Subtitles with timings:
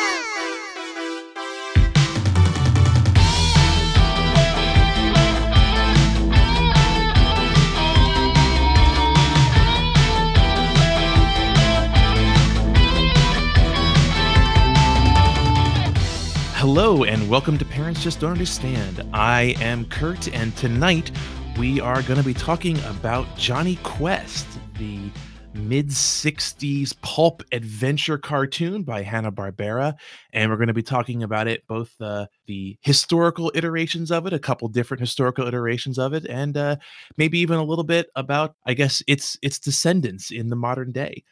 [16.55, 19.03] Hello, and welcome to Parents Just Don't Understand.
[19.13, 21.11] I am Kurt, and tonight
[21.59, 24.47] we are going to be talking about Jonny Quest,
[24.79, 25.11] the
[25.55, 29.95] mid 60s pulp adventure cartoon by Hanna-Barbera
[30.33, 34.33] and we're going to be talking about it both uh, the historical iterations of it
[34.33, 36.77] a couple different historical iterations of it and uh,
[37.17, 41.23] maybe even a little bit about I guess its its descendants in the modern day.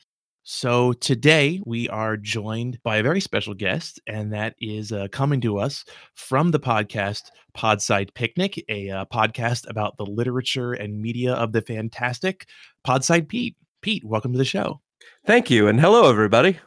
[0.44, 5.40] So today we are joined by a very special guest, and that is uh, coming
[5.42, 5.84] to us
[6.14, 11.62] from the podcast Podside Picnic, a uh, podcast about the literature and media of the
[11.62, 12.48] fantastic.
[12.84, 13.54] Podside Pete.
[13.82, 14.80] Pete, welcome to the show.
[15.26, 16.58] Thank you, and hello, everybody.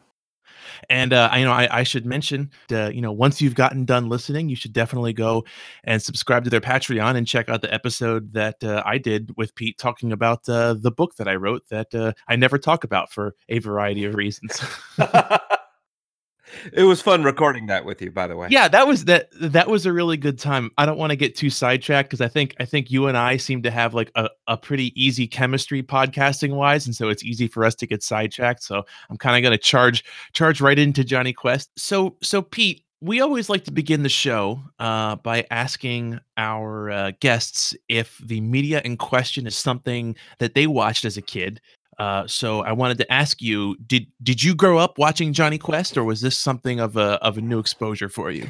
[0.89, 3.85] And uh, I you know I, I should mention, uh, you know, once you've gotten
[3.85, 5.45] done listening, you should definitely go
[5.85, 9.55] and subscribe to their Patreon and check out the episode that uh, I did with
[9.55, 13.12] Pete talking about uh, the book that I wrote that uh, I never talk about
[13.12, 14.62] for a variety of reasons.
[16.74, 18.48] it was fun recording that with you, by the way.
[18.49, 20.71] Yeah, that was that that was a really good time.
[20.77, 23.38] I don't want to get too sidetracked because I think I think you and I
[23.38, 27.48] seem to have like a, a pretty easy chemistry podcasting wise, and so it's easy
[27.48, 28.63] for us to get sidetracked.
[28.63, 31.71] So I'm kind of gonna charge charge right into Jonny Quest.
[31.77, 37.12] So so Pete, we always like to begin the show uh, by asking our uh,
[37.20, 41.62] guests if the media in question is something that they watched as a kid
[41.98, 45.98] uh, so I wanted to ask you did did you grow up watching Jonny Quest,
[45.98, 48.49] or was this something of a of a new exposure for you?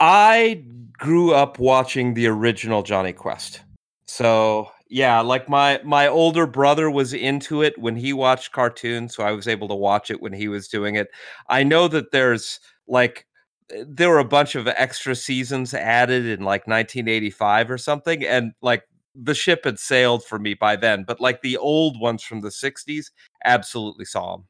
[0.00, 3.62] I grew up watching the original Jonny Quest.
[4.06, 9.22] So yeah, like my my older brother was into it when he watched cartoons, so
[9.22, 11.08] I was able to watch it when he was doing it.
[11.48, 13.26] I know that there's like
[13.70, 18.52] eh, there were a bunch of extra seasons added in like 1985 or something and
[18.62, 18.82] like
[19.20, 22.50] the ship had sailed for me by then, but like the old ones from the
[22.50, 23.10] 60s,
[23.44, 24.44] absolutely saw them.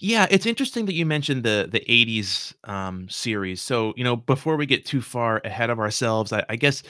[0.00, 3.60] Yeah, it's interesting that you mentioned the the 80s um, series.
[3.60, 6.82] So, you know, before we get too far ahead of ourselves, I, I guess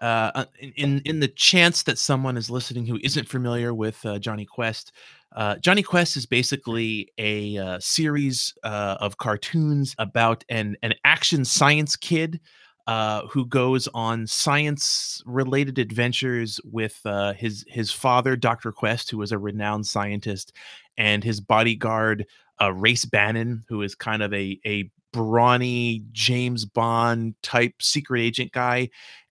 [0.00, 0.44] uh, uh
[0.76, 4.92] in in the chance that someone is listening who isn't familiar with uh, Jonny Quest,
[5.36, 11.44] uh, Jonny Quest is basically a uh, series uh, of cartoons about an an action
[11.44, 12.40] science kid
[12.86, 18.72] uh, who goes on science related adventures with uh, his his father, Dr.
[18.72, 20.52] Quest, who is a renowned scientist,
[20.96, 22.26] and his bodyguard,
[22.60, 28.52] uh, Race Bannon, who is kind of a a brawny James Bond type secret agent
[28.52, 28.88] guy.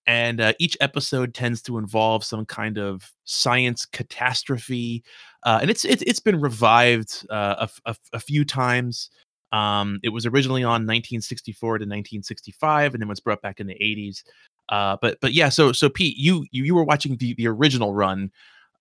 [0.08, 5.04] And uh, each episode tends to involve some kind of science catastrophe,
[5.44, 9.10] uh, and it's it's it's been revived a, a, a few times.
[9.52, 13.76] Um, it was originally on 1964 to 1965, and then was brought back in the
[13.76, 14.24] 80s.
[14.70, 17.94] Uh, but but yeah, so so Pete, you you, you were watching the the original
[17.94, 18.32] run,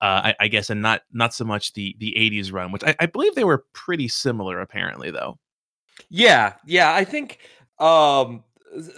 [0.00, 2.94] uh, I, I, guess, and not not so much the the 80s run, which I,
[3.00, 5.38] I believe they were pretty similar, apparently, though.
[6.08, 7.38] Yeah, yeah, I think
[7.80, 8.44] um,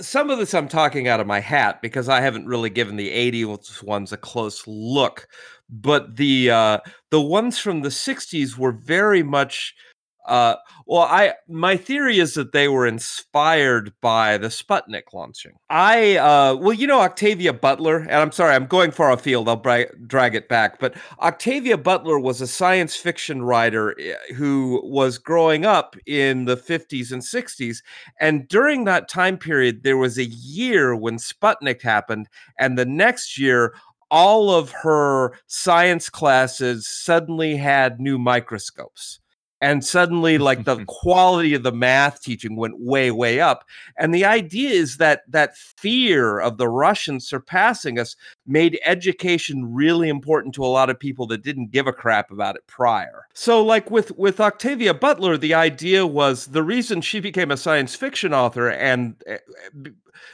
[0.01, 3.11] some of this I'm talking out of my hat because I haven't really given the
[3.11, 5.27] 80s ones a close look,
[5.71, 6.79] but the uh,
[7.11, 9.75] the ones from the 60s were very much
[10.25, 10.55] uh,
[10.87, 15.53] well, I my theory is that they were inspired by the Sputnik launching.
[15.69, 19.49] I uh, well, you know Octavia Butler, and I'm sorry, I'm going far afield.
[19.49, 24.81] I'll bra- drag it back, but Octavia Butler was a science fiction writer eh, who
[24.85, 27.83] was growing up in the 50s and 60s,
[28.21, 32.29] and during that time period, there was a year when Sputnik happened,
[32.59, 33.75] and the next year
[34.09, 39.22] all of her science classes suddenly had new microscopes
[39.63, 43.65] and suddenly like the quality of the math teaching went way way up.
[43.97, 50.09] And the idea is that that fear of the russians surpassing us made education really
[50.09, 53.27] important to a lot of people that didn't give a crap about it prior.
[53.33, 57.95] So like with with octavia butler the idea was the reason she became a science
[57.95, 59.39] fiction author and eh,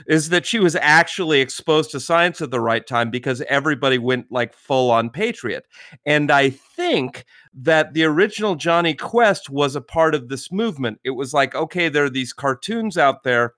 [0.07, 4.33] is that she was actually exposed to science at the right time because everybody went
[4.33, 5.67] like full on patriot.
[6.07, 11.01] And i think that the original Jonny Quest was a part of this movement.
[11.05, 13.55] It was like, okay, there are these cartoons out there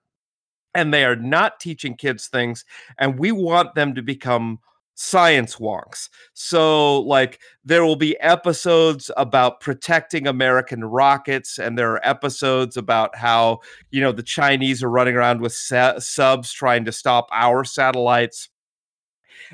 [0.75, 2.65] and they are not teaching kids things,
[2.99, 4.61] and we want them to become
[4.95, 6.09] science wonks.
[6.35, 13.17] So, like, there will be episodes about protecting American rockets, and there are episodes about
[13.17, 13.61] how,
[13.91, 18.49] you know, the Chinese are running around with sa- subs trying to stop our satellites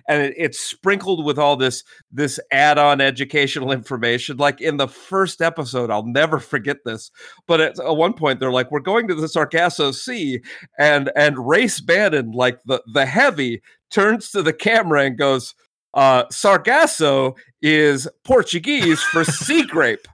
[0.08, 4.36] and it, it's sprinkled with all this this add-on educational information.
[4.36, 7.10] Like in the first episode, I'll never forget this.
[7.46, 10.40] But at, at one point, they're like, "We're going to the Sargasso Sea,"
[10.78, 15.54] and and Race Bannon, like the the heavy, turns to the camera and goes.
[15.94, 20.06] Uh, Sargasso is Portuguese for sea grape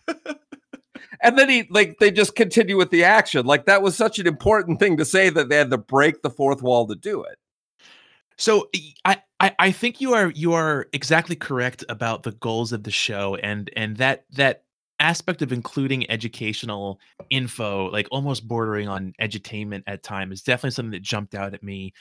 [1.23, 3.47] and then he like they just continue with the action.
[3.47, 6.31] Like that was such an important thing to say that they had to break the
[6.31, 7.39] fourth wall to do it.
[8.37, 8.69] So
[9.05, 12.91] I, I I think you are you are exactly correct about the goals of the
[12.91, 14.65] show and and that that
[15.01, 17.01] aspect of including educational
[17.31, 21.63] info like almost bordering on edutainment at time is definitely something that jumped out at
[21.63, 21.93] me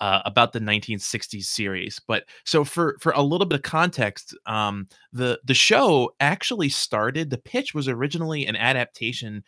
[0.00, 2.00] uh, about the 1960s series.
[2.06, 7.30] But so for for a little bit of context, um, the the show actually started.
[7.30, 9.44] The pitch was originally an adaptation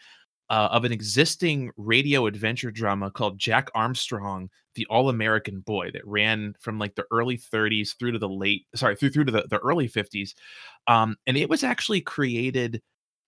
[0.51, 6.07] uh, of an existing radio adventure drama called Jack Armstrong, the All American Boy, that
[6.07, 9.47] ran from like the early 30s through to the late, sorry, through through to the,
[9.49, 10.35] the early 50s,
[10.87, 12.83] um, and it was actually created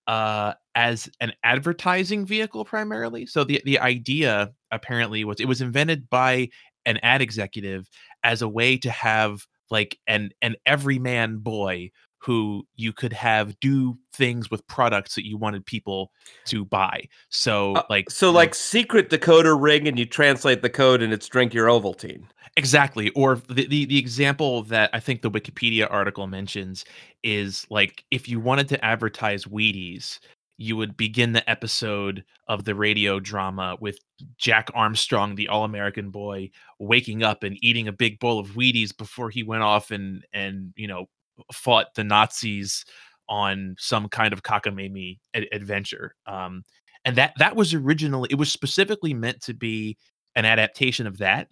[0.07, 3.25] uh as an advertising vehicle primarily.
[3.25, 6.49] So the the idea apparently was it was invented by
[6.85, 7.89] an ad executive
[8.23, 11.89] as a way to have like an an everyman boy
[12.25, 16.11] who you could have do things with products that you wanted people
[16.45, 17.07] to buy.
[17.29, 21.27] So uh, like so like secret decoder ring and you translate the code and it's
[21.27, 22.23] drink your Ovaltine.
[22.57, 23.11] Exactly.
[23.11, 26.83] Or the, the the example that I think the Wikipedia article mentions
[27.21, 30.17] is like if you wanted to advertise Wheaties,
[30.57, 33.99] you would begin the episode of the radio drama with
[34.37, 36.49] Jack Armstrong, the all-American boy,
[36.79, 40.73] waking up and eating a big bowl of Wheaties before he went off and and
[40.75, 41.05] you know
[41.51, 42.85] fought the Nazis
[43.27, 46.15] on some kind of cockamamie ad- adventure.
[46.27, 46.63] Um,
[47.03, 49.97] and that that was originally it was specifically meant to be
[50.35, 51.47] an adaptation of that.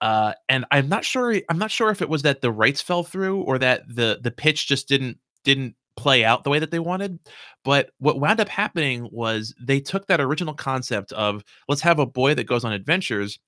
[0.00, 3.02] Uh, and I'm not sure I'm not sure if it was that the rights fell
[3.02, 6.78] through or that the the pitch just didn't didn't play out the way that they
[6.78, 7.18] wanted.
[7.64, 12.06] But what wound up happening was they took that original concept of let's have a
[12.06, 13.38] boy that goes on adventures.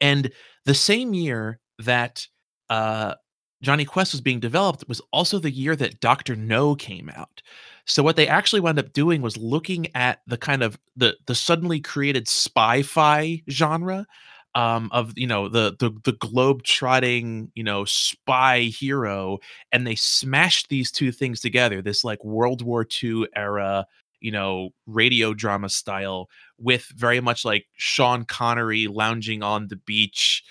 [0.00, 0.30] And
[0.64, 2.26] the same year that
[2.68, 3.14] uh,
[3.62, 6.34] Jonny Quest was being developed was also the year that Dr.
[6.34, 7.42] No came out.
[7.84, 11.34] So what they actually wound up doing was looking at the kind of the the
[11.34, 14.06] suddenly created spy-fi genre
[14.54, 19.38] um, of you know the the the globe trotting you know spy hero,
[19.72, 21.82] and they smashed these two things together.
[21.82, 23.86] This like World War II era
[24.20, 26.28] you know radio drama style
[26.58, 30.44] with very much like Sean Connery lounging on the beach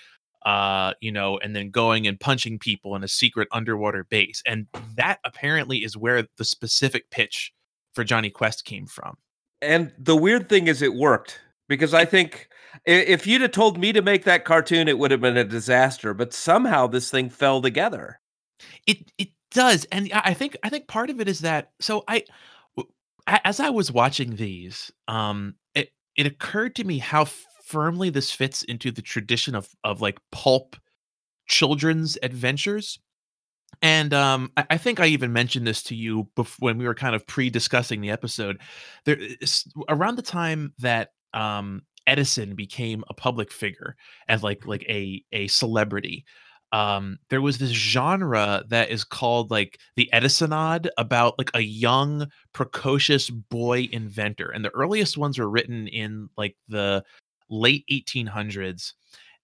[0.46, 4.66] uh you know and then going and punching people in a secret underwater base and
[4.96, 7.52] that apparently is where the specific pitch
[7.92, 9.16] for Jonny Quest came from
[9.62, 12.48] and the weird thing is it worked because I think
[12.84, 16.14] if you'd have told me to make that cartoon, it would have been a disaster.
[16.14, 18.20] But somehow this thing fell together.
[18.86, 21.70] It it does, and I think I think part of it is that.
[21.80, 22.24] So I,
[23.26, 27.24] as I was watching these, um, it it occurred to me how
[27.70, 30.76] firmly this fits into the tradition of of like pulp
[31.46, 32.98] children's adventures.
[33.82, 36.94] And um, I, I, think I even mentioned this to you before when we were
[36.94, 38.60] kind of pre-discussing the episode.
[39.04, 39.16] There,
[39.88, 43.96] around the time that um, Edison became a public figure
[44.28, 46.24] and like like a a celebrity.
[46.72, 52.28] Um, there was this genre that is called like the Edisonade about like a young,
[52.52, 57.04] precocious boy inventor, and the earliest ones were written in like the
[57.50, 58.94] late 1800s,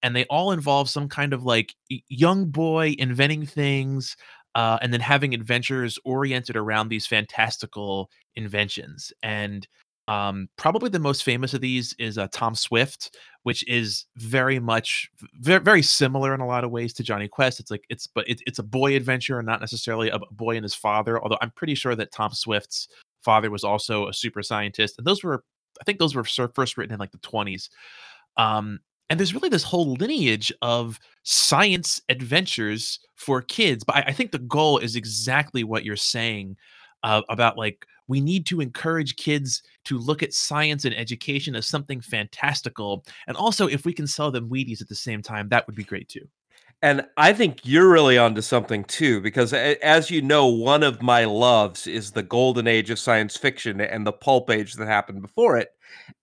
[0.02, 1.74] and they all involve some kind of like
[2.08, 4.16] young boy inventing things,
[4.54, 9.12] uh, and then having adventures oriented around these fantastical inventions.
[9.22, 9.66] And
[10.08, 15.10] um, probably the most famous of these is uh, Tom Swift, which is very much
[15.40, 17.58] very, very similar in a lot of ways to Jonny Quest.
[17.58, 20.64] It's like it's but it, it's a boy adventure and not necessarily a boy and
[20.64, 21.20] his father.
[21.20, 22.88] Although I'm pretty sure that Tom Swift's
[23.24, 25.42] father was also a super scientist, and those were
[25.80, 27.68] I think those were first written in like the 20s.
[28.36, 33.84] Um, and there's really this whole lineage of science adventures for kids.
[33.84, 36.56] But I, I think the goal is exactly what you're saying
[37.02, 41.66] uh, about like we need to encourage kids to look at science and education as
[41.66, 43.04] something fantastical.
[43.26, 45.84] And also, if we can sell them Wheaties at the same time, that would be
[45.84, 46.26] great too.
[46.82, 51.24] And I think you're really onto something too, because as you know, one of my
[51.24, 55.56] loves is the golden age of science fiction and the pulp age that happened before
[55.56, 55.70] it.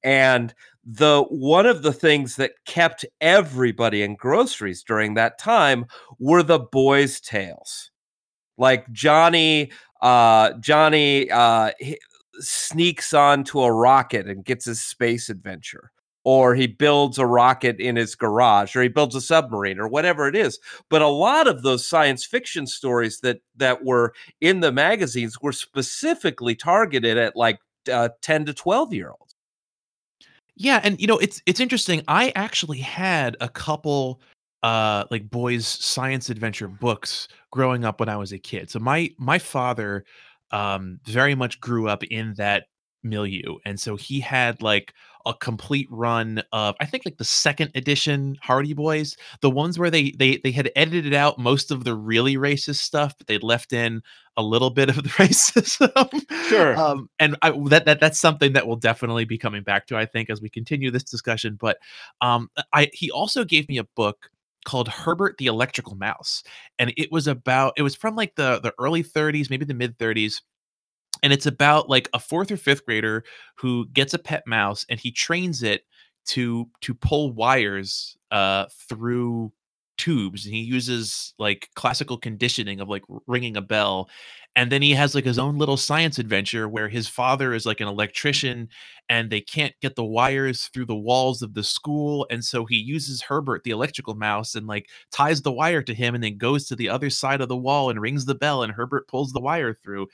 [0.03, 0.53] And
[0.85, 5.85] the one of the things that kept everybody in groceries during that time
[6.19, 7.89] were the boys' tales.
[8.57, 11.71] Like Johnny uh, Johnny uh,
[12.39, 15.91] sneaks onto a rocket and gets his space adventure.
[16.25, 20.27] Or he builds a rocket in his garage or he builds a submarine or whatever
[20.27, 24.71] it is but a lot of those science fiction stories that that were in the
[24.71, 27.59] magazines were specifically targeted at like
[27.91, 29.35] uh, 10 to 12 year olds
[30.55, 32.03] Yeah, and you know, it's it's interesting.
[32.07, 34.21] I actually had a couple
[34.63, 38.69] uh like boys science adventure books growing up when I was a kid.
[38.69, 40.05] So my my father
[40.51, 42.65] um very much grew up in that
[43.03, 43.57] milieu.
[43.65, 44.93] And so he had like
[45.25, 49.89] a complete run of I think like the second edition Hardy Boys, the ones where
[49.89, 53.73] they they they had edited out most of the really racist stuff, but they left
[53.73, 54.01] in
[54.35, 56.47] a little bit of the racism.
[56.49, 59.97] sure um, and I, that that that's something that will definitely be coming back to
[59.97, 61.57] I think as we continue this discussion.
[61.59, 61.77] But
[62.21, 64.29] um, I he also gave me a book
[64.65, 66.43] called Herbert the Electrical Mouse,
[66.79, 69.97] and it was about it was from like the the early 30s, maybe the mid
[69.97, 70.41] 30s
[71.21, 73.23] and it's about like a fourth or fifth grader
[73.55, 75.83] who gets a pet mouse and he trains it
[76.25, 79.51] to to pull wires uh through
[80.03, 84.09] tubes and he uses like classical conditioning of like ringing a bell
[84.55, 87.79] and then he has like his own little science adventure where his father is like
[87.79, 88.67] an electrician
[89.07, 92.75] and they can't get the wires through the walls of the school and so he
[92.75, 96.67] uses Herbert the electrical mouse and like ties the wire to him and then goes
[96.67, 99.39] to the other side of the wall and rings the bell and Herbert pulls the
[99.39, 100.07] wire through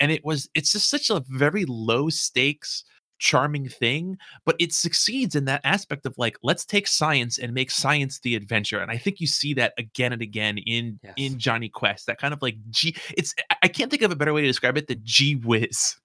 [0.00, 2.82] and it was it's just such a very low stakes
[3.18, 7.70] charming thing but it succeeds in that aspect of like let's take science and make
[7.70, 11.38] science the adventure and i think you see that again and again in yes in
[11.38, 14.40] jonny quest that kind of like g it's i can't think of a better way
[14.40, 15.96] to describe it than g whiz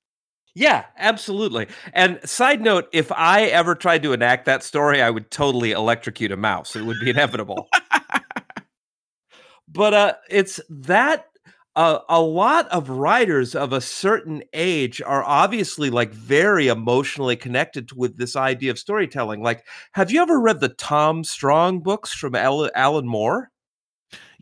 [0.54, 1.68] Yeah, absolutely.
[1.94, 6.30] And side note, if I ever tried to enact that story, I would totally electrocute
[6.34, 6.76] a mouse.
[6.76, 7.70] It would be inevitable.
[9.74, 11.28] But uh it's that
[11.76, 17.88] uh, a lot of writers of a certain age are obviously like very emotionally connected
[17.90, 19.42] to, with this idea of storytelling.
[19.42, 23.52] Like, have you ever read the Tom Strong books from Al- Alan Moore?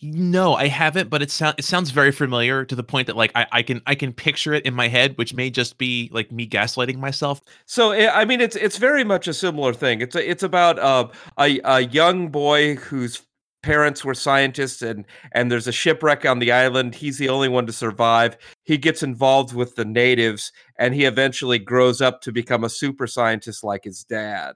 [0.01, 3.31] no i haven't but it sounds it sounds very familiar to the point that like
[3.35, 6.31] I, I can i can picture it in my head which may just be like
[6.31, 10.01] me gaslighting myself So I I mean, it's it's very much a similar thing.
[10.01, 11.07] It's a, it's about uh,
[11.37, 13.21] a a young boy whose
[13.61, 16.95] parents were scientists, and and there's a shipwreck on the island.
[16.95, 18.37] He's the only one to survive.
[18.65, 23.07] He gets involved with the natives, and he eventually grows up to become a super
[23.07, 24.55] scientist like his dad.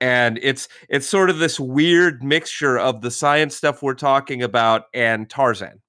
[0.00, 4.84] And it's it's sort of this weird mixture of the science stuff we're talking about
[4.94, 5.80] and Tarzan.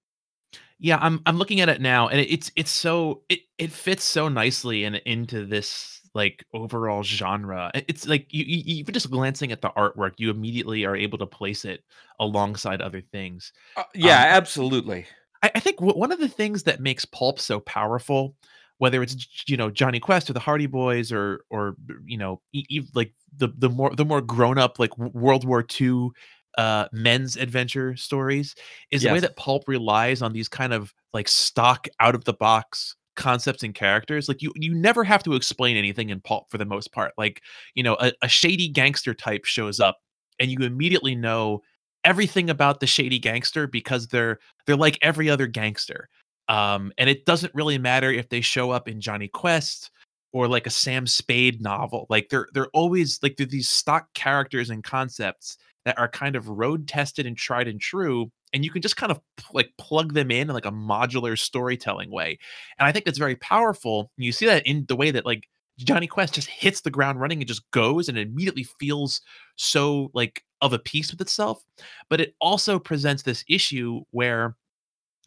[0.80, 4.04] Yeah, I'm I'm looking at it now, and it- it's it's so it it fits
[4.04, 7.72] so nicely in into this like overall genre.
[7.88, 11.26] It's like you, you even just glancing at the artwork, you immediately are able to
[11.26, 11.84] place it
[12.20, 13.52] alongside other things.
[13.78, 15.06] Uh, yeah, Um, absolutely.
[15.44, 18.36] I, I think w- one of the things that makes pulp so powerful,
[18.78, 21.76] whether it's you know Jonny Quest or the Hardy Boys or or
[22.06, 25.66] you know e- e- like the the more the more grown up like World War
[25.80, 26.10] II
[26.58, 28.56] uh men's adventure stories
[28.90, 32.34] is the way that pulp relies on these kind of like stock out of the
[32.34, 36.58] box concepts and characters like you you never have to explain anything in pulp for
[36.58, 37.42] the most part like
[37.76, 39.98] you know a, a shady gangster type shows up
[40.40, 41.62] and you immediately know
[42.04, 46.10] everything about the shady gangster because they're they're like every other gangster.
[46.48, 49.92] Um, and it doesn't really matter if they show up in Jonny Quest
[50.34, 52.08] or like a Sam Spade novel.
[52.10, 56.50] Like they're they're always like they're these stock characters and concepts that are kind of
[56.50, 58.32] road tested and tried and true.
[58.54, 59.20] And you can just kind of
[59.54, 62.40] like plug them in in like a modular storytelling way.
[62.78, 64.12] And I think that's very powerful.
[64.18, 67.40] You see that in the way that like Jonny Quest just hits the ground running
[67.40, 69.22] and just goes and immediately feels
[69.56, 71.64] so like of a piece with itself.
[72.10, 74.56] But it also presents this issue where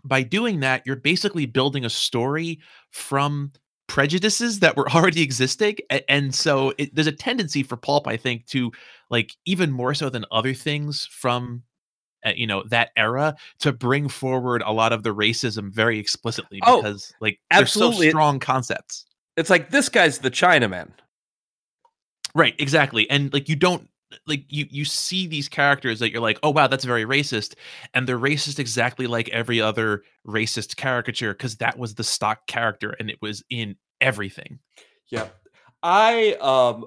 [0.04, 2.60] by doing that, you're basically building a story
[2.90, 3.52] from
[3.86, 5.76] prejudices that were already existing.
[6.08, 8.72] And so it, there's a tendency for pulp, I think, to
[9.10, 11.62] like even more so than other things from
[12.24, 16.60] uh, you know that era to bring forward a lot of the racism very explicitly
[16.64, 20.90] Oh, because like they're so strong concepts It's like this guy's the Chinaman.
[22.34, 23.08] Right, exactly.
[23.10, 23.88] And like you don't
[24.26, 27.54] like you you see these characters that you're like, "Oh wow, that's very racist."
[27.94, 32.94] And they're racist exactly like every other racist caricature because that was the stock character
[32.98, 34.58] and it was in everything.
[35.08, 35.28] Yeah.
[35.82, 36.86] I um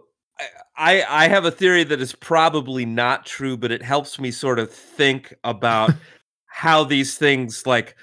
[0.77, 4.59] I I have a theory that is probably not true, but it helps me sort
[4.59, 5.91] of think about
[6.47, 7.95] how these things like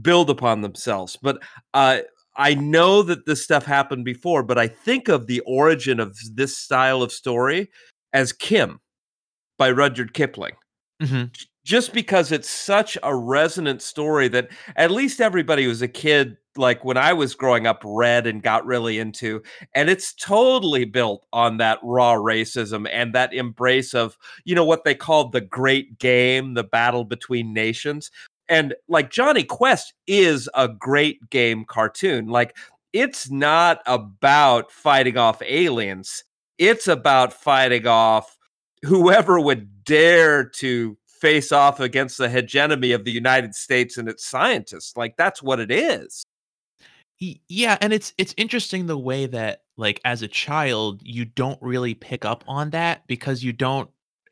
[0.00, 1.18] build upon themselves.
[1.20, 1.42] But
[1.74, 2.00] uh
[2.36, 6.56] I know that this stuff happened before, but I think of the origin of this
[6.56, 7.68] style of story
[8.14, 8.80] as Kim
[9.58, 10.54] by Rudyard Kipling.
[11.02, 11.30] Mhm.
[11.64, 16.36] Just because it's such a resonant story that at least everybody who was a kid
[16.56, 19.42] like when I was growing up read and got really into
[19.74, 24.84] and it's totally built on that raw racism and that embrace of you know what
[24.84, 28.10] they called the great game the battle between nations
[28.48, 32.56] and like Jonny Quest is a great game cartoon like
[32.92, 36.24] it's not about fighting off aliens
[36.58, 38.36] it's about fighting off
[38.82, 44.26] whoever would dare to face off against the hegemony of the United States and its
[44.26, 44.96] scientists.
[44.96, 46.24] Like that's what it is.
[47.48, 51.94] Yeah, and it's it's interesting the way that like as a child you don't really
[51.94, 53.88] pick up on that because you don't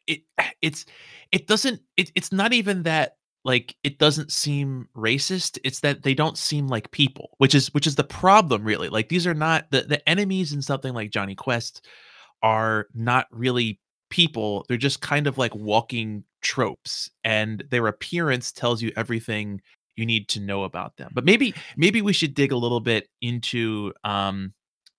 [0.09, 0.23] it
[0.63, 0.87] it's
[1.31, 6.15] it doesn't it, it's not even that like it doesn't seem racist it's that they
[6.15, 9.71] don't seem like people which is which is the problem really like these are not
[9.71, 11.87] the the enemies in something like jonny Quest
[12.43, 13.81] are not really
[14.11, 19.61] people they're just kind of like walking tropes and their appearance tells you everything
[20.01, 21.11] you need to know about them.
[21.15, 24.53] But maybe maybe we should dig a little bit into um,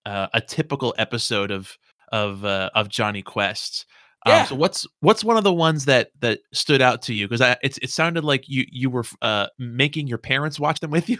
[0.05, 1.75] uh, a typical episode of
[2.11, 3.85] of uh, of Jonny Quest.
[4.25, 4.45] Um, Yeah.
[4.45, 7.27] so what's what's one of the ones that that stood out to you?
[7.27, 10.91] Because I it's it sounded like you you were uh, making your parents watch them
[10.91, 11.17] with you.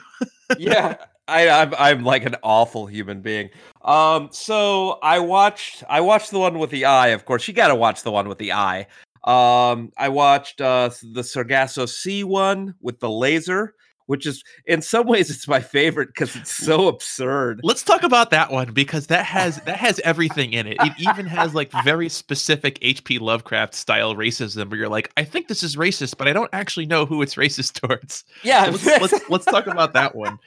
[0.57, 0.95] yeah.
[1.27, 3.50] I, I'm I'm like an awful human being.
[3.83, 7.09] Um, so I watched I watched the one with the eye.
[7.09, 8.88] Of course, you got to watch the one with the eye.
[9.23, 13.75] Um, I watched uh the Sargasso Sea one with the laser,
[14.07, 17.61] which is in some ways it's my favorite because it's so absurd.
[17.63, 20.77] Let's talk about that one because that has that has everything in it.
[20.81, 23.19] It even has like very specific H.P.
[23.19, 26.87] Lovecraft style racism where you're like, I think this is racist, but I don't actually
[26.87, 28.23] know who it's racist towards.
[28.43, 30.39] Yeah, So let's, let's let's talk about that one.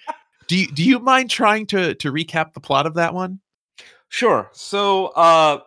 [0.47, 3.40] Do you do you mind trying to to recap the plot of that one?
[4.09, 4.50] Sure.
[4.52, 5.61] So uh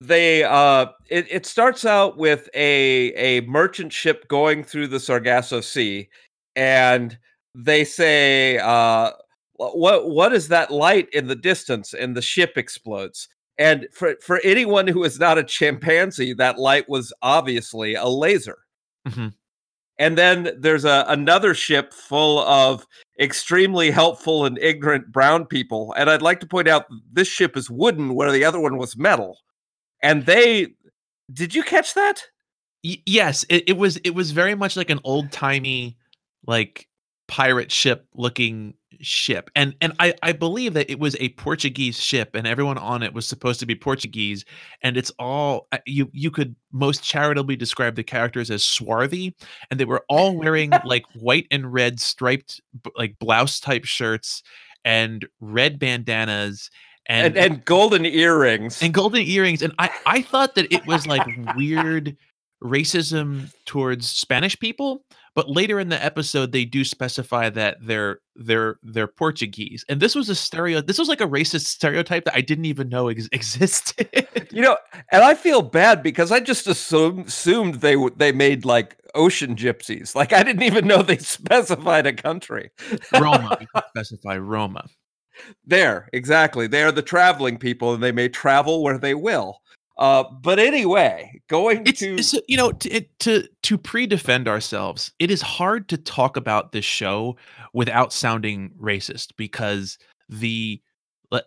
[0.00, 5.60] they uh it, it starts out with a a merchant ship going through the Sargasso
[5.60, 6.08] Sea
[6.56, 7.18] and
[7.54, 9.10] they say uh
[9.56, 13.28] what what is that light in the distance and the ship explodes.
[13.58, 18.58] And for for anyone who is not a chimpanzee that light was obviously a laser.
[19.08, 19.34] Mhm.
[19.98, 22.86] And then there's a another ship full of
[23.20, 25.94] extremely helpful and ignorant brown people.
[25.98, 28.96] And I'd like to point out this ship is wooden where the other one was
[28.96, 29.38] metal.
[30.02, 30.68] And they
[31.32, 32.22] did you catch that?
[32.84, 35.96] Y- yes, it, it was it was very much like an old timey
[36.46, 36.88] like
[37.28, 42.34] pirate ship looking ship, and and I I believe that it was a Portuguese ship,
[42.34, 44.44] and everyone on it was supposed to be Portuguese,
[44.82, 49.34] and it's all uh, you you could most charitably describe the characters as swarthy,
[49.70, 52.60] and they were all wearing like white and red striped
[52.96, 54.42] like blouse type shirts
[54.84, 56.70] and red bandanas
[57.06, 58.82] And and golden earrings.
[58.82, 62.16] and golden earrings and i i thought that it was like weird
[62.62, 65.02] racism towards spanish people
[65.34, 70.14] but later in the episode they do specify that they're they're they're portuguese and this
[70.14, 73.28] was a stereo this was like a racist stereotype that i didn't even know ex-
[73.32, 74.08] existed
[74.52, 74.76] You know,
[75.12, 80.14] and I feel bad because I just assumed assumed they they made like ocean gypsies.
[80.16, 82.70] Like I didn't even know they specified a country.
[83.20, 83.58] roma
[83.90, 84.86] specify roma
[85.66, 86.66] There, exactly.
[86.66, 89.60] They are the traveling people, and they may travel where they will.
[89.98, 95.12] Uh, but anyway, going it's, to it's you know to, it- to to pre-defend ourselves
[95.18, 97.36] it is hard to talk about this show
[97.74, 99.98] without sounding racist because
[100.30, 100.80] the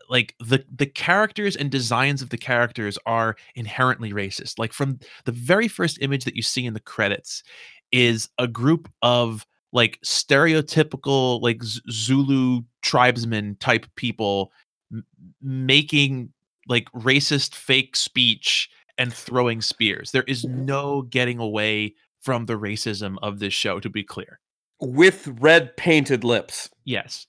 [0.07, 5.31] like the the characters and designs of the characters are inherently racist like from the
[5.31, 7.43] very first image that you see in the credits
[7.91, 14.51] is a group of like stereotypical like Zulu tribesmen type people
[14.91, 15.03] m-
[15.41, 16.31] making
[16.69, 20.11] like racist fake speech and throwing spears.
[20.11, 24.39] There is no getting away from the racism of this show, to be clear.
[24.79, 26.69] with red painted lips.
[26.85, 27.27] Yes.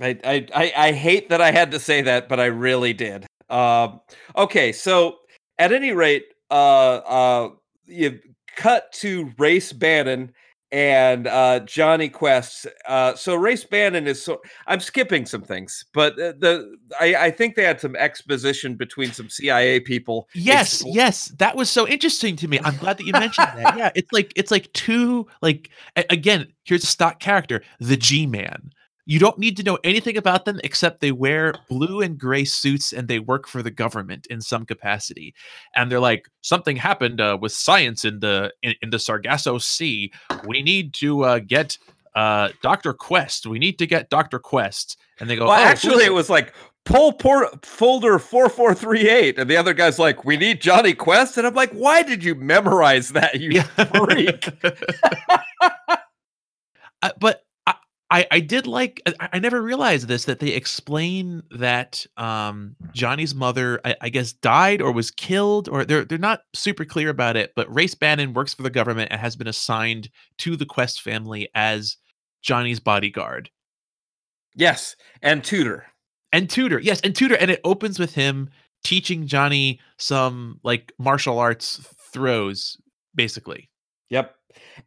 [0.00, 3.26] I, I I I hate that I had to say that, but I really did.
[3.48, 4.00] Um,
[4.36, 5.18] okay, so
[5.58, 7.50] at any rate, uh, uh,
[7.86, 8.18] you
[8.56, 10.32] cut to Race Bannon
[10.74, 12.66] and uh, Jonny Quest.
[12.88, 17.30] Uh, so Race Bannon is so I'm skipping some things, but uh, the I, I
[17.30, 20.28] think they had some exposition between some CIA people.
[20.34, 22.58] Yes, expl- yes, that was so interesting to me.
[22.64, 23.78] I'm glad that you mentioned that.
[23.78, 28.72] Yeah, it's like it's like two like a- again, here's a stock character, the G-Man.
[29.06, 32.92] You don't need to know anything about them except they wear blue and gray suits
[32.92, 35.34] and they work for the government in some capacity.
[35.76, 40.10] And they're like, something happened uh, with science in the in, in the Sargasso Sea.
[40.46, 41.76] We need to uh, get
[42.14, 42.94] uh, Dr.
[42.94, 43.46] Quest.
[43.46, 44.38] We need to get Dr.
[44.38, 44.98] Quest.
[45.20, 49.08] And they go, Well, "Oh, actually, it was like pull por- folder four four three
[49.08, 52.24] eight, and the other guy's like, "We need Jonny Quest," and I'm like, "Why did
[52.24, 53.62] you memorize that, you Yeah.
[53.84, 54.48] freak?"
[57.02, 57.43] Uh, but
[58.10, 63.34] I, I did like I I never realized this, that they explain that, um, Jonny's
[63.34, 67.36] mother, I I guess, died or was killed, or they're they're not super clear about
[67.36, 71.00] it, but Race Bannon works for the government and has been assigned to the Quest
[71.02, 71.96] family as
[72.42, 73.50] Jonny's bodyguard.
[74.54, 75.86] Yes, and tutor.
[76.32, 78.50] And tutor, yes, and tutor, and it opens with him
[78.84, 81.80] teaching Jonny some, like, martial arts
[82.12, 82.76] throws,
[83.14, 83.70] basically.
[84.10, 84.34] Yep.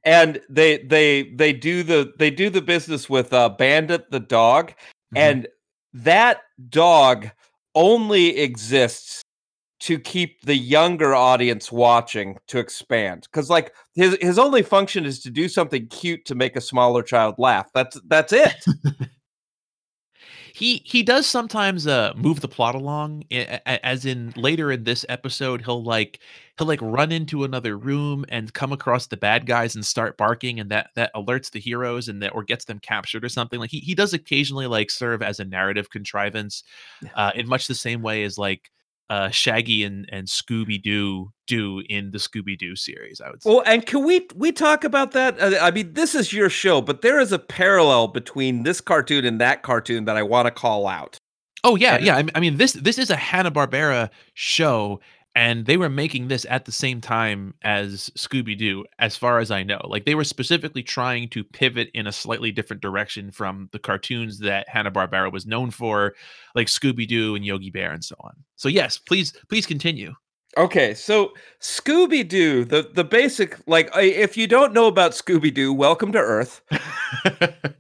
[0.03, 4.73] And they they they do the they do the business with uh Bandit the dog
[5.13, 5.17] Mhm.
[5.17, 5.47] and
[5.93, 7.29] that dog
[7.75, 9.21] only exists
[9.79, 15.19] to keep the younger audience watching to expand cuz like his his only function is
[15.21, 17.67] to do something cute to make a smaller child laugh.
[17.73, 18.53] That's that's it.
[20.57, 25.61] He he does sometimes, uh, move the plot along, as in later in this episode,
[25.63, 26.19] he'll, like
[26.57, 30.59] he'll, like, run into another room and come across the bad guys and start barking,
[30.59, 33.69] and that that alerts the heroes and that or gets them captured or something, like,
[33.69, 36.63] he he does occasionally, like, serve as a narrative contrivance,
[37.15, 38.71] uh, in much the same way as, like,
[39.09, 43.49] uh, Shaggy and and Scooby-Doo do in the Scooby-Doo series, I would say.
[43.49, 45.39] Well, and can we we talk about that?
[45.39, 49.25] Uh, I mean, this is your show, but there is a parallel between this cartoon
[49.25, 51.17] and that cartoon that I want to call out.
[51.63, 52.23] Oh yeah, And yeah.
[52.35, 54.99] I mean, this this is a Hanna-Barbera show,
[55.37, 59.61] and they were making this at the same time as Scooby-Doo, as far as I
[59.61, 59.79] know.
[59.83, 64.39] Like, they were specifically trying to pivot in a slightly different direction from the cartoons
[64.39, 66.15] that Hanna-Barbera was known for,
[66.55, 68.33] like Scooby-Doo and Yogi Bear and so on.
[68.55, 70.15] So yes, please please continue.
[70.57, 75.71] Okay, so Scooby Doo, the the basic like if you don't know about Scooby Doo,
[75.71, 76.61] welcome to Earth.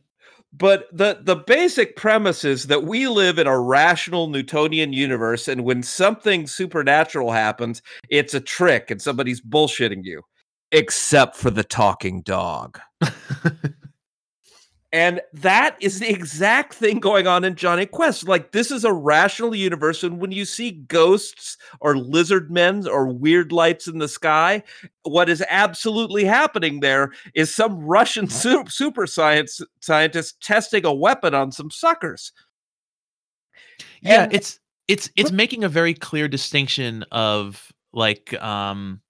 [0.57, 5.63] But the the basic premise is that we live in a rational Newtonian universe, and
[5.63, 10.23] when something supernatural happens, it's a trick and somebody's bullshitting you,
[10.71, 12.79] except for the talking dog.
[14.93, 18.25] And that is the exact thing going on in Jonny Quest.
[18.25, 20.01] Like, this is a rational universe.
[20.01, 24.63] And when you see ghosts or lizard men or weird lights in the sky,
[25.03, 31.51] what is absolutely happening there is some Russian super science scientist testing a weapon on
[31.51, 32.31] some suckers.
[34.01, 39.01] Yeah, And- it's it's it's making a very clear distinction of, like, um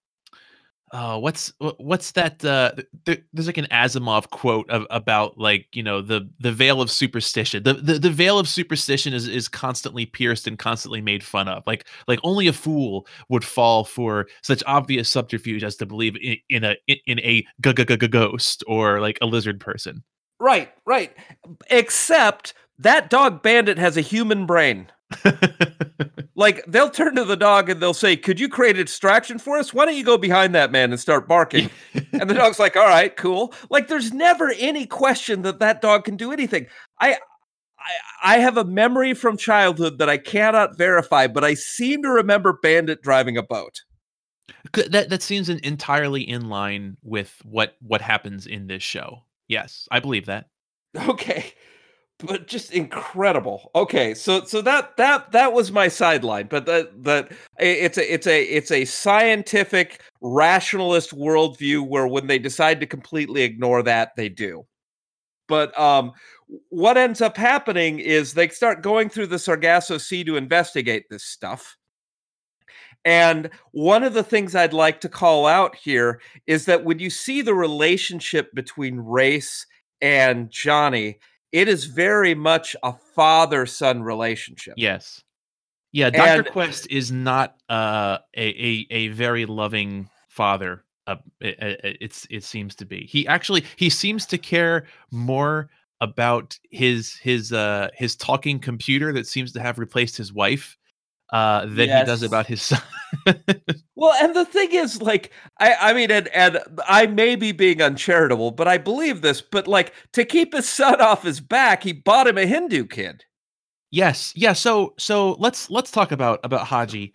[0.91, 5.67] oh, what's what's that, uh, th there there's, like, an Asimov quote of about, like,
[5.73, 7.63] you know, the the veil of superstition.
[7.63, 11.63] The the the veil of superstition is is constantly pierced and constantly made fun of.
[11.67, 16.38] Like like, only a fool would fall for such obvious subterfuge as to believe i
[16.50, 20.04] in a in a g g g g ghost or, like, a lizard person.
[20.39, 21.13] Right, right.
[21.69, 24.88] Except that dog bandit has a human brain.
[26.37, 29.57] Like they'll turn to the dog and they'll say, "Could you create a distraction for
[29.57, 29.73] us?
[29.73, 31.71] Why don't you go behind that man and start barking?"
[32.13, 36.05] and the dog's like, "All right, cool." Like there's never any question that that dog
[36.05, 36.67] can do anything.
[37.01, 37.17] I
[37.79, 42.09] I I have a memory from childhood that I cannot verify, but I seem to
[42.09, 43.81] remember Bandit driving a boat.
[44.73, 49.23] That that seems en entirely in line with what what happens in this show.
[49.47, 50.49] Yes, I believe that.
[51.09, 51.53] Okay.
[52.19, 53.69] But just incredible.
[53.75, 58.25] Okay, so so that that that was my sideline, but that that it's a it's
[58.25, 64.30] a it's a scientific rationalist worldview where when they decide to completely ignore that, they
[64.30, 64.65] do.
[65.47, 66.13] But um,
[66.69, 71.23] what ends up happening is they start going through the Sargasso Sea to investigate this
[71.23, 71.77] stuff.
[73.06, 77.10] And one of the things I'd like to call out here is that when you
[77.10, 79.65] see the relationship between Race
[80.01, 81.19] and Jonny,
[81.51, 84.73] it is very much a father son relationship.
[84.77, 85.23] Yes.
[85.93, 91.67] Yeah, Doctor Quest is not, uh, a a a very loving father, uh, i i
[91.83, 93.05] i it's it seems to be.
[93.05, 95.69] He actually he seems to care more
[96.01, 100.77] about his his, uh, his talking computer that seems to have replaced his wife,
[101.31, 102.81] uh, than he does about his son.
[103.95, 107.81] Well, and the thing is, like, I, I mean, and, and I may be being
[107.81, 109.41] uncharitable, but I believe this.
[109.41, 113.25] But like, to keep his son off his back, he bought him a Hindu kid.
[113.91, 114.33] Yes.
[114.35, 117.13] Yeah, so so let's let's talk about about Haji.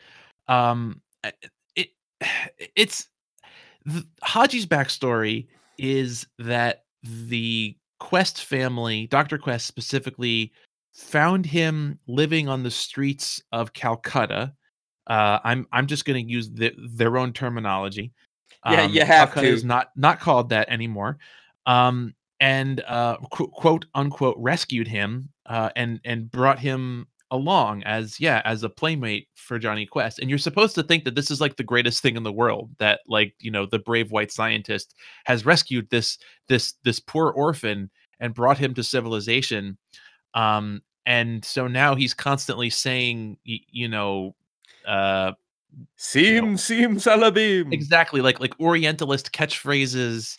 [0.49, 1.31] Um, uh,
[1.77, 1.91] it
[2.77, 3.09] it's
[3.89, 5.47] th Haji's backstory
[5.79, 9.39] is that the Quest family, Dr.
[9.39, 10.53] Quest specifically,
[10.93, 14.53] found him living on the streets of Calcutta.
[15.07, 18.13] Uh, I'm I'm just gonna use the their own terminology.
[18.65, 21.19] Yeah, you have Calcutta is not not called that anymore.
[21.67, 28.21] Um, and uh, qu- quote unquote rescued him uh, and and brought him along as
[28.21, 30.19] yeah as a playmate for Jonny Quest.
[30.19, 32.71] And you're supposed to think that this is like the greatest thing in the world
[32.79, 37.91] that like you know the brave white scientist has rescued this this this poor orphan
[38.21, 39.79] and brought him to civilization.
[40.35, 44.35] Um, and so now he's constantly saying, you know,
[44.87, 45.33] uh,
[45.97, 47.73] Sim sim salabim.
[47.73, 50.37] exactly like like Orientalist catchphrases,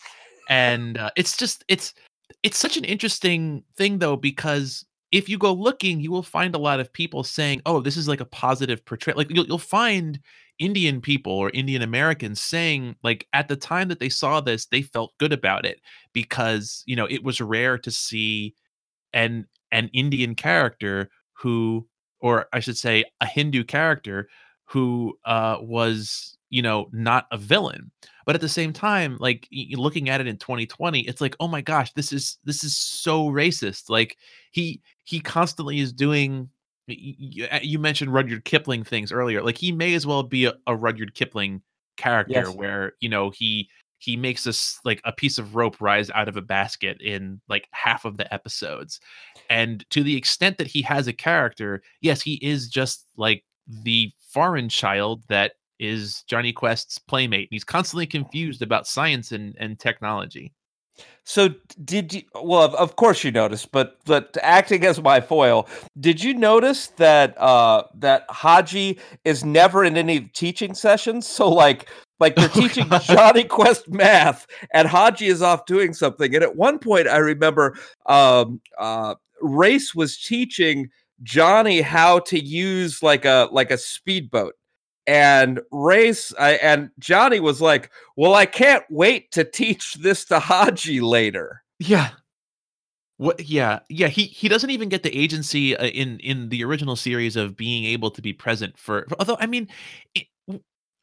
[0.48, 1.92] and uh, it's just it's
[2.42, 6.58] it's such an interesting thing though because if you go looking, you will find a
[6.58, 10.20] lot of people saying, "Oh, this is like a positive portrayal." Like you'll you'll find
[10.58, 14.82] Indian people or Indian Americans saying, like at the time that they saw this, they
[14.82, 15.80] felt good about it
[16.12, 18.54] because you know it was rare to see
[19.12, 21.86] an an Indian character who,
[22.20, 24.28] or I should say, a Hindu character
[24.64, 27.90] who uh, was you know not a villain.
[28.24, 31.60] But at the same time, like looking at it in 2020, it's like, oh my
[31.60, 33.90] gosh, this is this is so racist.
[33.90, 34.16] Like
[34.52, 36.48] he he constantly is doing.
[36.88, 37.16] y-
[37.62, 39.42] You mentioned Rudyard Kipling things earlier.
[39.42, 41.60] Like he may as well be a, a Rudyard Kipling
[41.98, 42.54] character, Yes.
[42.54, 46.36] where you know he he makes us like a piece of rope rise out of
[46.36, 49.00] a basket in like half of the episodes
[49.50, 54.10] and to the extent that he has a character yes he is just like the
[54.30, 59.78] foreign child that is jonny quest's playmate And he's constantly confused about science and, and
[59.78, 60.52] technology
[61.24, 61.48] So
[61.84, 62.22] did you?
[62.34, 66.88] Well, of, of course you noticed, but but acting as my foil, did you notice
[66.98, 71.26] that uh that Haji is never in any teaching sessions?
[71.26, 71.88] So like
[72.20, 73.02] like they're Oh, teaching God.
[73.02, 76.34] Jonny Quest math, and Haji is off doing something.
[76.34, 80.88] And at one point, I remember um uh Race was teaching
[81.22, 84.54] Jonny how to use like a like a speedboat.
[85.06, 90.38] And Race I, and Jonny was like, "Well, I can't wait to teach this to
[90.38, 92.10] Haji later." yeah
[93.16, 96.96] what yeah yeah he he doesn't even get the agency uh, in in the original
[96.96, 99.68] series of being able to be present for although i mean
[100.14, 100.26] it,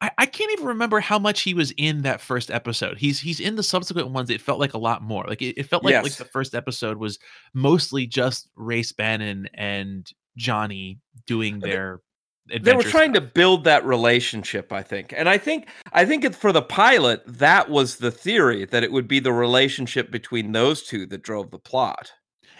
[0.02, 2.98] I, I can't even remember how much he was in that first episode.
[2.98, 4.30] He's he's in the subsequent ones.
[4.30, 5.24] It felt like a lot more.
[5.28, 7.18] Like it, it felt like like the first episode was
[7.54, 12.00] mostly just Race Bannon and Jonny doing their
[12.48, 13.24] They were trying stuff.
[13.24, 15.14] to build that relationship, I think.
[15.16, 18.90] And I think I think it, for the pilot, that was the theory that it
[18.90, 22.12] would be the relationship between those two that drove the plot.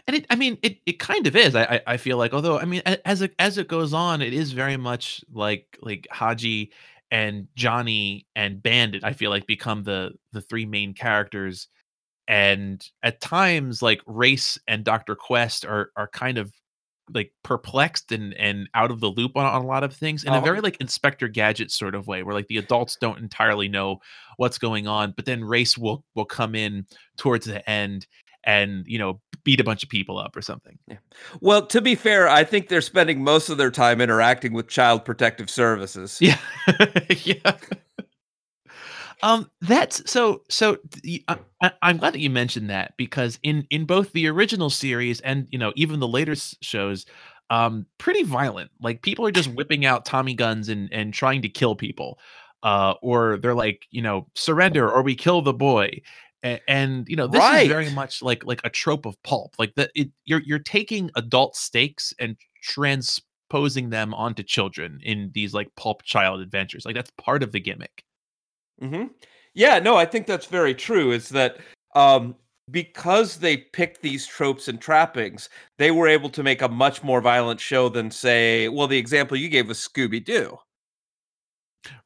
[0.07, 2.59] and it i mean it it kind of is i i, I feel like although
[2.59, 6.73] i mean as it as it goes on it is very much like like haji
[7.13, 11.69] and jonny and bandit i feel like become the the three main characters
[12.27, 16.53] and at times like race and dr quest are are kind of
[17.13, 20.33] like perplexed and and out of the loop on, on a lot of things in
[20.33, 20.41] a Oh.
[20.41, 23.99] very like inspector gadget sort of way where like the adults don't entirely know
[24.39, 26.87] what's going on but then race will will come in
[27.19, 28.07] towards the end
[28.45, 30.79] and you know beat a bunch of people up or something.
[31.41, 35.05] Well, to be fair, I think they're spending most of their time interacting with Child
[35.05, 36.19] Protective Services.
[36.21, 36.39] yeah.
[37.25, 37.57] Yeah.
[39.25, 40.79] Um that's so so
[41.29, 41.39] I,
[41.83, 45.59] am glad that you mentioned that because in in both the original series and you
[45.59, 47.07] know even the later shows
[47.49, 48.73] um pretty violent.
[48.81, 52.19] Like people are just whipping out tommy guns and and trying to kill people
[52.65, 56.01] uh or they're like you know surrender or we kill the boy
[56.43, 59.91] And you know this is very much like like a trope of pulp like that
[59.95, 66.03] it you're you're taking adult stakes and transposing them onto children in these like pulp
[66.03, 68.05] child adventures like that's part of the gimmick
[68.81, 69.05] hmm
[69.55, 71.13] Yeah, no, I think that's very true.
[71.13, 71.59] Is that
[71.95, 72.37] um,
[72.71, 77.21] because they picked these tropes and trappings, they were able to make a much more
[77.21, 80.59] violent show than, say, well, the example you gave was Scooby Doo.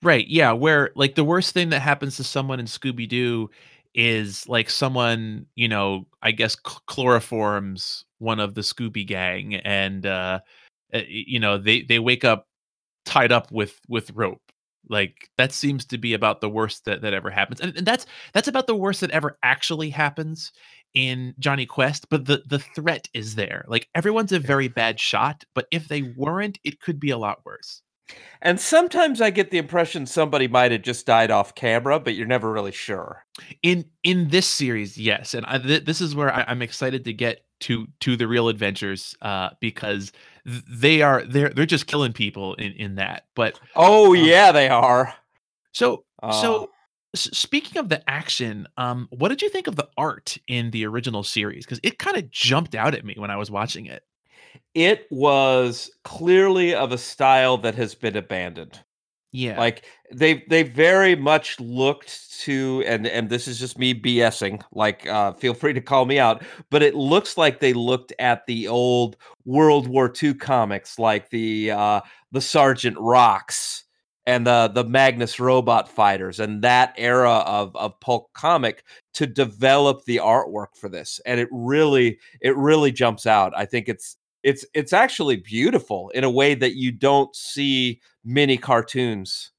[0.03, 3.51] Right, yeah, where, like, the worst thing that happens to someone in Scooby Doo
[3.97, 10.41] is, like, someone, you know, I guess, chloroforms one of the Scooby Gang, and, uh,
[10.95, 12.49] eh, you know, they they wake up
[13.05, 14.43] tied up with with rope.
[14.89, 18.07] Like, that seems to be about the worst that that ever happens, and and that's
[18.35, 20.53] that's about the worst that ever actually happens
[20.95, 23.65] in Jonny Quest, but the the threat is there.
[23.69, 27.45] Like, everyone's a very bad shot, but if they weren't, it could be a lot
[27.45, 27.83] worse.
[28.43, 32.27] And sometimes I get the impression somebody might have just died off camera, but you're
[32.27, 33.25] never really sure.
[33.63, 37.13] in in this series yes and I, th- this is where I, i'm excited to
[37.13, 40.13] get to to the real adventures uh because
[40.47, 44.53] th- they are they're they're just killing people in in that but Oh, um, yeah,
[44.53, 45.13] they are.
[45.73, 46.71] so Uh, so
[47.15, 50.87] s- speaking of the action um what did you think of the art in the
[50.87, 54.03] original series because it kind of jumped out at me when i was watching it
[54.75, 58.83] it was clearly of a style that has been abandoned.
[59.33, 64.63] yeah Like they they very much looked to and and this is just me BSing.
[64.73, 68.47] Like uh feel free to call me out, but it looks like they looked at
[68.47, 72.01] the old World War II comics like the uh
[72.33, 73.85] the Sergeant Rocks
[74.27, 80.05] and the the Magnus robot fighters and that era of of pulp comic to develop
[80.05, 84.17] the artwork for this and it really it really jumps out i think it's
[84.47, 89.51] it's it's actually beautiful in a way that you don't see many cartoons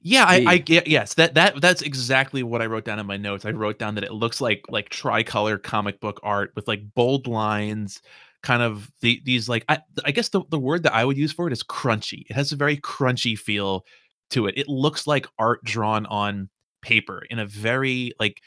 [0.00, 1.14] yeah, I, I yes.
[1.14, 3.44] That that that's exactly what I wrote down in my notes.
[3.44, 7.26] I wrote down that it looks like like tricolor comic book art with like bold
[7.26, 8.00] lines,
[8.42, 11.32] kind of the these like I I guess the, the word that I would use
[11.32, 12.22] for it is crunchy.
[12.30, 13.84] It has a very crunchy feel
[14.30, 14.56] to it.
[14.56, 16.48] It looks like art drawn on
[16.80, 18.40] paper in a very like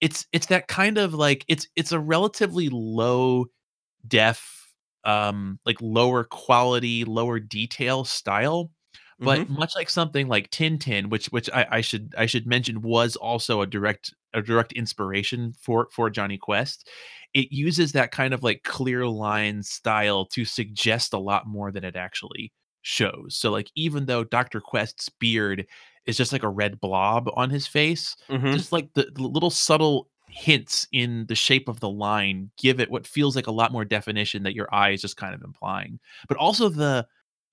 [0.00, 3.46] it's it's that kind of like it's it's a relatively low
[4.08, 4.55] def
[5.06, 8.72] um like lower quality, lower detail style
[9.24, 9.48] but Mhm.
[9.48, 13.60] much like something like Tintin, which which I, I should I should mention was also
[13.60, 16.88] a direct a direct inspiration for for Jonny Quest,
[17.34, 21.84] it uses that kind of like clear line style to suggest a lot more than
[21.84, 23.36] it actually shows.
[23.36, 24.60] So like even though Dr.
[24.60, 25.66] Quest's beard
[26.06, 28.56] is just like a red blob on his face, Mhm.
[28.56, 32.90] just like the, the little subtle hints in the shape of the line give it
[32.90, 35.98] what feels like a lot more definition that your eye is just kind of implying.
[36.28, 37.06] But also the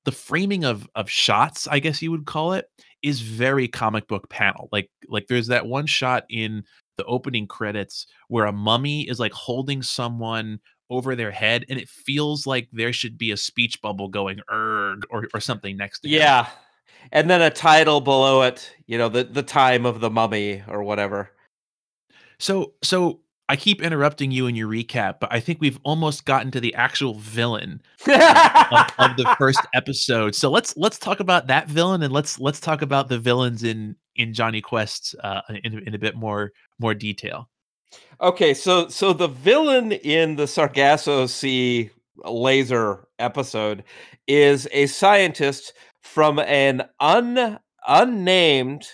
[0.05, 2.65] the framing of of shots, I guess you would call it,
[3.01, 4.69] is very comic book panel.
[4.71, 6.63] Like like there's that one shot in
[6.97, 10.59] the opening credits where a mummy is like holding someone
[10.89, 15.03] over their head and it feels like there should be a speech bubble going erg
[15.09, 16.15] or, or something next to him.
[16.15, 16.47] Yeah.
[17.11, 20.83] And then a title below it, you know, the the time of the mummy or
[20.83, 21.31] whatever.
[22.43, 26.51] So so I keep interrupting you in your recap, but I think we've almost gotten
[26.51, 30.35] to the actual villain of, of the first episode.
[30.35, 33.95] So let's let's talk about that villain and let's let's talk about the villains in
[34.17, 37.49] in Jonny Quest uh, in in a bit more more detail.
[38.19, 41.91] Okay, so so the villain in the Sargasso Sea
[42.25, 43.85] laser episode
[44.27, 48.87] is a scientist from an un unnamed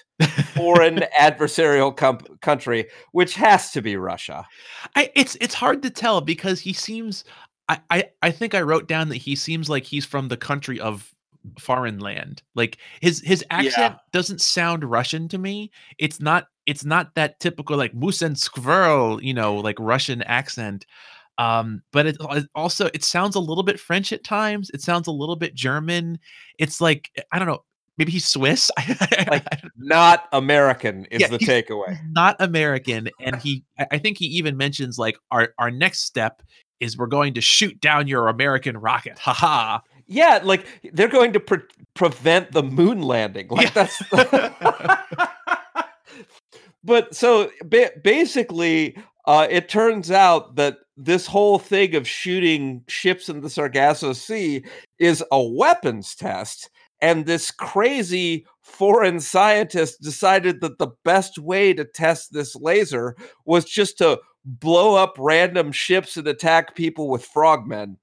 [0.55, 4.45] foreign adversarial com- country, which has to be Russia.
[4.95, 7.23] I it's it's hard to tell because he seems
[7.67, 10.79] I I I think I wrote down that he seems like he's from the country
[10.79, 11.13] of
[11.57, 12.43] foreign land.
[12.55, 13.57] Like his his Yeah.
[13.59, 15.71] accent doesn't sound Russian to me.
[15.97, 20.85] It's not it's not that typical like moose and squirrel, you know, like Russian accent.
[21.37, 24.69] Um, but it, it also it sounds a little bit French at times.
[24.73, 26.19] It sounds a little bit German.
[26.57, 27.63] It's like I don't know,
[27.99, 28.71] maybe he's Swiss.
[29.29, 29.45] Like
[29.77, 31.99] not American is yeah, the takeaway.
[32.11, 36.41] not American, and he I think he even mentions like our our next step
[36.79, 39.19] is we're going to shoot down your American rocket.
[39.19, 39.81] Ha ha.
[40.07, 41.59] Yeah, like they're going to pre-
[41.93, 43.47] prevent the moon landing.
[43.49, 43.85] Like Yeah.
[43.85, 44.01] that's
[46.83, 53.29] But so ba- basically uh it turns out that this whole thing of shooting ships
[53.29, 54.63] in the Sargasso Sea
[54.97, 56.69] is a weapons test
[57.01, 63.65] and this crazy foreign scientist decided that the best way to test this laser was
[63.65, 67.97] just to blow up random ships and attack people with frogmen.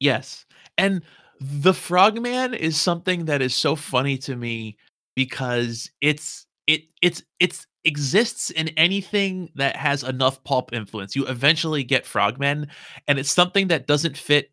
[0.00, 0.46] Yes.
[0.76, 1.02] And
[1.40, 4.76] the Frogman is something that is so funny to me
[5.14, 11.16] because it's it it's it's exists in anything that has enough pulp influence.
[11.16, 12.68] You eventually get Frogmen
[13.06, 14.50] and it's something that doesn't fit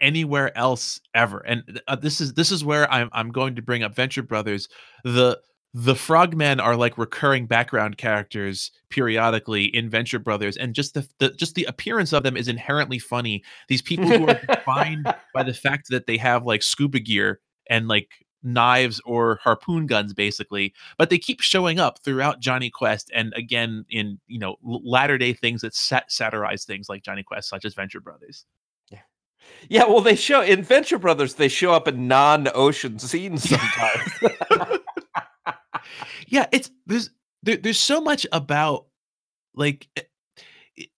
[0.00, 1.38] anywhere else ever.
[1.40, 4.68] And uh, this is this is where I'm I'm going to bring up Venture Brothers.
[5.04, 5.40] The
[5.74, 11.30] the frogmen are like recurring background characters periodically in Venture Brothers, and just the, the
[11.30, 13.42] just the appearance of them is inherently funny.
[13.68, 17.88] These people who are defined by the fact that they have like scuba gear and
[17.88, 18.08] like
[18.42, 23.84] knives or harpoon guns basically but they keep showing up throughout jonny quest and again
[23.90, 27.74] in you know latter day things that sat- satirize things like jonny quest such as
[27.74, 28.46] venture brothers
[29.68, 34.12] Yeah, well, they show in Venture Brothers, they show up in non-ocean scenes sometimes.
[36.28, 37.10] yeah it's there's
[37.42, 38.86] there, there's so much about
[39.54, 40.08] like it,
[40.76, 40.88] it-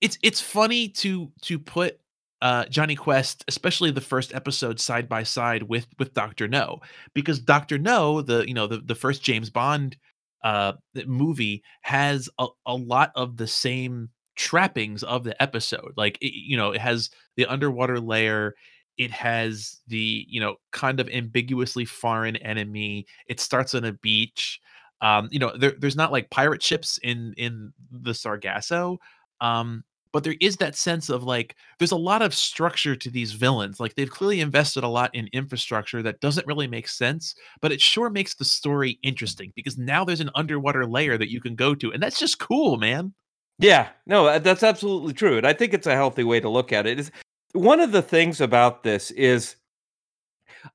[0.00, 1.98] it's it's funny to to put
[2.40, 6.48] uh Jonny Quest especially the first episode side by side with with Dr.
[6.48, 6.80] No
[7.14, 7.78] because Dr.
[7.78, 9.96] No the you know the the first James Bond
[10.44, 10.74] uh
[11.06, 16.56] movie has a, a lot of the same trappings of the episode like it, you
[16.56, 18.54] know it has the underwater layer
[18.98, 24.60] it has the you know kind of ambiguously foreign enemy it starts on a beach
[25.00, 28.98] um you know there, there's not like pirate ships in in the sargasso
[29.40, 29.82] um
[30.12, 33.80] but there is that sense of like there's a lot of structure to these villains
[33.80, 37.80] like they've clearly invested a lot in infrastructure that doesn't really make sense but it
[37.80, 41.74] sure makes the story interesting because now there's an underwater layer that you can go
[41.74, 43.14] to and that's just cool man
[43.58, 46.86] yeah, no, that's absolutely true, and I think it's a healthy way to look at
[46.86, 46.98] it.
[46.98, 47.12] Is
[47.52, 49.56] one of the things about this is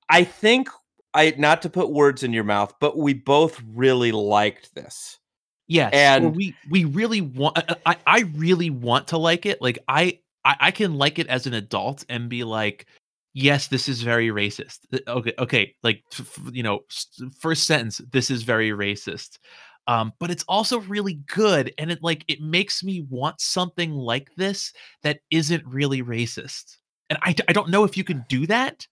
[0.09, 0.69] I think
[1.13, 5.17] I not to put words in your mouth, but we both really liked this.
[5.67, 9.79] Yes, And we we really want I I I really want to like it, like,
[9.87, 12.85] I I I can like it as an adult and be like,
[13.33, 16.03] "Yes, this is very racist." Uh, okay okay, like,
[16.51, 16.81] you know,
[17.41, 19.39] 1st sentence, "This is very racist."
[19.87, 24.29] Um, but it's also really good, and it, like, it makes me want something like
[24.35, 24.73] this
[25.03, 26.77] that isn't really racist,
[27.09, 28.85] and i, I don't know if you can do that,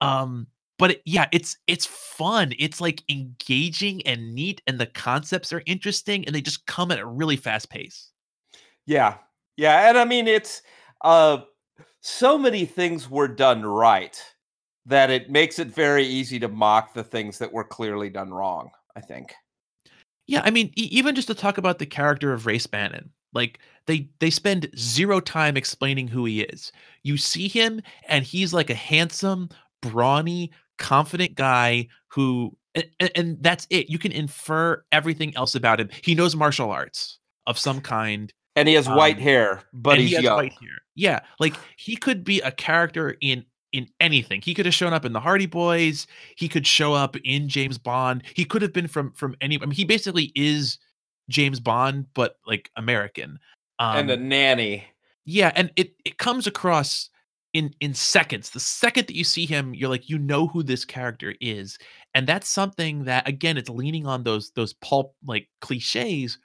[0.00, 0.46] um,
[0.78, 5.62] but it yeah, it's it's fun, it's, like, engaging and neat, and the concepts are
[5.66, 8.10] interesting, and they just come at a really fast pace.
[8.86, 9.16] Yeah.
[9.58, 10.62] Yeah, and I mean, it's,
[11.02, 11.38] uh,
[12.00, 14.16] so many things were done right
[14.86, 18.70] that it makes it very easy to mock the things that were clearly done wrong,
[18.96, 19.34] I think.
[20.28, 23.58] Yeah, I mean, e even just to talk about the character of Race Bannon, like,
[23.86, 26.70] they they spend 0 time explaining who he is.
[27.02, 29.48] You see him, and he's like a handsome,
[29.80, 35.80] brawny, confident guy who a a and that's it, you can infer everything else about
[35.80, 35.88] him.
[36.04, 40.08] He knows martial arts of some kind, And he has white um, hair, but and
[40.08, 40.34] he he's has young.
[40.34, 40.54] white.
[40.94, 44.40] Yeah, like, he could be a character in in anything.
[44.42, 46.06] He could have shown up in The Hardy Boys,
[46.36, 49.60] he could show up in James Bond, he could have been from from any I
[49.60, 50.78] mean, he basically is
[51.28, 53.38] James Bond, but, like, American.
[53.78, 54.84] And a Um nanny.
[55.24, 57.10] Yeah, and it it comes across
[57.52, 58.50] in in seconds.
[58.50, 61.78] The second that you see him, you're like, you know who this character is,
[62.14, 66.38] and that's something that, again, it's leaning on those those pulp, like, cliches,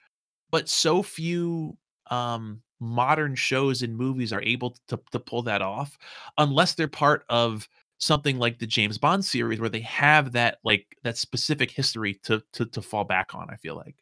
[0.52, 1.78] but so few,
[2.12, 5.98] um, modern shows and movies are able to to pull that off,
[6.38, 7.68] unless they're part of
[8.00, 12.44] something like the James Bond series where they have that, like, that specific history to
[12.54, 13.96] to to fall back on, I feel like.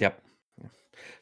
[0.00, 0.22] Yep.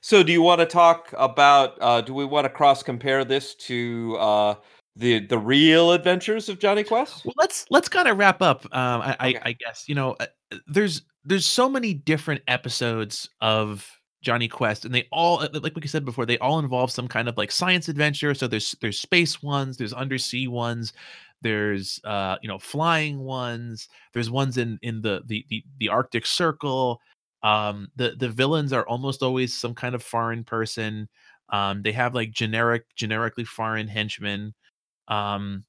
[0.02, 4.54] So, do you wanna talk about, uh do we wanna cross compare this to, uh,
[4.96, 7.24] the the real adventures of Jonny Quest?
[7.24, 9.40] Well, let's let's kinda wrap up, um, I I Okay.
[9.42, 10.26] I guess, you know, uh,
[10.66, 15.76] there's there's so many different episodes of Jonny Quest, and they all, uh, like like
[15.76, 18.98] we said before, they all involve some kind of, like, science adventure, so there's there's
[19.00, 20.92] space ones, there's undersea ones,
[21.42, 26.26] there's, uh, you know, flying ones, there's ones in in the the the the Arctic
[26.26, 27.00] Circle,
[27.42, 31.08] um, the the villains are almost always some kind of foreign person,
[31.50, 34.52] um, they have, like, generic generically foreign henchmen,
[35.08, 35.64] um,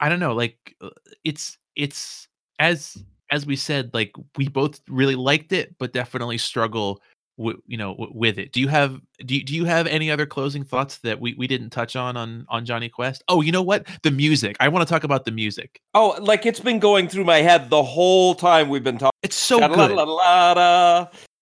[0.00, 0.90] I don't know, like, uh,
[1.24, 2.28] it's it's
[2.60, 2.96] as
[3.30, 7.00] as we said, like, we both really liked it, but definitely struggle
[7.36, 8.52] wi you know, w with it.
[8.52, 11.46] Do you have do you do you have any other closing thoughts that we we
[11.46, 13.22] didn't touch on on on Jonny Quest?
[13.28, 13.86] Oh, you know what?
[14.02, 15.80] The music, I wanna talk about the music.
[15.94, 19.18] Oh, like, it's been going through my head the whole time we've been talking.
[19.22, 19.98] It's so good.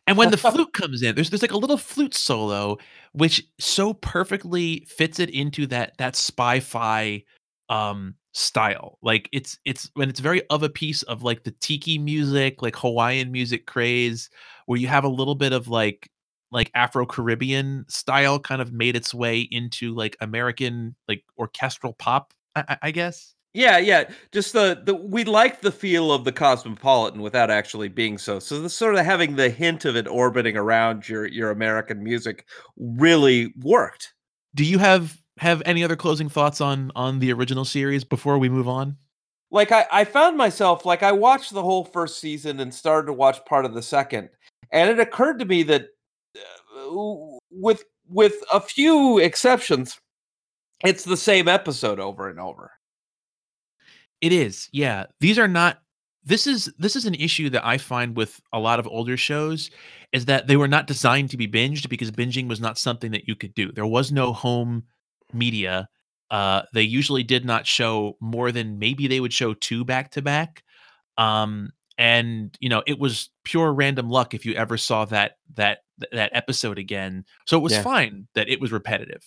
[0.08, 2.76] And when the flute comes in, there's there's, like, a little flute solo,
[3.12, 7.22] which so perfectly fits it into that that spy-fi,
[7.68, 8.98] um, style.
[9.02, 12.74] Like, it's it's when it's very of a piece of, like, the tiki music, like,
[12.76, 14.28] Hawaiian music craze,
[14.66, 16.08] where you have a little bit of, like
[16.52, 22.76] like, Afro-Caribbean style kind of made its way into, like, American, like, orchestral pop, I
[22.82, 23.34] I guess?
[23.54, 28.16] Yeah, yeah, just the the we like the feel of the Cosmopolitan without actually being
[28.16, 28.38] so.
[28.38, 32.46] So, the sorta having the hint of it orbiting around your your American music
[32.78, 34.14] really worked.
[34.54, 38.48] Do you have have any other closing thoughts on on the original series before we
[38.48, 38.96] move on?
[39.50, 43.12] Like, I I found myself like, I watched the whole 1st season and started to
[43.12, 44.30] watch part of the 2nd,
[44.72, 45.88] and it occurred to me that,
[46.36, 49.98] uh, with with a few exceptions,
[50.84, 52.70] it's the same episode over and over.
[54.20, 55.06] It is, yeah.
[55.20, 55.78] These are not
[56.24, 59.70] this is this is an issue that I find with a lot of older shows,
[60.12, 63.26] is that they were not designed to be binged because binging was not something that
[63.26, 63.72] you could do.
[63.72, 64.84] There was no home
[65.32, 65.88] media.
[66.30, 70.22] Uh, they usually did not show more than maybe they would show 2 back to
[70.22, 70.62] back.
[71.18, 71.70] Um,
[72.02, 75.78] and, you know, it was pure random luck if you ever saw that that
[76.10, 77.24] that episode again.
[77.46, 77.82] So it was Yeah.
[77.82, 79.22] fine that it was repetitive.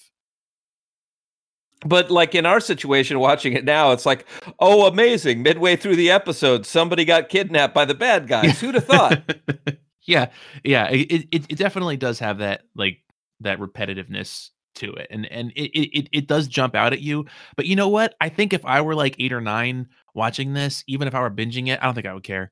[1.86, 4.26] But, like, in our situation watching it now, it's like,
[4.60, 5.44] "Oh, amazing.
[5.44, 8.60] Midway through the episode, somebody got kidnapped by the bad guys.
[8.60, 9.22] who'd have thought?"
[10.08, 10.28] Yeah,
[10.64, 13.00] yeah, it it it definitely does have that, like,
[13.40, 17.66] that repetitiveness to it, and and it it it does jump out at you, but
[17.66, 18.14] you know what?
[18.22, 21.32] I think if I were, like, 8 or 9 watching this, even if I were
[21.32, 22.52] binging it, I don't think I would care.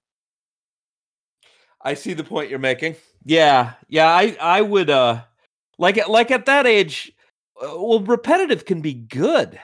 [1.83, 2.95] I see the point you're making.
[3.25, 5.23] Yeah, yeah, I I would, uh
[5.77, 7.11] like, at like, at that age,
[7.61, 9.59] uh, well, repetitive can be good.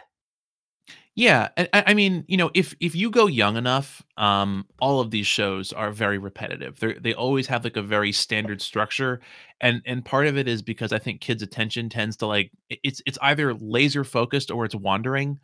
[1.16, 5.12] Yeah, I I mean, you know, if if you go young enough, um, all of
[5.12, 6.80] these shows are very repetitive.
[6.80, 9.20] They're they always have, like, a very standard structure,
[9.60, 13.02] and and part of it is because I think kids' attention tends to, like it's
[13.06, 15.40] it's either laser focused or it's wandering.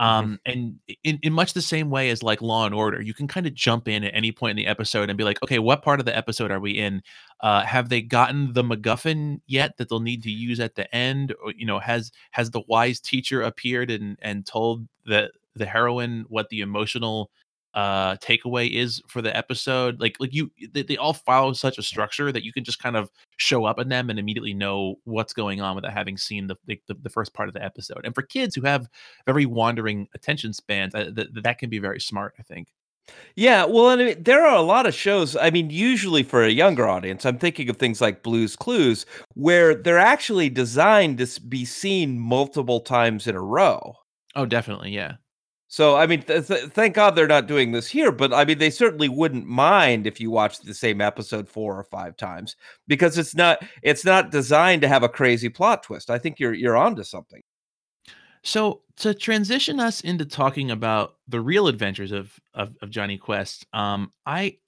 [0.00, 0.04] Mhm.
[0.06, 3.50] Um, and in in much the same way as, like, Law& Order, you can kinda
[3.50, 6.06] jump in at any point in the episode and be like, "Okay, what part of
[6.06, 7.02] the episode are we in?
[7.40, 11.32] Uh, have they gotten the MacGuffin yet that they'll need to use at the end?
[11.44, 16.24] Or, you know, has has the wise teacher appeared and and told the the heroine
[16.28, 17.30] what the emotional,
[17.74, 21.82] uh, takeaway is for the episode?" Like like, you they they all follow such a
[21.82, 25.32] structure that you can just kind of show up in them and immediately know what's
[25.32, 28.00] going on without having seen the the the first part of the episode.
[28.04, 28.88] And for kids who have
[29.26, 32.68] very wandering attention spans, uh, th that can be very smart, I think.
[33.36, 36.42] Yeah, well, and I mean, there are a lot of shows I mean, usually for
[36.44, 41.40] a younger audience, I'm thinking of things like Blue's Clues, where they're actually designed to
[41.40, 43.96] be seen multiple times in a row.
[44.36, 45.14] Oh, definitely, yeah.
[45.76, 48.58] So, I mean, th th thank God they're not doing this here, but, I mean,
[48.58, 52.54] they certainly wouldn't mind if you watched the same episode 4 or 5 times,
[52.86, 56.10] because it's not it's not designed to have a crazy plot twist.
[56.10, 57.42] I think you're you're onto something.
[58.44, 63.66] So, to transition us into talking about the real adventures of of of Jonny Quest,
[63.72, 64.58] um, I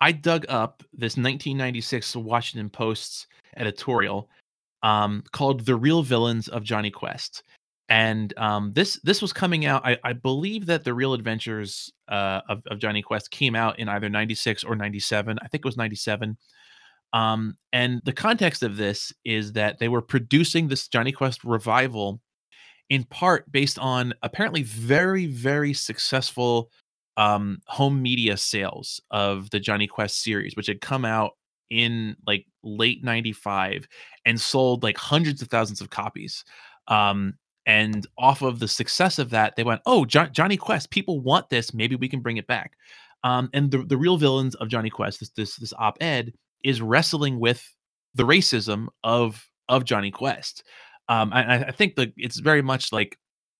[0.00, 3.26] I dug up this 1996 Washington Post's
[3.56, 4.30] editorial,
[4.82, 7.42] um, called "The Real Villains of Jonny Quest."
[7.88, 12.40] And, um, this this was coming out I I believe that The Real Adventures, uh,
[12.48, 15.76] of of Jonny Quest came out in either '96 or '97, I think it was
[15.76, 16.36] '97.
[17.12, 22.20] Um, and the context of this is that they were producing this Jonny Quest revival
[22.90, 26.70] in part based on apparently very, very successful,
[27.16, 31.32] um, home media sales of the Jonny Quest series, which had come out
[31.70, 33.88] in, like, late '95
[34.26, 36.44] and sold, like, hundreds of thousands of copies.
[36.88, 37.34] Um,
[37.66, 41.50] and off of the success of that, they went, "Oh, Jo Jonny Quest, people want
[41.50, 42.72] this, maybe we can bring it back."
[43.24, 46.32] Um, and the the real villains of jonny Quest, this this this op-ed,
[46.64, 47.62] is wrestling with
[48.14, 50.62] the racism of of jonny Quest.
[51.08, 53.18] Um, I I think that it's very much like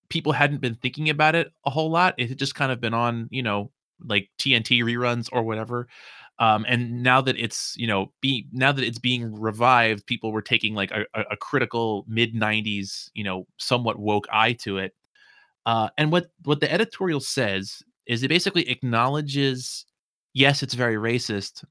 [0.09, 2.93] people hadn't been thinking about it a whole lot, it had just kind of been
[2.93, 3.71] on, you know,
[4.05, 5.87] like, TNT reruns or whatever.
[6.39, 10.41] Um, and now that it's, you know, be now that it's being revived, people were
[10.43, 14.93] taking, like, a a critical mid-90s, you know, somewhat woke eye to it.
[15.65, 19.85] Uh, and what what the editorial says is it basically acknowledges,
[20.33, 21.63] yes, it's very racist,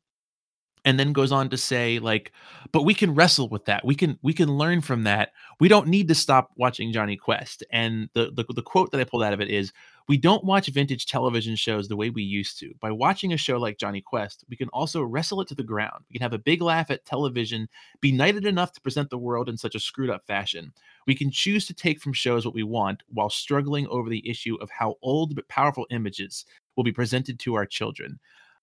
[0.85, 2.33] and then goes on to say, like,
[2.73, 5.89] "But we can wrestle with that, we can we can learn from that, we don't
[5.89, 9.33] need to stop watching jonny Quest." And the the the quote that I pulled out
[9.33, 9.73] of it is,
[10.09, 12.73] "We don't watch vintage television shows the way we used to.
[12.81, 16.05] By watching a show like Jonny Quest, we can also wrestle it to the ground.
[16.09, 17.69] We can have a big laugh at television,
[18.01, 20.73] benighted enough to present the world in such a screwed up fashion.
[21.07, 24.57] We can choose to take from shows what we want while struggling over the issue
[24.57, 26.45] of how old but powerful images
[26.77, 28.21] will be presented to our children."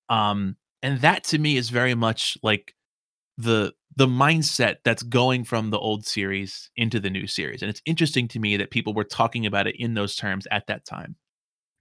[0.10, 2.76] Um, and that to me is very much like
[3.38, 7.82] the the mindset that's going from the old series into the new series, and it's
[7.86, 11.16] interesting to me that people were talking about it in those terms at that time.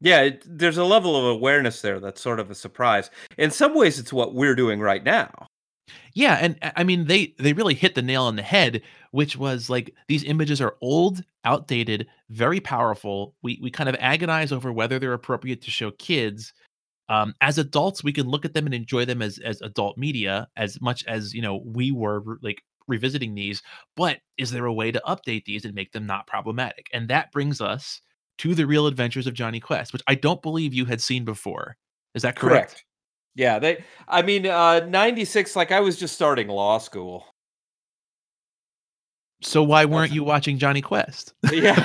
[0.02, 3.10] Yeah, it there's a level of awareness there that's sort of a surprise.
[3.38, 5.30] In some ways, it's what we're doing right now.
[6.14, 8.82] Yeah, and I mean, they they really hit the nail on the head,
[9.12, 13.34] which was, like, these images are old, outdated, very powerful.
[13.42, 16.52] We we kind of agonize over whether they're appropriate to show kids.
[17.08, 20.48] Um, as adults, we can look at them and enjoy them as as adult media
[20.56, 23.62] as much as, you know, we were like, revisiting these,
[23.96, 26.86] but is there a way to update these and make them not problematic?
[26.92, 28.00] And that brings us
[28.38, 31.76] to The Real Adventures of Jonny Quest, which I don't believe you had seen before.
[32.14, 32.70] Is that correct?
[32.72, 32.84] Correct.
[33.34, 37.26] Yeah, they I mean, uh, '96, like, I was just starting law school.
[39.42, 41.34] So why weren't you watching Jonny Quest?
[41.52, 41.84] Yeah.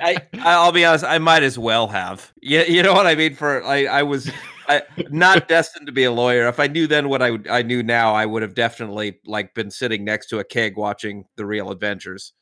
[0.00, 2.32] I I'll be honest, I might as well have.
[2.42, 3.34] Y you know what I mean?
[3.34, 4.30] For I I was
[4.68, 6.46] I not destined to be a lawyer.
[6.48, 9.70] If I knew then what I I knew now, I would have definitely, like, been
[9.70, 12.32] sitting next to a keg watching The Real Adventures.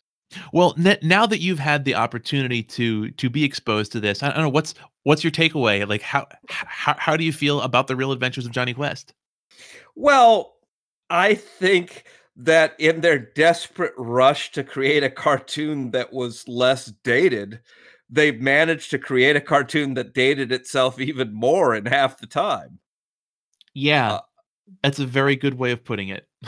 [0.53, 4.29] Well, n now that you've had the opportunity to to be exposed to this, I
[4.33, 4.75] don't know, what's
[5.05, 5.87] what's your takeaway?
[5.89, 9.13] Like, how how how do you feel about The Real Adventures of Jonny Quest?
[9.95, 10.57] Well,
[11.11, 12.05] I think
[12.37, 17.61] that in their desperate rush to create a cartoon that was less dated,
[18.11, 22.79] they've managed to create a cartoon that dated itself even more in half the time.
[23.75, 24.15] Yeah.
[24.15, 24.21] Uh
[24.83, 26.27] That's a very good way of putting it.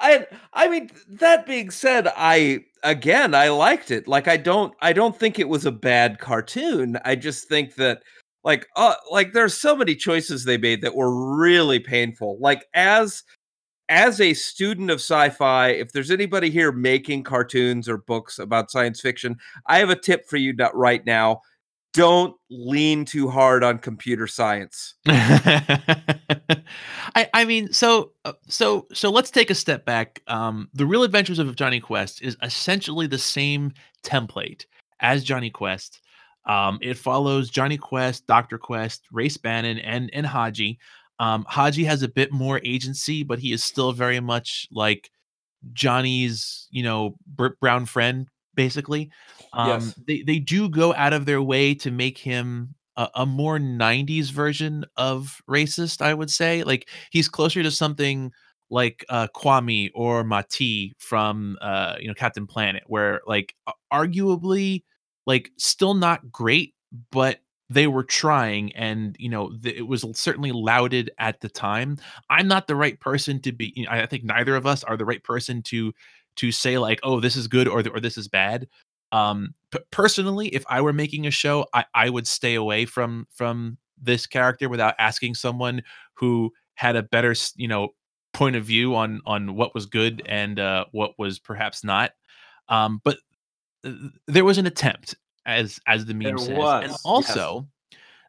[0.00, 4.08] I I mean, that being said, I again, I liked it.
[4.08, 6.98] Like, I don't I don't think it was a bad cartoon.
[7.04, 8.02] I just think that,
[8.44, 12.38] like, uh, like, there's so many choices they made that were really painful.
[12.40, 13.22] Like, as
[13.88, 19.00] as a student of sci-fi, if there's anybody here making cartoons or books about science
[19.00, 21.40] fiction, I have a tip for you right now.
[21.98, 24.94] Don't lean too hard on computer science.
[25.08, 26.54] I
[27.34, 30.22] I mean, so, uh, so so let's take a step back.
[30.28, 33.72] Um, The Real Adventures of Jonny Quest is essentially the same
[34.04, 34.64] template
[35.00, 36.00] as Jonny Quest.
[36.46, 38.58] Um, it follows Jonny Quest, Dr.
[38.58, 40.78] Quest, Race Bannon, and and Hadji.
[41.18, 45.10] Um, Hadji has a bit more agency, but he is still very much like
[45.72, 48.28] Jonny's, you know, br- brown friend,
[48.58, 49.10] basically.
[49.54, 49.96] Um, Yes.
[50.06, 54.30] they they do go out of their way to make him a, a more '90s
[54.30, 56.02] version of racist.
[56.02, 58.32] I would say, like he's closer to something
[58.70, 63.54] like uh, Kwame or Ma-Ti from uh, you know Captain Planet, where like
[63.92, 64.84] arguably
[65.26, 66.74] like still not great,
[67.10, 67.40] but
[67.70, 71.96] they were trying, and you know th- it was certainly lauded at the time.
[72.30, 73.72] I'm not the right person to be.
[73.76, 75.92] You know, I I think neither of us are the right person to
[76.38, 78.68] to say like, oh, this is good or or this is bad.
[79.12, 83.26] Um, p- personally, if I were making a show, I I would stay away from
[83.32, 85.82] from this character without asking someone
[86.14, 87.90] who had a better you know
[88.32, 92.12] point of view on on what was good and uh, what was perhaps not.
[92.68, 93.18] Um, but
[93.84, 95.14] th- there was an attempt,
[95.46, 96.90] as as the meme There says, and was.
[96.90, 97.02] Yes.
[97.04, 97.68] also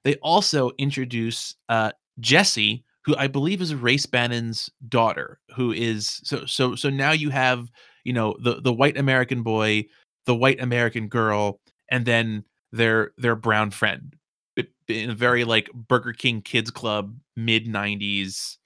[0.03, 6.45] they also introduce uh, Jessie, who I believe is Race Bannon's daughter, who is so
[6.45, 7.70] so so now you have
[8.04, 9.86] you know the the white American boy,
[10.26, 14.16] the white American girl, and then their their brown friend
[14.88, 18.58] in a very like Burger King Kids Club mid '90s,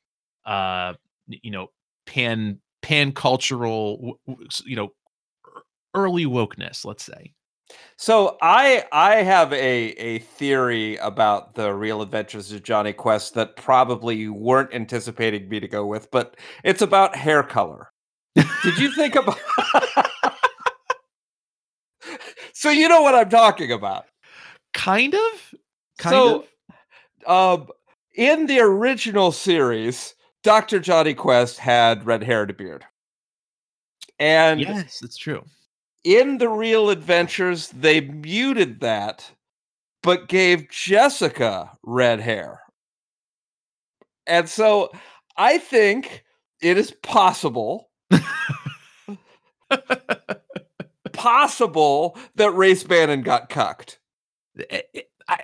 [0.45, 0.93] uh,
[1.27, 1.67] you know
[2.05, 4.19] pan pan cultural,
[4.65, 4.89] you know
[5.95, 7.34] early wokeness, let's say.
[7.97, 9.57] So I I have a
[9.91, 15.59] a theory about the real adventures of Jonny Quest that probably you weren't anticipating me
[15.59, 17.92] to go with, but it's about hair color.
[18.36, 19.38] Did you think about
[22.53, 24.05] So you know what I'm talking about.
[24.73, 25.55] kind of,
[25.97, 26.45] kind so
[27.27, 27.61] of.
[27.61, 27.67] um
[28.15, 30.13] in the original series,
[30.43, 30.79] Dr.
[30.79, 32.86] Jonny Quest had red hair and a beard.
[34.19, 35.43] And Yes, it's true.
[36.03, 39.29] in the real adventures, they muted that,
[40.03, 42.61] but gave Jessica red hair.
[44.27, 44.91] And so
[45.38, 46.23] I think
[46.61, 47.89] it is possible,
[51.14, 53.99] possible that Race Bannon got cucked.
[54.72, 55.38] I I I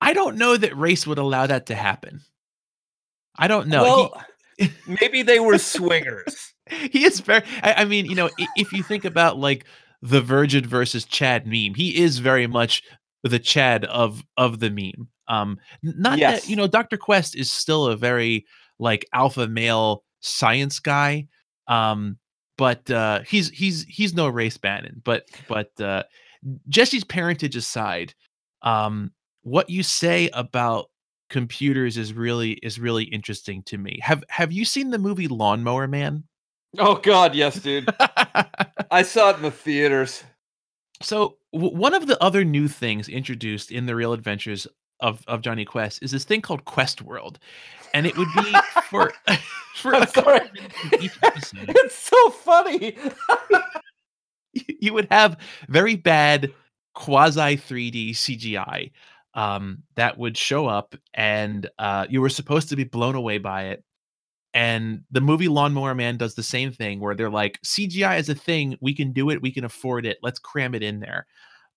[0.00, 2.22] I don't know that race would allow that to happen.
[3.36, 3.82] I don't know.
[3.82, 4.24] Well,
[5.00, 6.54] maybe they were swingers.
[6.68, 7.42] he, he is very.
[7.62, 9.64] I, I mean, you know, if you think about like
[10.00, 12.82] the Virgin versus Chad meme, he is very much
[13.22, 15.08] the Chad of of the meme.
[15.28, 18.46] Um, not that you know, Doctor Quest is still a very
[18.78, 21.28] like alpha male science guy.
[21.72, 22.18] Um,
[22.58, 25.00] but uh, he's he's he's no race Bannon.
[25.04, 26.02] But but uh,
[26.68, 28.14] Jessie's parentage aside,
[28.62, 29.12] um,
[29.42, 30.90] what you say about
[31.30, 33.98] computers is really is really interesting to me.
[34.02, 36.24] Have have you seen the movie Lawnmower Man?
[36.78, 37.88] Oh God, yes, dude.
[38.90, 40.24] I saw it in the theaters.
[41.02, 44.66] so w- one of the other new things introduced in the Real Adventures
[45.02, 47.38] of of Jonny Quest is this thing called Quest World,
[47.92, 48.54] and it would be
[48.88, 49.12] for
[49.76, 50.48] for I'm a sorry.
[50.92, 52.96] it's so funny.
[54.80, 55.36] you would have
[55.68, 56.52] very bad
[56.94, 58.90] quasi 3D CGI
[59.34, 63.64] um, that would show up, and uh, you were supposed to be blown away by
[63.64, 63.84] it.
[64.54, 68.34] And the movie Lawnmower Man does the same thing, where they're like, CGI is a
[68.34, 71.26] thing, we can do it, we can afford it, let's cram it in there.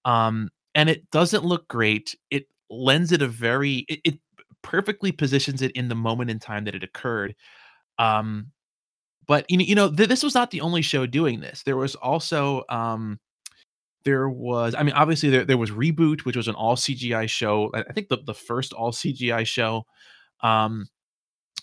[0.03, 2.15] Um, and it doesn't look great.
[2.29, 4.19] It lends it a very, it, it
[4.61, 7.35] perfectly positions it in the moment in time that it occurred.
[7.99, 8.51] Um,
[9.27, 11.63] but you know, you know, th- this was not the only show doing this.
[11.63, 13.19] There was also um
[14.03, 17.71] there was I mean, obviously there there was Reboot, which was an all CGI show.
[17.73, 19.85] I, think the, the first all CGI show.
[20.41, 20.85] Um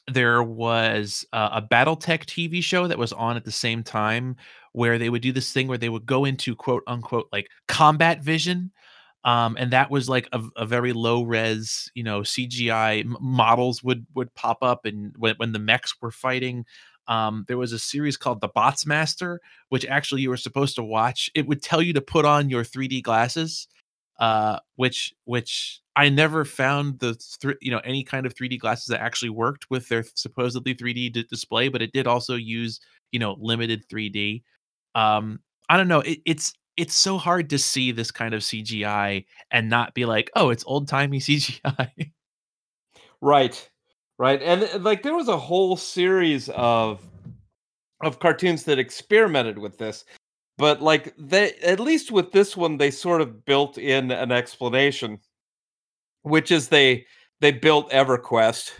[0.09, 4.35] there was uh, a BattleTech TV show that was on at the same time
[4.73, 8.21] where they would do this thing where they would go into quote unquote like combat
[8.21, 8.73] vision.
[9.25, 14.07] Um, and that was like a, a very low res, you know, CGI models would
[14.15, 16.65] would pop up, and when, when the mechs were fighting,
[17.09, 20.83] um, there was a series called The Bots Master, which actually you were supposed to
[20.83, 21.31] watch.
[21.35, 23.69] It would tell you to put on your 3D glasses,
[24.19, 28.87] uh, which which I never found the thr you know any kind of 3D glasses
[28.87, 32.81] that actually worked with their supposedly 3D d- display, but it did also use
[33.13, 34.43] you know limited 3D.
[34.95, 36.01] Um, I don't know.
[36.01, 40.31] It, it's it's so hard to see this kind of CGI and not be like,
[40.35, 42.13] oh, it's old timey CGI.
[43.21, 43.71] Right.
[44.19, 44.43] Right.
[44.43, 47.01] And uh, like there was a whole series of
[48.03, 50.05] of cartoons that experimented with this.
[50.59, 55.19] But like they at least with this one they sort of built in an explanation
[56.23, 57.07] which is they
[57.41, 58.73] they built EverQuest.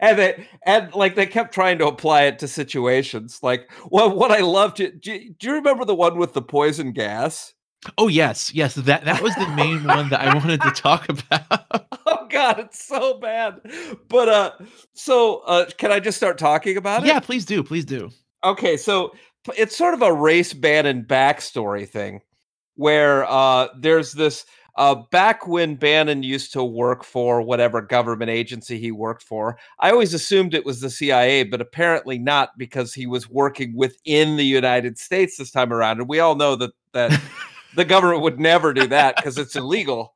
[0.00, 3.40] and they and like they kept trying to apply it to situations.
[3.42, 5.00] Like, well, what I loved it.
[5.00, 7.54] Do, do you remember the one with the poison gas?
[7.98, 8.74] Oh yes, yes.
[8.74, 11.88] That that was the main one that I wanted to talk about.
[12.06, 13.60] oh god, it's so bad.
[14.08, 14.52] But uh,
[14.94, 17.06] so uh, can I just start talking about it?
[17.06, 18.10] Yeah, please do, please do.
[18.42, 19.14] Okay, so
[19.56, 22.20] it's sort of a Race Bannon backstory thing,
[22.76, 24.46] where uh, there's this
[24.76, 29.90] uh, back when Bannon used to work for whatever government agency he worked for, I
[29.90, 34.44] always assumed it was the CIA, but apparently not because he was working within the
[34.44, 36.00] United States this time around.
[36.00, 37.20] And we all know that that
[37.76, 40.14] the government would never do that because it's illegal.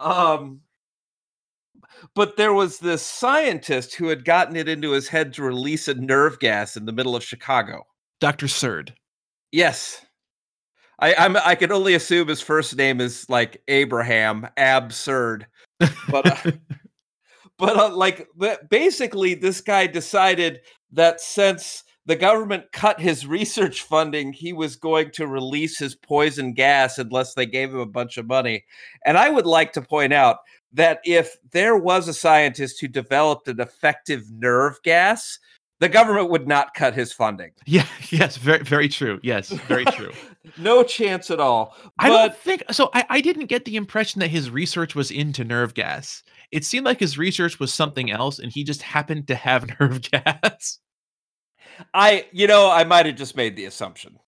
[0.00, 0.60] Um,
[2.14, 5.94] but there was this scientist who had gotten it into his head to release a
[5.94, 7.86] nerve gas in the middle of Chicago.
[8.20, 8.48] Dr.
[8.48, 8.94] Surd.
[9.52, 10.04] Yes.
[11.02, 15.46] I I'm, I can only assume his first name is like Abraham Absurd,
[16.08, 16.52] but uh,
[17.58, 18.28] but uh, like
[18.70, 20.60] basically this guy decided
[20.92, 26.52] that since the government cut his research funding, he was going to release his poison
[26.52, 28.64] gas unless they gave him a bunch of money.
[29.04, 30.38] And I would like to point out
[30.72, 35.38] that if there was a scientist who developed an effective nerve gas,
[35.82, 37.50] the government would not cut his funding.
[37.66, 39.18] Yeah, yes, very, very true.
[39.22, 40.12] Yes, very true.
[40.58, 41.74] no chance at all.
[41.82, 42.90] But, I don't think so.
[42.94, 46.22] I, I didn't get the impression that his research was into nerve gas.
[46.52, 50.02] It seemed like his research was something else, and he just happened to have nerve
[50.02, 50.78] gas.
[51.92, 54.18] I, you know, I might have just made the assumption.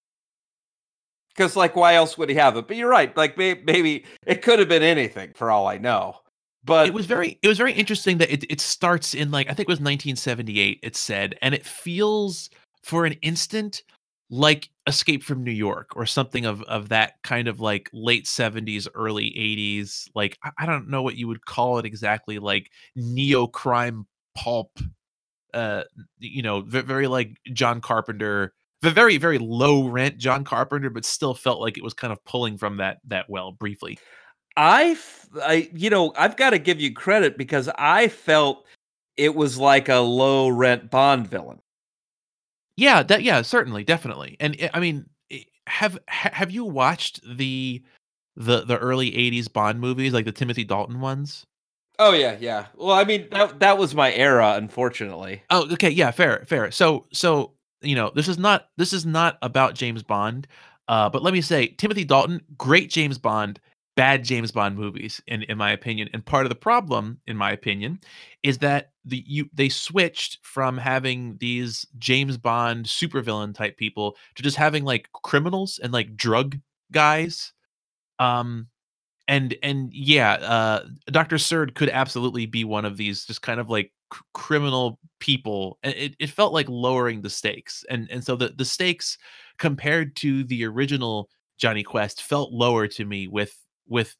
[1.29, 2.67] Because, like, why else would he have it?
[2.67, 3.17] But you're right.
[3.17, 6.17] Like, maybe, maybe it could have been anything for all I know.
[6.65, 9.51] But it was very it was very interesting that it it starts in like I
[9.51, 12.49] think it was 1978 it said and it feels
[12.83, 13.83] for an instant
[14.31, 18.89] like Escape from New York or something of of that kind of like late 70s
[18.95, 23.47] early 80s like I, I don't know what you would call it exactly like neo
[23.47, 24.79] crime pulp
[25.53, 25.85] uh
[26.19, 31.35] you know very like John Carpenter the very very low rent John Carpenter but still
[31.35, 33.99] felt like it was kind of pulling from that that well briefly
[34.57, 34.97] I,
[35.43, 38.65] I, you know, I've got to give you credit because I felt
[39.17, 41.61] it was like a low rent Bond villain.
[42.77, 44.37] Yeah, that yeah, certainly, definitely.
[44.41, 47.83] And eh, I mean, eh, have have you watched the
[48.37, 51.47] the the early 80s Bond movies like the Timothy Dalton ones?
[51.99, 52.67] Oh yeah, yeah.
[52.75, 55.43] Well, I mean, that that was my era, unfortunately.
[55.51, 56.71] Oh, okay, yeah, fair, fair.
[56.73, 60.49] So so, you know, this is not this is not about James Bond.
[60.89, 63.59] Uh, but let me say, Timothy Dalton, great James Bond,
[63.97, 66.09] bad James Bond movies, in in my opinion.
[66.13, 68.01] And part of the problem, in my opinion,
[68.43, 74.43] is that the you they switched from having these James Bond supervillain type people to
[74.43, 76.59] just having like criminals and like drug
[76.93, 77.53] guys.
[78.19, 78.69] Um
[79.29, 81.39] and and yeah, uh Dr.
[81.39, 83.93] Surd could absolutely be one of these just kind of like
[84.35, 85.79] criminal people.
[85.83, 87.85] It, it felt like lowering the stakes.
[87.91, 89.19] And and so the the stakes
[89.59, 93.57] compared to the original Jonny Quest felt lower to me with
[93.89, 94.17] with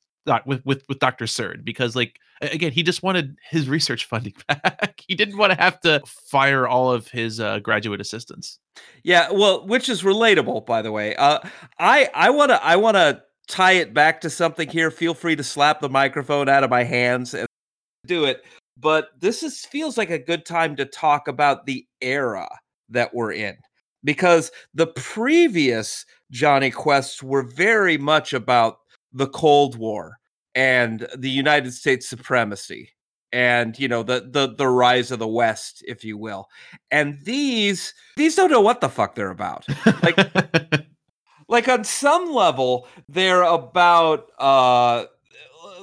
[0.47, 1.27] with with with Dr.
[1.27, 5.03] Surd because like again he just wanted his research funding back.
[5.07, 8.59] he didn't want to have to fire all of his uh, graduate assistants.
[9.03, 11.15] Yeah, well, which is relatable by the way.
[11.17, 11.41] Uh
[11.79, 14.91] I I want to I want to tie it back to something here.
[14.91, 17.47] Feel free to slap the microphone out of my hands and
[18.07, 18.45] do it.
[18.77, 22.49] But this is feels like a good time to talk about the era
[22.89, 23.57] that we're in
[24.03, 28.79] because the previous Jonny Quests were very much about
[29.15, 30.19] the Cold War
[30.55, 32.91] and the United States supremacy
[33.33, 36.49] and you know the the the rise of the west if you will.
[36.91, 39.67] And these these don't know what the fuck they're about.
[40.03, 40.19] Like
[41.49, 45.07] like on some level they're about uh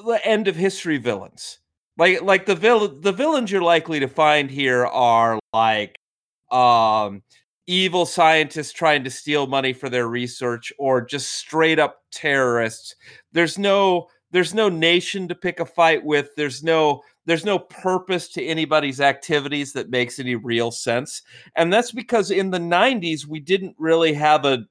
[0.06, 1.60] the end of history villains.
[1.98, 5.98] Like like the villain the villains you're likely to find here are like
[6.52, 7.22] um
[7.68, 12.96] evil scientists trying to steal money for their research or just straight up terrorists.
[13.32, 16.30] There's no there's no nation to pick a fight with.
[16.36, 21.22] There's no there's no purpose to anybody's activities that makes any real sense.
[21.56, 24.66] And that's because in the 90s we didn't really have a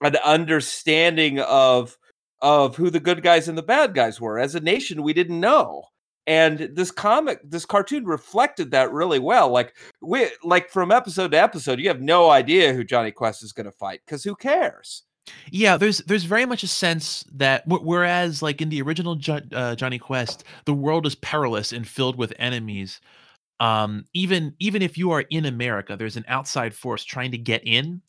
[0.00, 1.96] an understanding of
[2.40, 4.38] of who the good guys and the bad guys were.
[4.38, 5.84] As a nation we didn't know
[6.26, 11.40] and this comic this cartoon reflected that really well like we like from episode to
[11.40, 15.02] episode you have no idea who jonny quest is going to fight because who cares?
[15.50, 19.74] Yeah there's there's very much a sense that whereas like in the original jo- uh,
[19.74, 23.00] jonny quest the world is perilous and filled with enemies
[23.60, 27.62] um even even if you are in america there's an outside force trying to get
[27.64, 28.02] in.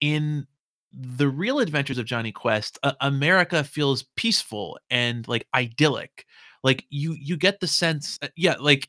[0.00, 0.46] In
[0.92, 6.24] the real adventures of jonny quest uh, america feels peaceful and like idyllic
[6.64, 8.88] like you you get the sense uh, yeah like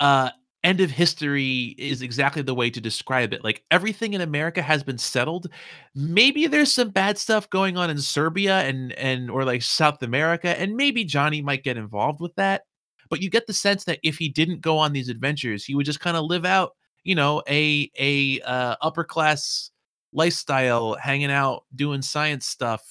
[0.00, 0.30] uh
[0.64, 3.44] end of history is exactly the way to describe it.
[3.44, 5.48] Like everything in America has been settled.
[5.94, 10.58] Maybe there's some bad stuff going on in Serbia and and or like South America
[10.58, 12.62] and maybe Jonny might get involved with that.
[13.10, 15.86] But you get the sense that if he didn't go on these adventures, he would
[15.86, 16.72] just kind of live out,
[17.04, 19.70] you know, a a uh, upper class
[20.12, 22.82] lifestyle, hanging out, doing science stuff,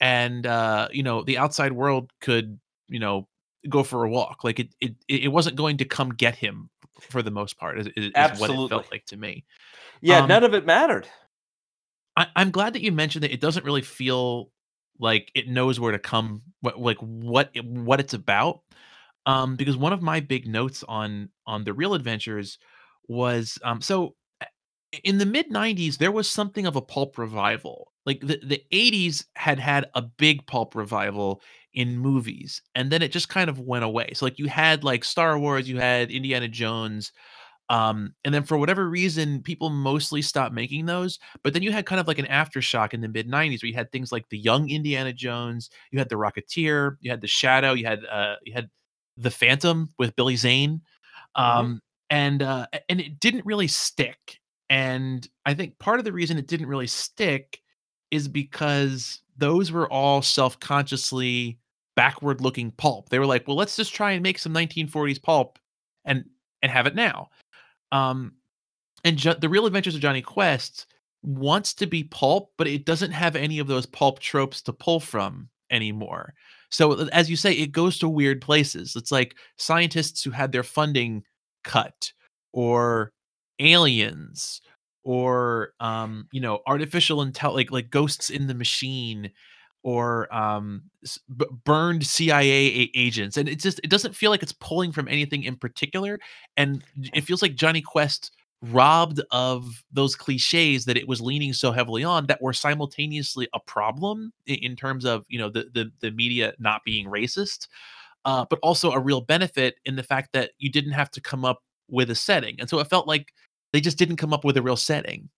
[0.00, 2.58] and uh, you know, the outside world could,
[2.88, 3.28] you know,
[3.68, 4.44] go for a walk.
[4.44, 6.70] Like it it it wasn't going to come get him
[7.00, 7.78] for the most part.
[7.78, 9.44] Is, is, is what it felt like to me.
[10.00, 11.08] Yeah, Um, none of it mattered.
[12.16, 14.50] I, I'm glad that you mentioned that it doesn't really feel
[14.98, 18.60] like it knows where to come, what like what it, what it's about.
[19.24, 22.58] Um, because one of my big notes on on the real adventures
[23.08, 24.14] was um so
[25.04, 29.24] in the mid 90s there was something of a pulp revival like the, the 80s
[29.34, 31.40] had had a big pulp revival
[31.74, 35.04] in movies and then it just kind of went away so like you had like
[35.04, 37.12] star wars you had indiana jones
[37.68, 41.18] um, and then for whatever reason, people mostly stopped making those.
[41.42, 43.74] But then you had kind of like an aftershock in the mid 90s where you
[43.74, 47.72] had things like the young Indiana Jones, you had the Rocketeer, you had the Shadow,
[47.72, 48.68] you had uh you had
[49.16, 50.82] the Phantom with Billy Zane.
[51.38, 51.42] Mhm.
[51.42, 54.40] Um, and uh and it didn't really stick.
[54.68, 57.60] And I think part of the reason it didn't really stick
[58.10, 61.58] is because those were all self-consciously
[61.96, 63.08] backward looking pulp.
[63.08, 65.58] They were like, well, let's just try and make some 1940s pulp
[66.04, 66.24] and
[66.62, 67.28] and have it now
[67.92, 68.32] um,
[69.04, 70.86] and jo- the Real Adventures of Jonny Quest
[71.22, 74.98] wants to be pulp, but it doesn't have any of those pulp tropes to pull
[74.98, 76.34] from anymore.
[76.70, 78.96] So uh, as you say, it goes to weird places.
[78.96, 81.22] It's like scientists who had their funding
[81.62, 82.12] cut,
[82.52, 83.12] or
[83.60, 84.62] aliens,
[85.04, 89.30] or um, you know, artificial intel like like ghosts in the machine,
[89.82, 90.82] or um,
[91.36, 95.42] b- burned CIA agents, and it just it doesn't feel like it's pulling from anything
[95.44, 96.18] in particular
[96.56, 96.82] and
[97.14, 102.04] it feels like Johnny Quest robbed of those cliches that it was leaning so heavily
[102.04, 106.10] on that were simultaneously a problem i- in terms of you know the the, the
[106.12, 107.66] media not being racist
[108.24, 111.44] uh, but also a real benefit in the fact that you didn't have to come
[111.44, 113.32] up with a setting and so it felt like
[113.72, 115.28] they just didn't come up with a real setting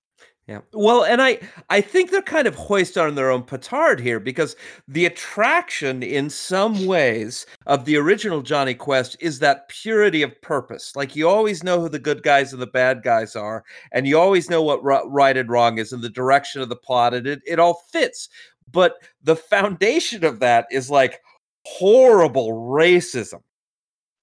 [0.47, 0.61] Yeah.
[0.74, 1.38] Well, and I
[1.70, 6.28] I think they're kind of hoist on their own petard here because the attraction in
[6.28, 10.95] some ways of the original Jonny Quest is that purity of purpose.
[10.95, 14.18] Like you always know who the good guys and the bad guys are, and you
[14.18, 17.26] always know what ri- right and wrong is and the direction of the plot, and
[17.26, 18.28] it, it all fits.
[18.70, 21.22] But the foundation of that is like
[21.64, 23.40] horrible racism.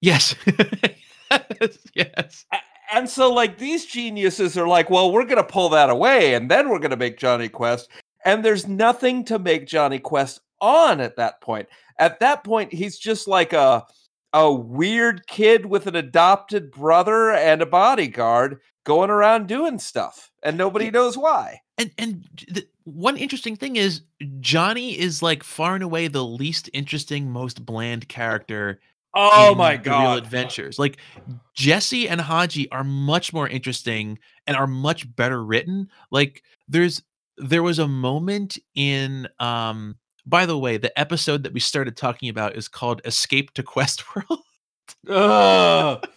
[0.01, 0.35] yes
[1.95, 2.57] yes A-
[2.91, 6.51] And so, like, these geniuses are like, well, we're going to pull that away and
[6.51, 7.89] then we're going to make Jonny Quest.
[8.25, 11.67] And there's nothing to make Jonny Quest on at that point.
[11.99, 13.85] At that point, he's just like a,
[14.33, 20.29] a weird kid with an adopted brother and a bodyguard going around doing stuff.
[20.43, 20.91] And nobody Yeah.
[20.91, 21.61] knows why.
[21.77, 24.01] and and the, one interesting thing is
[24.39, 28.79] Jonny is like far and away the least interesting, most bland character
[29.13, 30.17] Oh my the real God.
[30.19, 30.79] adventures.
[30.79, 30.97] Like
[31.53, 35.89] Jessie and Hadji are much more interesting and are much better written.
[36.11, 37.01] Like there's
[37.37, 39.95] there was a moment in um
[40.25, 44.03] by the way, the episode that we started talking about is called Escape to Quest
[44.15, 44.39] World.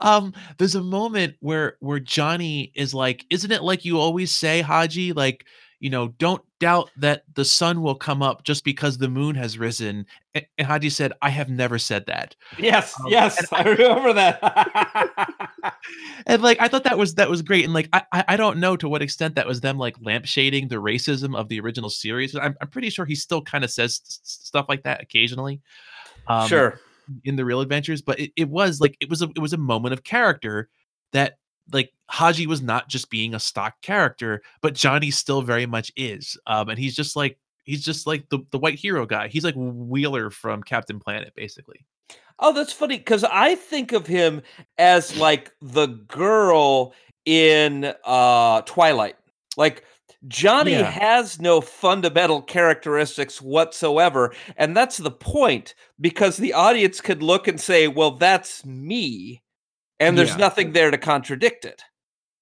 [0.00, 4.60] Um, there's a moment where where Jonny is like, "Isn't it like you always say,
[4.60, 5.12] Hadji?
[5.12, 5.46] Like,
[5.84, 9.58] you know, don't doubt that the sun will come up just because the moon has
[9.58, 14.14] risen." And, and Hadji said, "I have never said that." Yes, Um, yes, I remember
[14.14, 15.76] that.
[16.26, 17.64] And like, I thought that was that was great.
[17.66, 20.70] And like, I I I don't know to what extent that was them like lampshading
[20.70, 22.34] the racism of the original series.
[22.34, 25.60] I'm I'm pretty sure he still kind of says stuff like that occasionally.
[26.26, 26.80] Um, sure.
[27.24, 29.58] in the real adventures, but it, it was like it was a it was a
[29.58, 30.70] moment of character
[31.12, 31.36] that
[31.72, 36.36] like Hadji was not just being a stock character, but Jonny still very much is.
[36.46, 39.28] Um, and he's just like he's just like the the white hero guy.
[39.28, 41.84] He's like Wheeler from Captain Planet, basically.
[42.40, 44.42] Oh, that's funny because I think of him
[44.76, 46.92] as like the girl
[47.24, 49.16] in uh Twilight.
[49.56, 49.84] Like
[50.26, 50.90] Jonny Yeah.
[50.90, 57.60] has no fundamental characteristics whatsoever, and that's the point because the audience could look and
[57.60, 59.42] say, "Well, that's me."
[60.00, 60.36] And there's Yeah.
[60.36, 61.82] nothing there to contradict it.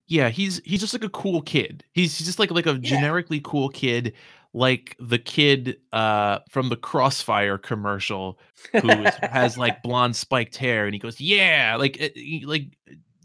[0.07, 1.85] Yeah, he's he's just like a cool kid.
[1.93, 2.79] He's he's just like like a Yeah.
[2.79, 4.15] generically cool kid,
[4.53, 8.39] like the kid uh from the Crossfire commercial
[8.81, 12.77] who is, has like blonde spiked hair, and he goes, "Yeah!" Like it, like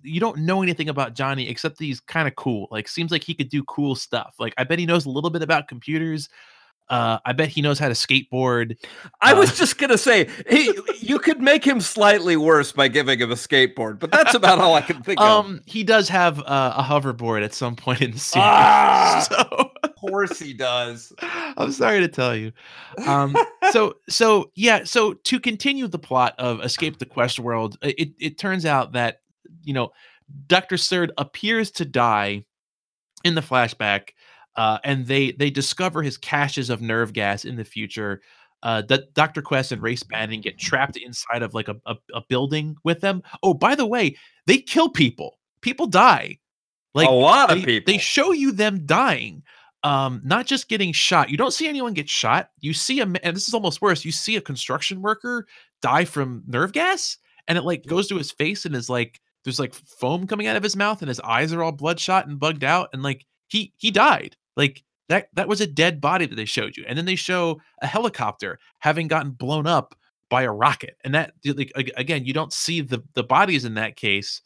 [0.04, 2.68] you don't know anything about Jonny except that he's kind of cool.
[2.72, 4.36] Like seems like he could do cool stuff.
[4.40, 6.30] Like I bet he knows a little bit about computers.
[6.90, 8.78] Uh, I bet he knows how to skateboard.
[9.22, 13.20] I Uh, was just gonna say he, you could make him slightly worse by giving
[13.20, 15.28] him a skateboard, but that's about all I can think of.
[15.28, 18.44] Um, he does have uh, a hoverboard at some point in the series.
[18.46, 19.26] Ah!
[19.30, 21.12] So Of course he does.
[21.58, 22.52] I'm sorry to tell you.
[23.06, 23.36] Um,
[23.72, 28.38] so so yeah, so to continue the plot of Escape the Quest World, it it
[28.38, 29.22] turns out that
[29.64, 29.92] you know
[30.48, 30.78] Dr.
[30.78, 32.46] Surd appears to die
[33.24, 34.10] in the flashback,
[34.58, 38.22] uh, and they they discover his caches of nerve gas in the future.
[38.64, 39.44] Uh, that Dr.
[39.44, 43.22] Quest and Race Bannon get trapped inside of like a, a, a building with them.
[43.44, 45.38] Oh, by the way, they kill people.
[45.62, 46.40] People die.
[46.96, 47.94] Like a lot they, of people.
[47.94, 49.44] they show you them dying
[49.84, 53.36] um not just getting shot you don't see anyone get shot you see a and
[53.36, 55.46] this is almost worse you see a construction worker
[55.82, 59.60] die from nerve gas and it like goes to his face and is like there's
[59.60, 62.64] like foam coming out of his mouth and his eyes are all bloodshot and bugged
[62.64, 66.46] out and like he he died like that that was a dead body that they
[66.46, 69.96] showed you and then they show a helicopter having gotten blown up
[70.30, 73.96] by a rocket and that like again you don't see the the bodies in that
[73.96, 74.42] case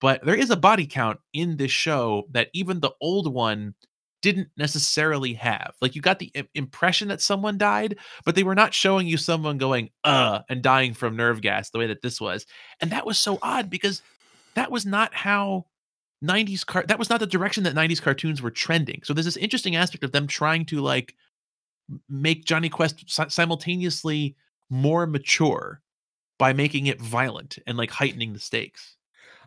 [0.00, 3.74] but there is a body count in this show that even the old one
[4.22, 5.74] didn't necessarily have.
[5.80, 9.16] Like you got the im- impression that someone died, but they were not showing you
[9.16, 12.46] someone going uh and dying from nerve gas the way that this was.
[12.80, 14.02] And that was so odd because
[14.54, 15.66] that was not how
[16.24, 19.00] 90s car that was not the direction that 90s cartoons were trending.
[19.04, 21.14] So there's this interesting aspect of them trying to like
[22.08, 24.36] make Jonny Quest si- simultaneously
[24.70, 25.80] more mature
[26.38, 28.96] by making it violent and like heightening the stakes.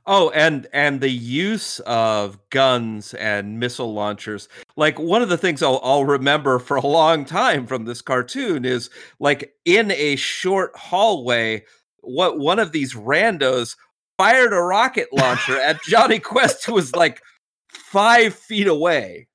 [0.06, 4.48] Oh, and and the use of guns and missile launchers.
[4.76, 8.66] Like one of the things I'll, I'll remember for a long time from this cartoon
[8.66, 8.90] is
[9.20, 11.66] like in a short hallway,
[12.00, 13.76] what one of these randos
[14.20, 17.22] fired a rocket launcher at Jonny Quest, who was like
[17.70, 19.28] five feet away.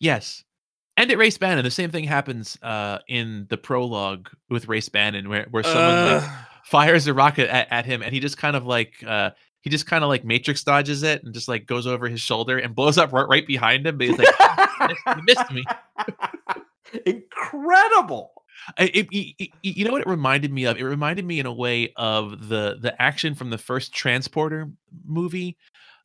[0.00, 0.42] Yes.
[0.96, 5.28] And at Race Bannon, the same thing happens uh, in the prologue with Race Bannon,
[5.28, 6.30] where where someone like,
[6.64, 9.86] fires a rocket at, at him, and he just kind of like uh, he just
[9.86, 12.96] kind of like matrix dodges it and just like goes over his shoulder and blows
[12.96, 13.98] up right, right behind him.
[13.98, 15.64] But he's like, "You missed me."
[17.06, 18.35] Incredible.
[18.78, 20.76] It, y- y- you know what it reminded me of?
[20.78, 24.70] It reminded me in a way of the the action from the first Transporter
[25.04, 25.56] movie,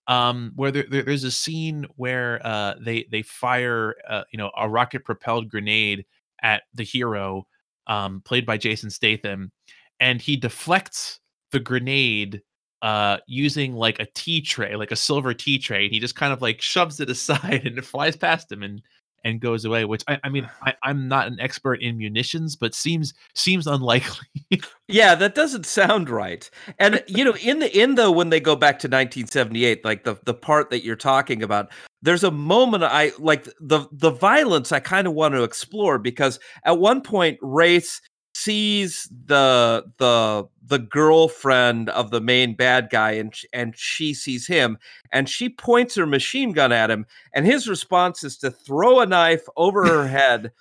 [0.07, 4.51] um, where there, there- there's a scene where uh, they they fire uh, you know
[4.57, 6.05] a rocket propelled grenade
[6.43, 7.47] at the hero,
[7.88, 9.51] um, played by Jason Statham,
[9.99, 11.20] and he deflects
[11.51, 12.41] the grenade
[12.82, 16.34] uh using like a tea tray like a silver tea tray and he just kind
[16.34, 18.82] of like shoves it aside and it flies past him and
[19.24, 22.74] and goes away which i, I mean I, i'm not an expert in munitions but
[22.74, 24.28] seems seems unlikely
[24.91, 26.49] Yeah, that doesn't sound right.
[26.78, 30.17] And you know, in the in the when they go back to 1978, like the
[30.26, 34.82] the part that you're talking about, there's a moment I like the the violence I
[34.82, 38.01] kind of want to explore because at one point Race
[38.44, 44.78] sees the the the girlfriend of the main bad guy and and she sees him
[45.12, 49.06] and she points her machine gun at him and his response is to throw a
[49.06, 50.52] knife over her head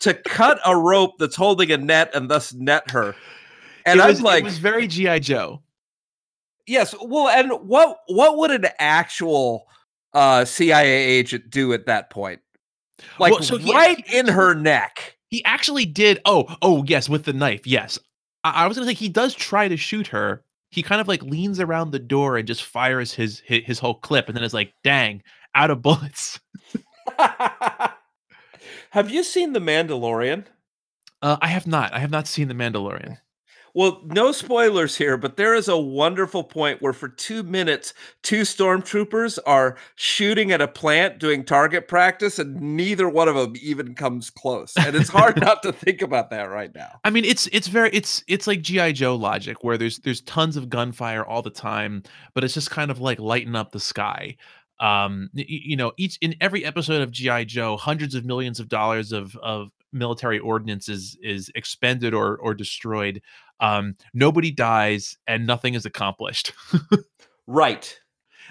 [0.00, 3.14] to cut a rope that's holding a net and thus net her
[3.86, 5.62] and it I'm was, like, it was very gi joe
[6.66, 6.94] yes.
[7.02, 9.66] Well, and what what would an actual
[10.14, 12.40] uh, CIA agent do at that point?
[13.18, 15.16] Like Well, so he- right he- in her neck.
[15.34, 17.98] He actually did oh oh yes with the knife yes.
[18.44, 20.44] I, I was gonna say he does try to shoot her.
[20.70, 23.94] He kind of like leans around the door and just fires his his, his whole
[23.94, 25.24] clip and then is like dang
[25.56, 26.38] out of bullets.
[28.90, 30.44] Have you seen The Mandalorian?
[31.20, 31.92] uh, i have not.
[31.92, 33.18] I have not seen the mandalorian
[33.76, 38.42] Well, no spoilers here, but there is a wonderful point where for two minutes, two
[38.42, 43.96] stormtroopers are shooting at a plant doing target practice, and neither one of them even
[43.96, 44.78] comes close.
[44.78, 47.00] And it's hard not to think about that right now.
[47.02, 50.56] I mean, it's it's very it's it's like GI Joe logic where there's there's tons
[50.56, 54.36] of gunfire all the time, but it's just kind of like lighting up the sky.
[54.80, 58.60] Um, y- y- you know, each in every episode of GI Joe, hundreds of millions
[58.60, 63.22] of dollars of of military ordnance is is expended or or destroyed.
[63.60, 66.52] Um, nobody dies and nothing is accomplished.
[67.46, 67.98] Right.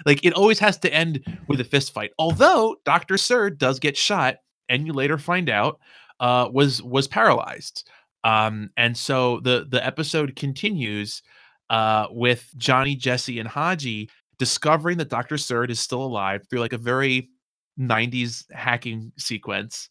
[0.06, 2.12] like it always has to end with a fist fight.
[2.18, 3.16] Although Dr.
[3.16, 4.36] Surd does get shot,
[4.68, 5.80] and you later find out
[6.20, 7.88] uh, was was paralyzed.
[8.22, 11.22] Um, and so the the episode continues
[11.70, 15.38] uh, with Jonny, Jessie, and Hadji discovering that Dr.
[15.38, 17.30] Surd is still alive through like a very
[17.78, 19.88] 90s hacking sequence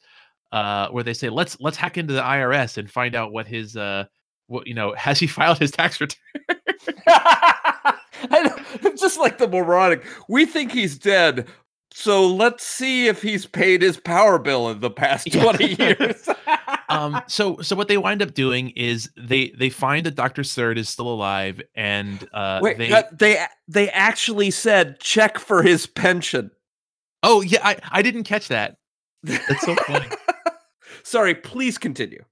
[0.51, 3.75] uh, where they say let's let's hack into the IRS and find out what his
[3.75, 4.05] uh
[4.65, 6.19] you know has he filed his tax return
[8.31, 10.03] it's just like the moronic.
[10.27, 11.47] We think he's dead,
[11.91, 15.43] so let's see if he's paid his power bill in the past Yeah.
[15.43, 16.29] 20 years.
[16.89, 20.43] um, so so what they wind up doing is they they find that Dr.
[20.43, 25.63] Surd is still alive and uh Wait, they uh, they they actually said, "Check for
[25.63, 26.51] his pension."
[27.21, 28.77] Oh, yeah, I I didn't catch that.
[29.23, 30.07] That's so funny.
[31.03, 32.23] Sorry, please continue.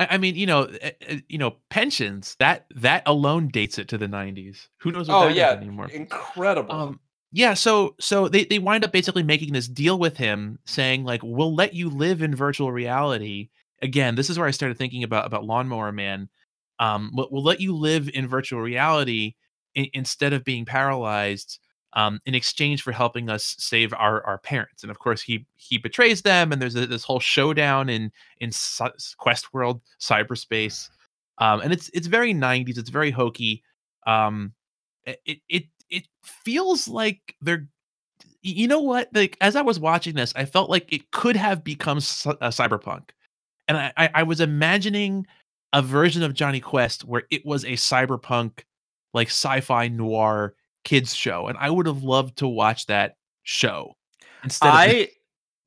[0.00, 3.88] I I mean, you know, eh eh, you know, pensions, that that alone dates it
[3.90, 4.68] to the '90s.
[4.80, 5.88] Who knows what Oh, that is yeah, anymore?
[5.94, 6.72] incredible.
[6.74, 7.00] Um,
[7.32, 11.20] yeah, so so they they wind up basically making this deal with him saying, like,
[11.24, 13.50] "We'll let you live in virtual reality."
[13.82, 16.28] Again, this is where I started thinking about about Lawnmower Man.
[16.80, 19.34] Um, "We'll we'll let you live in virtual reality
[19.74, 21.60] in instead of being paralyzed,
[21.94, 25.78] um, in exchange for helping us save our our parents." And, of course, he he
[25.78, 28.50] betrays them, and there's a this whole showdown in in
[29.18, 30.88] Quest world, cyberspace.
[31.38, 33.62] Um, and it's it's very '90s, it's very hokey.
[34.06, 34.52] Um,
[35.04, 37.68] it it it feels like they're
[38.42, 39.08] you know what?
[39.14, 42.50] Like, as I was watching this, I felt like it could have become cy uh,
[42.50, 43.10] Cyberpunk.
[43.68, 45.26] And I I I was imagining
[45.72, 48.60] a version of jonny Quest where it was a cyberpunk,
[49.14, 50.54] like, sci-fi noir
[50.84, 53.94] kids show, and I would have loved to watch that show
[54.44, 55.08] instead of I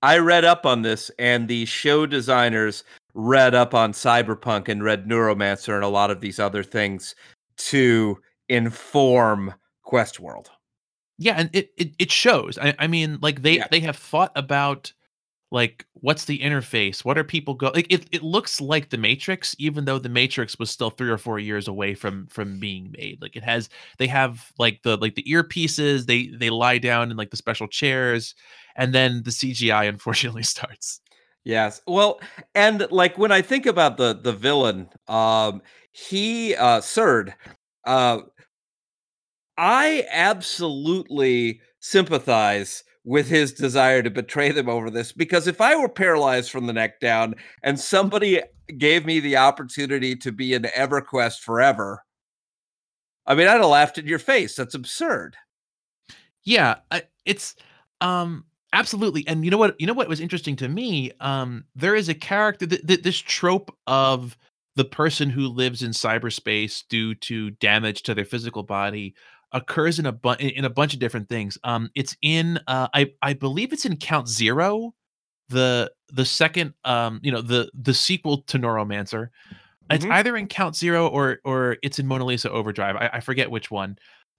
[0.02, 2.84] I read up on this, and the show designers
[3.14, 7.16] read up on Cyberpunk and read Neuromancer and a lot of these other things
[7.58, 8.18] to
[8.50, 9.54] inform
[9.86, 10.48] Questworld.
[11.20, 12.58] Yeah, and it it it shows.
[12.58, 13.68] I I mean, like, they Yeah.
[13.70, 14.92] they have thought about,
[15.54, 17.06] like, what's the interface?
[17.06, 20.60] What are people go like, it it looks like The Matrix, even though The Matrix
[20.60, 23.22] was still 3 or 4 years away from from being made.
[23.22, 27.18] Like, it has they have, like, the like, the earpieces, they they lie down in,
[27.18, 28.36] like, the special chairs,
[28.76, 31.02] and then the CGI unfortunately starts.
[31.46, 31.82] Yes.
[31.88, 32.22] Well,
[32.56, 37.36] and, like, when I think about the the villain, um, he, uh, Surd,
[37.86, 38.22] uh
[39.58, 45.90] I absolutely sympathize with his desire to betray them over this, because if I were
[45.90, 48.42] paralyzed from the neck down and somebody
[48.78, 52.04] gave me the opportunity to be in EverQuest forever
[53.26, 55.38] I mean, I'd have laughed in your face, that's absurd.
[56.44, 56.76] Yeah,
[57.26, 57.56] it's,
[58.02, 61.12] um absolutely, and you know what you know what was interesting to me?
[61.20, 64.38] Um, there is a character th th this trope of
[64.76, 69.16] the person who lives in cyberspace due to damage to their physical body
[69.54, 71.58] occurs in a bu in a bunch of different things.
[71.64, 74.94] Um, it's in, uh, I I believe it's in Count Zero,
[75.50, 79.30] the the 2nd, um, you know, the the sequel to Neuromancer.
[79.92, 80.12] It's Mhm.
[80.12, 83.72] either in Count Zero or or it's in Mona Lisa Overdrive, I I forget which
[83.72, 83.98] one,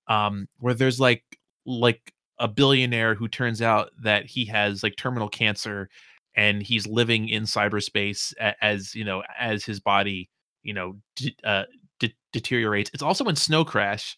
[0.09, 1.25] um, where there's, like
[1.67, 5.89] like, a billionaire who turns out that he has, like, terminal cancer,
[6.37, 10.31] and he's living in cyberspace as, you know, as his body,
[10.65, 10.99] you know,
[11.45, 11.65] uh,
[12.01, 12.91] de deteriorates.
[12.95, 14.17] It's also in Snow Crash,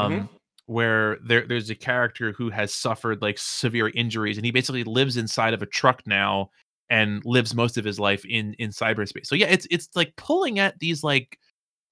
[0.00, 0.28] Mhm.
[0.28, 0.30] um,
[0.66, 5.16] where there there's a character who has suffered, like, severe injuries, and he basically lives
[5.16, 6.50] inside of a truck now
[6.90, 9.26] and lives most of his life in in cyberspace.
[9.26, 11.38] So, yeah, it's it's, like, pulling at these, like,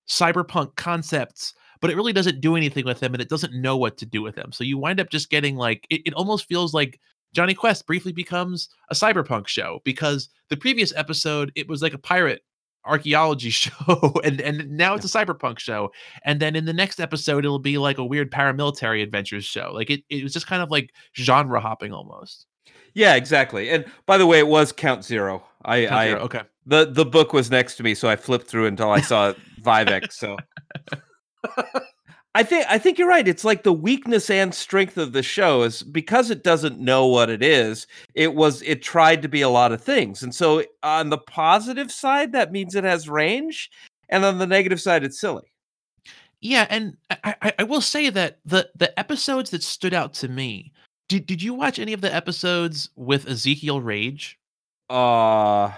[0.09, 3.99] cyberpunk concepts, but it really doesn't do anything with them, and it doesn't know what
[3.99, 4.53] to do with them.
[4.53, 7.01] So you wind up just getting, like it it almost feels like
[7.35, 11.99] Jonny Quest briefly becomes a cyberpunk show, because the previous episode, it was like a
[11.99, 12.43] pirate
[12.89, 15.91] archeology show, and and now it's a cyberpunk show,
[16.25, 19.71] and then in the next episode, it'll be like a weird paramilitary adventures show.
[19.73, 22.47] Like, it it was just kind of, like, genre hopping almost.
[22.95, 25.45] Yeah, exactly, and by the way, it was Count Zero.
[25.65, 26.43] I Count I Zero, okay.
[26.67, 30.13] the the book was next to me, so I flipped through until I saw Virek,
[30.13, 30.37] so
[32.35, 35.63] I thi I think you're right, it's like the weakness and strength of the show
[35.63, 39.49] is because it doesn't know what it is, it was it tried to be a
[39.49, 43.71] lot of things, and so on the positive side, that means it has range,
[44.09, 45.51] and on the negative side, it's silly.
[46.41, 50.29] Yeah, and I I I will say that the the episodes that stood out to
[50.29, 50.73] me
[51.09, 54.39] did did you watch any of the episodes with Ezekiel Rage?
[54.91, 55.73] Uh,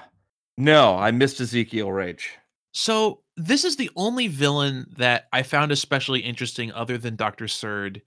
[0.59, 2.37] no, I missed Ezekiel Rage.
[2.73, 7.49] So, this is the only villain that I found especially interesting other than Dr.
[7.49, 8.03] Surd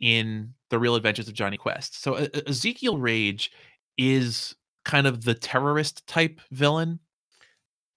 [0.00, 2.02] in The Real Adventures of Jonny Quest.
[2.02, 2.14] So,
[2.46, 3.50] Ezekiel Rage
[3.98, 4.54] is
[4.84, 7.00] kind of the terrorist type villain.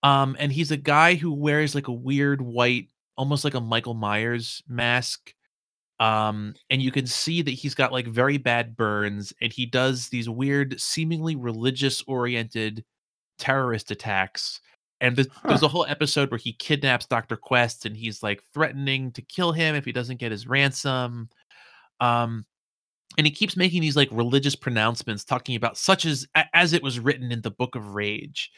[0.01, 2.87] Um, and he's a guy who wears, like, a weird white,
[3.17, 5.33] almost like a Michael Myers mask.
[5.99, 10.07] Um, and you can see that he's got, like, very bad burns, and he does
[10.07, 12.85] these weird, seemingly religious-oriented
[13.37, 14.61] terrorist attacks.
[15.01, 15.49] And the Huh.
[15.49, 17.37] there's a whole episode where he kidnaps Dr.
[17.37, 21.29] Quest, and he's, like, threatening to kill him if he doesn't get his ransom.
[22.01, 22.45] Um,
[23.17, 26.99] and he keeps making these, like, religious pronouncements talking about such as as it was
[26.99, 28.51] written in the Book of Rage.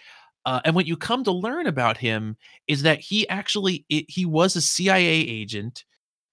[0.45, 2.35] Uh, and what you come to learn about him
[2.67, 5.85] is that he actually i he was a CIA agent,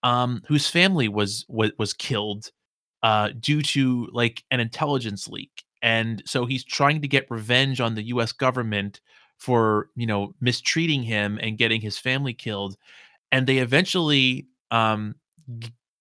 [0.02, 2.50] um, whose family was wa was killed,
[3.02, 5.64] uh, due to, like, an intelligence leak.
[5.82, 9.00] And so he's trying to get revenge on the US government
[9.38, 12.76] for you know mistreating him and getting his family killed
[13.32, 15.14] and they eventually um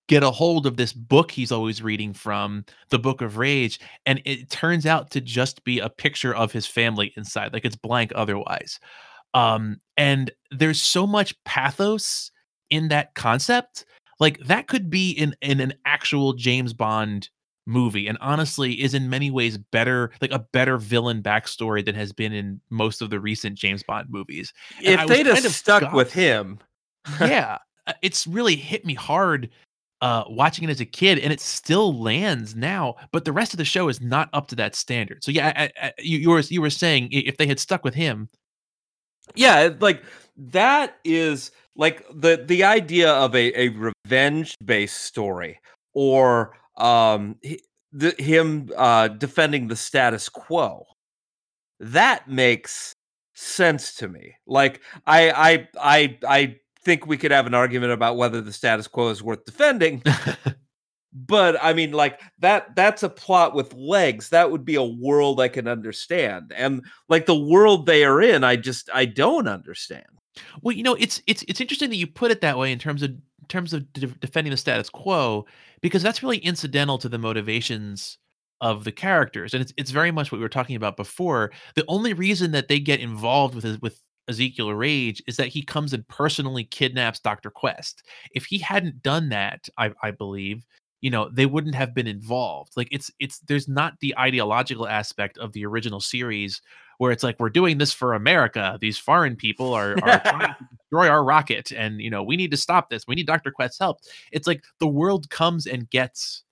[0.07, 4.22] get a hold of this book he's always reading from the book of rage and
[4.26, 8.11] it turns out to just be a picture of his family inside like it's blank
[8.15, 8.80] otherwise.
[9.34, 12.31] Um and there's so much pathos
[12.69, 13.85] in that concept
[14.19, 17.30] like that could be in in an actual james bond
[17.68, 22.11] movie and honestly is in many ways better like a better villain backstory than has
[22.11, 24.53] been in most of the recent james bond movies.
[24.84, 26.60] And If they'd have stuck with him,
[27.22, 29.49] yeah, uh, it's really hit me hard
[29.99, 33.57] uh watching it as a kid and it still lands now but the rest of
[33.57, 35.23] the show is not up to that standard.
[35.23, 37.94] So yeah I, I, you, you were you were saying if they had stuck with
[37.94, 38.30] him.
[39.35, 40.03] Yeah, like
[40.38, 45.60] that is like the the idea of a a revenge based story
[45.94, 47.35] or um
[47.91, 50.85] the, him uh defending the status quo.
[51.79, 52.95] That makes
[53.33, 54.35] sense to me.
[54.45, 58.87] Like i i i i think we could have an argument about whether the status
[58.87, 60.03] quo is worth defending.
[61.13, 64.29] But i mean like that that's a plot with legs.
[64.29, 66.53] That would be a world i can understand.
[66.55, 70.05] And like the world they are in i just i don't understand.
[70.61, 73.01] Well you know it's it's it's interesting that you put it that way in terms
[73.01, 73.11] of
[73.48, 75.45] terms of de- defending the status quo
[75.82, 78.18] because that's really incidental to the motivations
[78.60, 81.86] of the characters and it's it's very much what we were talking about before the
[81.88, 86.07] only reason that they get involved with with Ezekiel Rage is that he comes and
[86.07, 87.49] personally kidnaps Dr.
[87.49, 88.03] Quest.
[88.32, 90.65] If he hadn't done that, I, I believe,
[91.02, 92.74] you know, they wouldn't have been involved.
[92.76, 96.61] Like it's it's there's not the ideological aspect of the original series
[96.98, 98.78] where it's like we're doing this for America.
[98.82, 102.52] These foreign people are, are trying to destroy our rocket, and you know we need
[102.52, 103.07] to stop this.
[103.07, 103.52] We need Dr.
[103.52, 103.99] Quest's help.
[104.32, 106.44] It's like the world comes and gets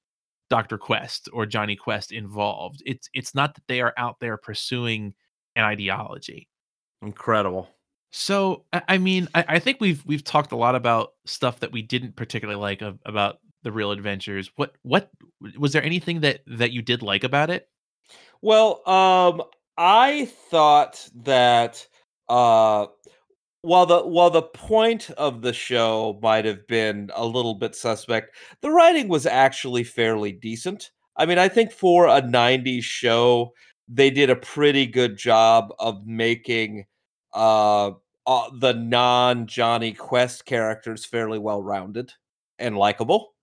[0.49, 0.77] Dr.
[0.77, 2.81] Quest or Jonny Quest involved.
[2.85, 5.13] It's it's not that they are out there pursuing
[5.55, 6.49] an ideology.
[7.01, 7.69] incredible
[8.11, 11.71] So I, I mean, I, I think we've we've talked a lot about stuff that
[11.71, 14.51] we didn't particularly like of, about the real adventures.
[14.55, 15.09] What what
[15.57, 17.67] was there anything that that you did like about it?
[18.41, 19.41] well um
[19.77, 21.85] i thought that
[22.29, 22.85] uh
[23.61, 28.35] while the while the point of the show might have been a little bit suspect
[28.61, 33.51] the writing was actually fairly decent i mean i think for a 90s show
[33.87, 36.85] they did a pretty good job of making
[37.33, 37.91] uh,
[38.27, 42.11] uh the non jonny quest characters fairly well rounded
[42.59, 43.33] and likable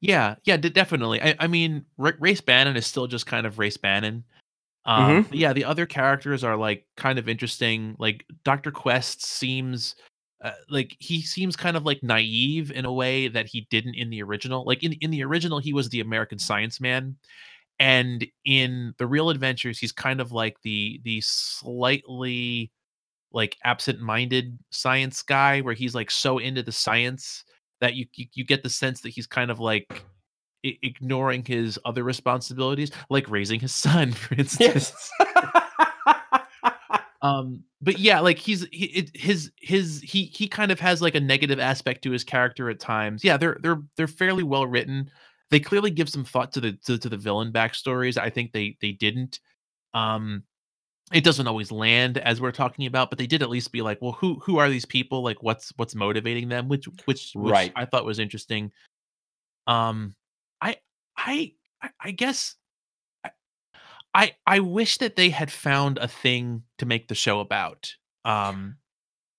[0.00, 1.20] Yeah, yeah, de- definitely.
[1.20, 4.24] I, I mean, Ra- Race Bannon is still just kind of Race Bannon.
[4.88, 5.28] Um, Mhm.
[5.32, 7.96] yeah, the other characters are like kind of interesting.
[8.00, 8.72] Like Dr.
[8.72, 9.96] Quest seems
[10.42, 14.10] uh, like he seems kind of like naive in a way that he didn't in
[14.10, 14.64] the original.
[14.66, 17.16] Like in in the original, he was the American science man,
[17.80, 22.72] and in the real adventures, he's kind of like the the slightly
[23.32, 27.44] like absent-minded science guy where he's like so into the science
[27.80, 30.04] that you you, you get the sense that he's kind of like
[30.68, 35.10] i- ignoring his other responsibilities like raising his son for instance.
[35.20, 35.34] Yes.
[37.20, 41.16] Um but yeah like he's he, it, his his he he kind of has like
[41.16, 43.24] a negative aspect to his character at times.
[43.24, 45.10] Yeah they're they're they're fairly well written.
[45.50, 48.16] They clearly give some thought to the to, to the villain backstories.
[48.16, 49.40] I think they they didn't.
[49.94, 50.44] Um
[51.12, 54.00] it doesn't always land as we're talking about but they did at least be like
[54.00, 55.24] well who who are these people?
[55.24, 56.68] Like what's what's motivating them?
[56.68, 57.72] Which which which Right.
[57.74, 58.70] i thought was interesting.
[59.66, 60.14] Um
[61.18, 61.52] i
[62.00, 62.54] i guess
[64.14, 68.76] I, I wish that they had found a thing to make the show about um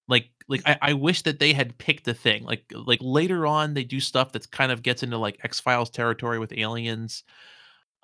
[0.08, 3.74] like like I, I wish that they had picked a thing like like later on
[3.74, 7.24] they do stuff that's kind of gets into like x-files territory with aliens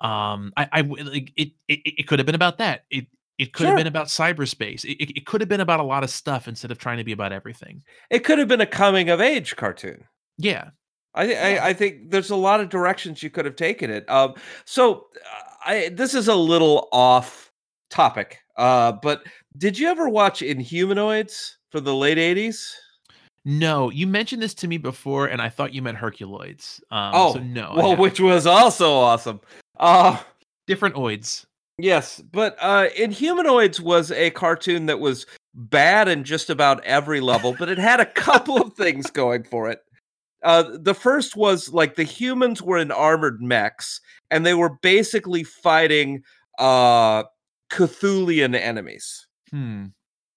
[0.00, 3.06] um i i like it it, it could have been about that it
[3.38, 6.04] it could have been about cyberspace it, it, it could have been about a lot
[6.04, 7.82] of stuff instead of trying to be about everything.
[8.10, 10.04] It could have been a coming of age cartoon.
[10.38, 10.70] Yeah
[11.16, 11.60] I, Yeah.
[11.60, 14.08] I I think there's a lot of directions you could have taken it.
[14.08, 14.34] Um,
[14.64, 17.50] so uh, I this is a little off
[17.90, 19.24] topic, uh, but
[19.56, 22.72] did you ever watch Inhumanoids from the late '80s?
[23.48, 27.34] no you mentioned this to me before and i thought you meant herculoids um Oh,
[27.34, 29.40] so no well, which was also awesome.
[29.78, 30.18] Uh,
[30.66, 31.46] different oids
[31.78, 37.54] yes, but uh, Inhumanoids was a cartoon that was bad in just about every level,
[37.58, 39.84] but it had a couple of things going for it.
[40.46, 44.00] Uh, the first was like the humans were in armored mechs,
[44.30, 46.22] and they were basically fighting
[46.58, 47.24] uh,
[47.70, 49.26] Cthulian enemies.
[49.50, 49.86] hmm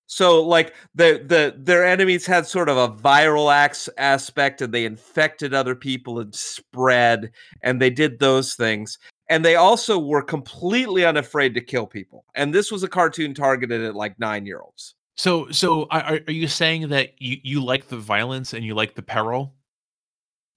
[0.07, 4.85] So like the the their enemies had sort of a viral ax- aspect, and they
[4.85, 7.31] infected other people and spread,
[7.61, 8.97] and they did those things.
[9.29, 12.25] and they also were completely unafraid to kill people.
[12.33, 14.95] And this was a cartoon targeted at like nine year olds.
[15.17, 18.95] So, so are, are you saying that you, you like the violence and you like
[18.95, 19.53] the peril?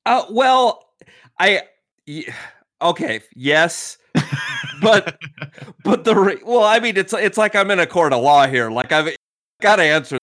[0.05, 0.89] Uh, well,
[1.39, 1.63] I,
[2.81, 3.99] okay, yes,
[4.81, 5.19] but,
[5.85, 8.71] but the, well, I mean, it's, it's like I'm in a court of law here.
[8.71, 9.15] Like I've
[9.61, 10.19] got to answer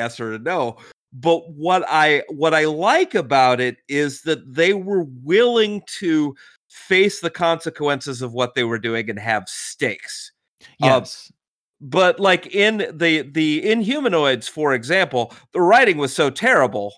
[0.00, 0.76] yes or no.
[1.12, 6.34] But what I, what I like about it is that they were willing to
[6.68, 10.32] face the consequences of what they were doing and have stakes.
[10.82, 11.30] Uh, yes.
[11.30, 11.32] Uh,
[11.80, 16.94] but like in the the Inhumanoids, for example, the writing was so terrible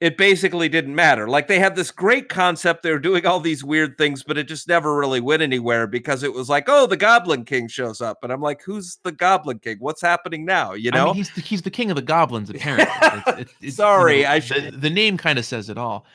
[0.00, 1.28] it basically didn't matter.
[1.28, 4.48] Like they had this great concept, they were doing all these weird things, but it
[4.48, 8.24] just never really went anywhere because it was like, oh, the Goblin King shows up,
[8.24, 9.76] and I'm like, who's the Goblin King?
[9.78, 10.72] What's happening now?
[10.72, 12.48] You know, I mean, he's the, he's the king of the goblins.
[12.48, 14.72] Apparently, it's, it's, it's, sorry, you know, I should...
[14.72, 16.06] the, the name kind of says it all.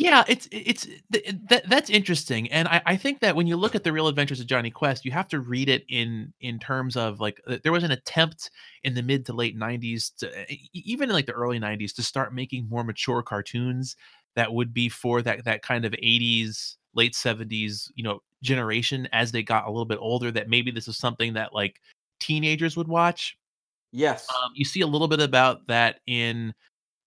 [0.00, 0.86] Yeah, it's it's
[1.50, 4.38] that that's interesting, and I, I think that when you look at the real adventures
[4.38, 7.82] of jonny Quest, you have to read it in in terms of like there was
[7.82, 8.50] an attempt
[8.84, 10.30] in the mid to late '90s, to,
[10.72, 13.96] even in like the early '90s, to start making more mature cartoons
[14.36, 19.32] that would be for that that kind of '80s, late '70s, you know, generation as
[19.32, 20.30] they got a little bit older.
[20.30, 21.80] That maybe this is something that like
[22.20, 23.36] teenagers would watch.
[23.92, 26.54] Yes, um, you see a little bit about that in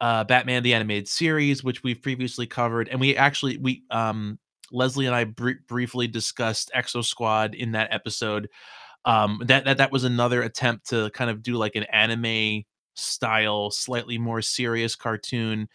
[0.02, 4.40] uh, Batman the Animated Series, which we've previously covered, and we actually we um,
[4.72, 8.50] Leslie and I br- briefly discussed Exo Squad in that episode.
[9.06, 12.64] Um, that that that was another attempt to kind of do like an anime
[12.96, 15.70] style, slightly more serious cartoon.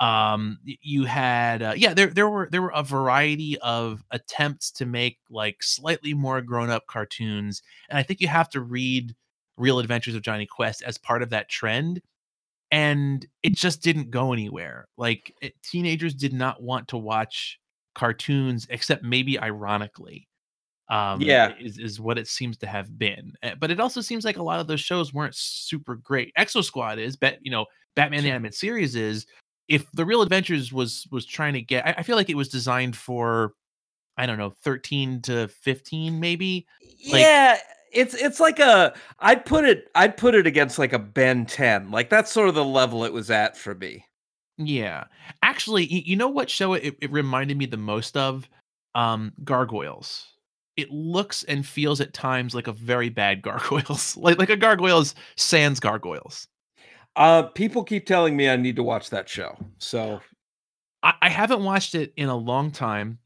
[0.00, 4.86] Um, you had uh, yeah, there there were there were a variety of attempts to
[4.86, 9.14] make like slightly more grown up cartoons, and I think you have to read
[9.58, 12.00] Real Adventures of Jonny Quest as part of that trend
[12.70, 14.88] and it just didn't go anywhere.
[14.96, 17.58] Like it, teenagers did not want to watch
[17.94, 20.28] cartoons, except maybe ironically.
[20.88, 23.32] Um, yeah, is is what it seems to have been.
[23.42, 26.32] Eh, but it also seems like a lot of those shows weren't super great.
[26.38, 27.66] Exo Squad is, bet you know,
[27.96, 29.26] Batman the Animated Series is.
[29.68, 32.48] If the Real Adventures was was trying to get, I, I feel like it was
[32.48, 33.54] designed for,
[34.16, 36.68] I don't know, thirteen to fifteen, maybe.
[37.10, 37.58] Like, yeah,
[37.92, 41.90] it's it's like a I'd put it I'd put it against like a Ben 10.
[41.90, 44.04] Like that's sort of the level it was at for me.
[44.58, 45.04] Yeah.
[45.42, 48.48] Actually, you know what show it, it reminded me the most of?
[48.94, 50.26] Um Gargoyles.
[50.76, 54.16] It looks and feels at times like a very bad Gargoyles.
[54.16, 56.48] like like a Gargoyles sans Gargoyles.
[57.16, 59.56] Uh people keep telling me I need to watch that show.
[59.78, 60.20] So
[61.02, 63.18] I, I haven't watched it in a long time.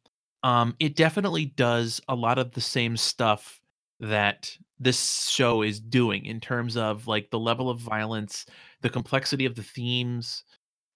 [0.43, 3.60] Um it definitely does a lot of the same stuff
[4.01, 8.47] that this show is doing in terms of like the level of violence,
[8.81, 10.45] the complexity of the themes.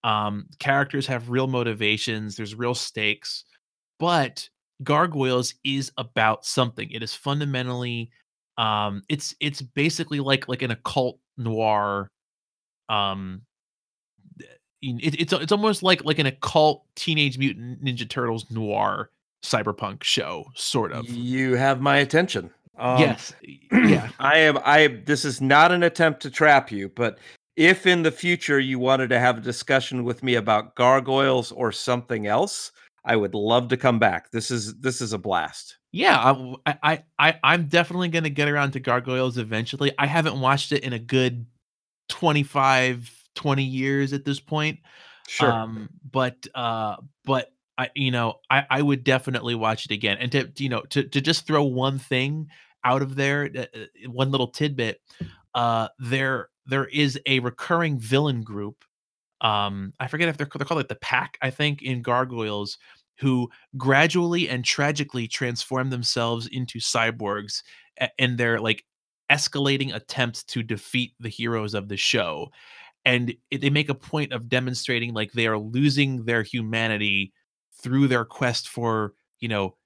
[0.02, 3.44] Um, characters have real motivations, there's real stakes,
[3.98, 4.48] but
[4.82, 6.90] Gargoyles is about something.
[6.90, 8.10] It is fundamentally
[8.56, 12.10] um it's it's basically like like an occult noir
[12.88, 13.42] um
[14.82, 19.10] it, it's it's almost like like an occult teenage mutant ninja turtles noir
[19.42, 23.32] cyberpunk show sort of you have my attention um, yes.
[23.72, 24.10] Yeah.
[24.18, 27.18] I am I this is not an attempt to trap you, but
[27.56, 31.70] if in the future you wanted to have a discussion with me about gargoyles or
[31.70, 32.72] something else,
[33.04, 34.30] I would love to come back.
[34.30, 35.78] This is this is a blast.
[35.92, 36.18] Yeah,
[36.66, 39.92] I I, I I'm definitely going to get around to gargoyles eventually.
[39.98, 41.46] I haven't watched it in a good
[42.08, 44.80] 25 20 years at this point.
[45.28, 45.52] Sure.
[45.52, 50.18] Um but uh but I you know, I I would definitely watch it again.
[50.20, 52.48] And to you know, to to just throw one thing
[52.84, 55.00] out of there, uh, uh, one little tidbit,
[55.54, 58.84] uh there there is a recurring villain group.
[59.40, 62.78] Um I forget if they're they're called like the pack, I think, in Gargoyles
[63.20, 67.62] who gradually and tragically transform themselves into cyborgs
[68.18, 68.84] in their like
[69.30, 72.48] escalating attempts to defeat the heroes of the show
[73.04, 77.32] and it, they make a point of demonstrating like they are losing their humanity
[77.82, 79.76] through their quest for you know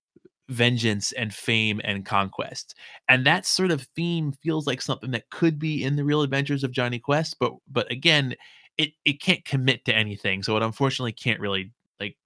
[0.49, 2.75] vengeance and fame and conquest.
[3.09, 6.65] And that sort of theme feels like something that could be in the real adventures
[6.65, 8.35] of Jonny quest but but again
[8.79, 12.17] it it can't commit to anything so it unfortunately can't really like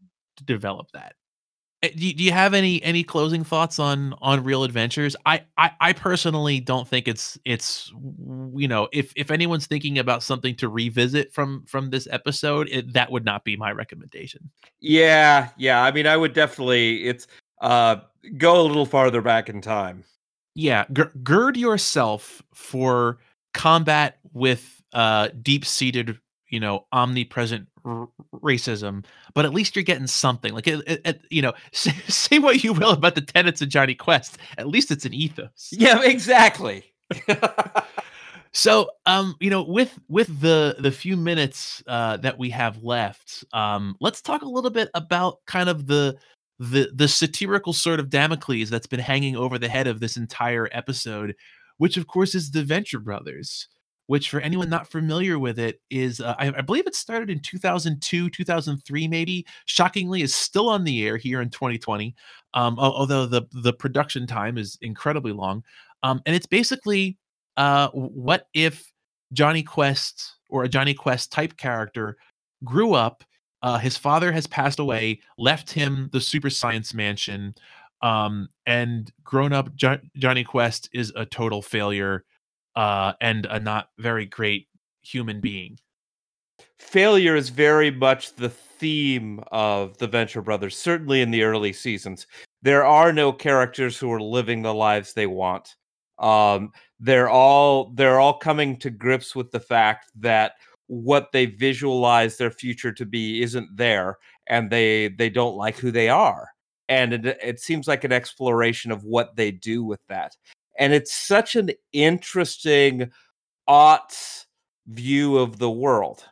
[0.45, 1.15] develop that
[1.83, 5.17] eh, do, do you have any any closing thoughts on on real adventures?
[5.27, 7.93] I, I i personally don't think it's it's
[8.55, 12.93] you know if if anyone's thinking about something to revisit from from this episode it,
[12.93, 14.51] that would not be my recommendation.
[14.81, 17.27] Yeah yeah i mean i would definitely it's
[17.61, 17.97] uh
[18.37, 20.05] go a little farther back in time.
[20.55, 20.85] Yeah
[21.23, 23.19] gird yourself for
[23.55, 26.19] combat with uh deep-seated
[26.49, 29.05] you know omnipresent r- racism,
[29.35, 30.53] but at least you're getting something.
[30.53, 33.69] Like, it, it, it- you know, say, say what you will about the tenets of
[33.69, 34.39] Jonny Quest.
[34.59, 35.69] At least it's an ethos.
[35.73, 36.93] Yeah, exactly.
[38.55, 43.45] So, um, you know, with with the the few minutes uh, that we have left,
[43.55, 46.19] um, let's talk a little bit about kind of the
[46.59, 50.69] the the satirical sort of Damocles that's been hanging over the head of this entire
[50.71, 51.35] episode,
[51.79, 53.69] which of course is the Venture Brothers.
[54.07, 57.41] Which, for anyone not familiar with it, is uh, I, I believe it started in
[57.41, 59.47] 2002, 2003, maybe.
[59.67, 62.15] Shockingly, is still on the air here in 2020,
[62.55, 65.63] um, although the the production time is incredibly long.
[66.03, 67.17] Um, and it's basically
[67.57, 68.91] uh, what if
[69.33, 72.17] Jonny Quest or a Jonny Quest type character
[72.65, 73.25] grew up?
[73.63, 77.55] Uh, his father has passed away, left him the super science mansion,
[78.03, 82.25] um, and grown up jo- Jonny Quest is a total failure
[82.77, 84.69] uh, and a not very great
[85.03, 85.79] human being.
[86.79, 92.27] Failure is very much the theme of the Venture Brothers, certainly in the early seasons.
[92.63, 95.77] There are no characters who are living the lives they want.
[96.19, 100.53] Um, they're all they're all coming to grips with the fact that
[100.87, 105.91] what they visualize their future to be isn't there, and they they don't like who
[105.91, 106.49] they are.
[106.89, 110.37] And it, it seems like an exploration of what they do with that.
[110.79, 113.11] And it's such an interesting
[113.69, 114.47] aughts
[114.87, 116.25] view of the world.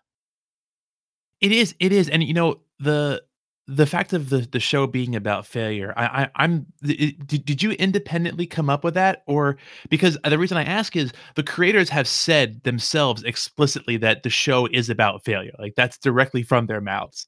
[1.40, 3.22] It is, it is, and you know the
[3.66, 5.94] the fact of the the show being about failure.
[5.96, 9.56] I, I I'm it, did, did you independently come up with that, or
[9.88, 14.66] because the reason I ask is the creators have said themselves explicitly that the show
[14.66, 15.52] is about failure.
[15.58, 17.26] Like that's directly from their mouths.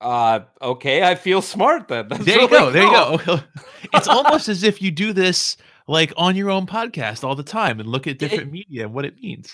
[0.00, 2.06] Uh, okay, I feel smart then.
[2.08, 2.70] That's There you really go.
[2.70, 3.40] There you go.
[3.94, 5.56] it's almost as if you do this
[5.88, 8.94] like on your own podcast all the time and look at It- different media and
[8.94, 9.52] what it means.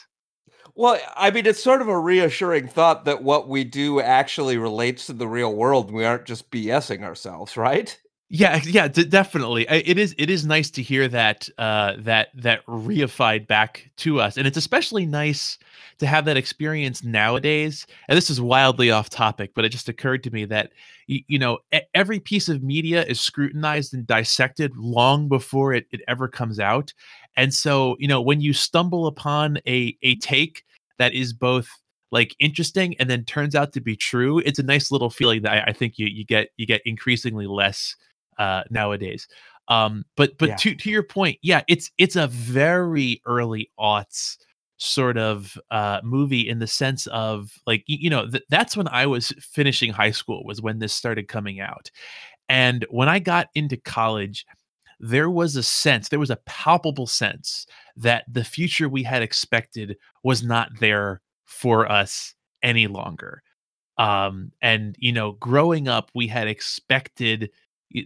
[0.76, 5.06] Well, I mean, it's sort of a reassuring thought that what we do actually relates
[5.06, 5.92] to the real world.
[5.92, 7.96] We aren't just BSing ourselves, right?
[8.28, 9.68] Yeah, yeah, d- definitely.
[9.68, 10.16] I- It is.
[10.18, 11.48] It is nice to hear that.
[11.58, 15.58] Uh, that that reified back to us, and it's especially nice
[15.98, 17.86] to have that experience nowadays.
[18.08, 20.72] And this is wildly off topic, but it just occurred to me that
[21.06, 21.58] you know
[21.94, 26.92] every piece of media is scrutinized and dissected long before it, it ever comes out.
[27.36, 30.64] And so, you know, when you stumble upon a a take
[30.98, 31.68] that is both
[32.12, 35.52] like interesting and then turns out to be true, it's a nice little feeling that
[35.52, 37.94] I, I think you you get you get increasingly less
[38.38, 39.28] uh nowadays
[39.68, 40.56] um but but Yeah.
[40.56, 44.36] to to your point yeah it's it's a very early aughts
[44.78, 49.06] sort of uh movie in the sense of like you know th- that's when i
[49.06, 51.90] was finishing high school was when this started coming out.
[52.48, 54.46] And when i got into college
[55.00, 59.96] there was a sense there was a palpable sense that the future we had expected
[60.24, 63.42] was not there for us any longer.
[63.98, 67.50] Um and you know growing up we had expected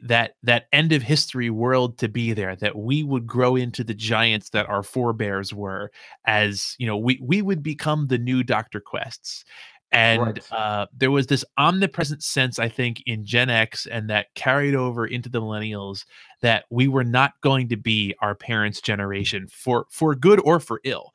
[0.02, 3.94] that that end of history world to be there that we would grow into the
[3.94, 5.90] giants that our forebears were
[6.26, 9.44] as you know we we would become the new dr quests
[9.90, 10.52] and Right.
[10.52, 15.06] uh, there was this omnipresent sense i think in gen x and that carried over
[15.06, 16.04] into the millennials
[16.42, 20.80] that we were not going to be our parents generation for for good or for
[20.84, 21.14] ill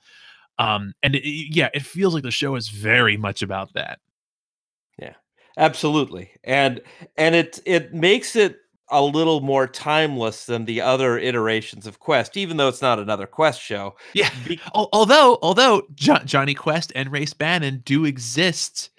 [0.57, 3.99] um and it, it- yeah it feels like the show is very much about that
[4.97, 5.13] Yeah.
[5.57, 6.31] Absolutely.
[6.43, 6.81] And
[7.17, 8.57] and it it makes it
[8.89, 13.25] a little more timeless than the other iterations of Quest, even though it's not another
[13.25, 13.95] Quest show.
[14.13, 14.29] Yeah.
[14.47, 18.89] Be- although although jo- Jonny Quest and Race Bannon do exist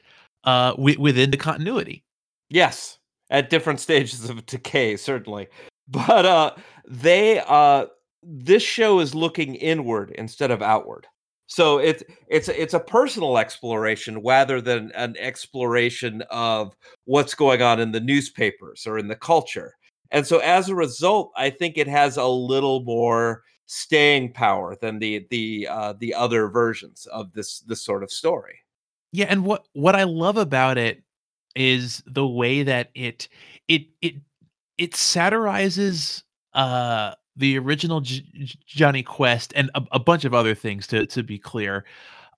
[0.45, 2.03] uh wi- within the continuity.
[2.51, 2.99] Yes,
[3.31, 5.49] at different stages of decay, certainly.
[5.89, 6.55] But uh
[6.89, 7.87] they uh
[8.23, 11.07] this show is looking inward instead of outward.
[11.55, 16.75] So it's it's it's a personal exploration rather than an exploration of
[17.05, 19.77] what's going on in the newspapers or in the culture.
[20.11, 24.99] And so as a result, I think it has a little more staying power than
[24.99, 28.59] the the uh the other versions of this this sort of story.
[29.13, 31.05] Yeah, and what what I love about it
[31.55, 33.29] is the way that it
[33.69, 34.17] it it
[34.77, 40.55] it satirizes uh the original J- J- Jonny Quest and a, a bunch of other
[40.55, 41.85] things to to be clear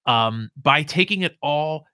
[0.07, 1.87] um by taking it all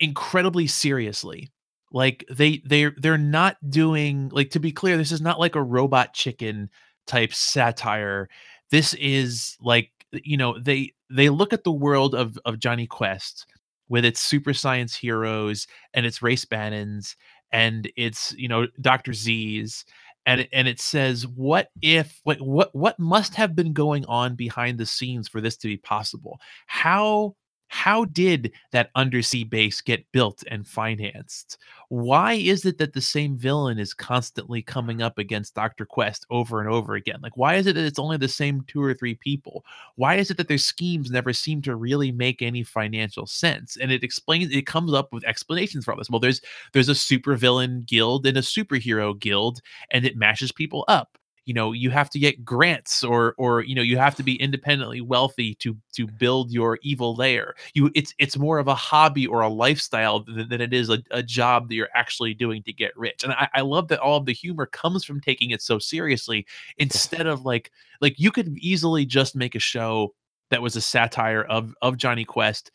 [0.00, 1.48] incredibly seriously.
[1.92, 5.62] Like they they're they're not doing like to be clear this is not like a
[5.62, 6.70] robot chicken
[7.06, 8.28] type satire.
[8.70, 13.46] This is like you know they they look at the world of of jonny quest
[13.88, 17.16] with its super science heroes and its race bannons
[17.52, 19.84] and its you know dr z's
[20.26, 24.34] and it, and it says what if like what what must have been going on
[24.34, 26.38] behind the scenes for this to be possible?
[26.66, 27.34] How
[27.70, 31.56] how did that undersea base get built and financed?
[31.88, 35.86] Why is it that the same villain is constantly coming up against Dr.
[35.86, 37.20] Quest over and over again?
[37.22, 39.64] Like, why is it that it's only the same two or three people?
[39.94, 43.76] Why is it that their schemes never seem to really make any financial sense?
[43.76, 46.10] And it explains, it comes up with explanations for all this.
[46.10, 46.40] Well, there's
[46.72, 49.60] there's a supervillain guild and a superhero guild,
[49.92, 53.74] and it mashes people up you know you have to get grants or or you
[53.74, 57.54] know you have to be independently wealthy to to build your evil lair.
[57.74, 61.02] You it's it's more of a hobby or a lifestyle than, than it is a,
[61.10, 63.24] a job that you're actually doing to get rich.
[63.24, 66.46] And I, I love that all of the humor comes from taking it so seriously
[66.78, 70.14] instead of like like you could easily just make a show
[70.50, 72.70] that was a satire of of Jonny Quest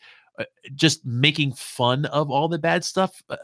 [0.74, 3.36] just making fun of all the bad stuff uh,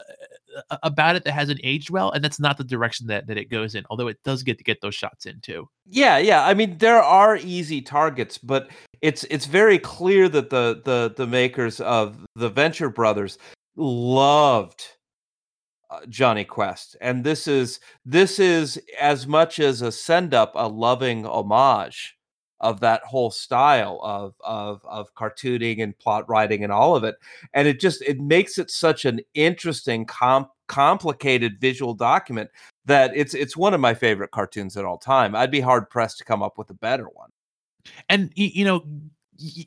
[0.83, 3.75] about it that hasn't aged well, and that's not the direction that that it goes
[3.75, 3.85] in.
[3.89, 5.67] Although it does get to get those shots in too.
[5.85, 6.45] Yeah, yeah.
[6.45, 8.69] I mean, there are easy targets, but
[9.01, 13.37] it's it's very clear that the the the makers of the Venture Brothers
[13.75, 14.83] loved
[16.09, 21.25] Jonny Quest, and this is this is as much as a send up, a loving
[21.25, 22.15] homage
[22.63, 27.15] of that whole style of of of cartooning and plot writing and all of it
[27.53, 32.49] and it just it makes it such an interesting comp complicated visual document
[32.85, 35.35] that it's it's one of my favorite cartoons at all time.
[35.35, 37.29] I'd be hard pressed to come up with a better one.
[38.09, 38.83] And you know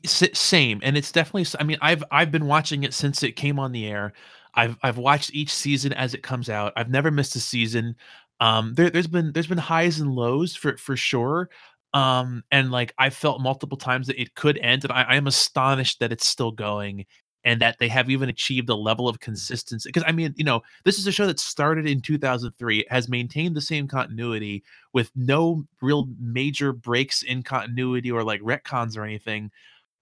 [0.03, 3.71] same and it's definitely i mean i've i've been watching it since it came on
[3.71, 4.13] the air.
[4.53, 6.73] I've i've watched each season as it comes out.
[6.75, 7.95] I've never missed a season.
[8.39, 11.49] Um there, has been there's been highs and lows for for sure
[11.93, 15.27] um, and like I felt multiple times that it could end, and I, I am
[15.27, 17.05] astonished that it's still going
[17.43, 19.87] and that they have even achieved a level of consistency.
[19.87, 23.55] Because I mean, you know, this is a show that started in 2003, has maintained
[23.55, 29.49] the same continuity with no real major breaks in continuity or like retcons or anything.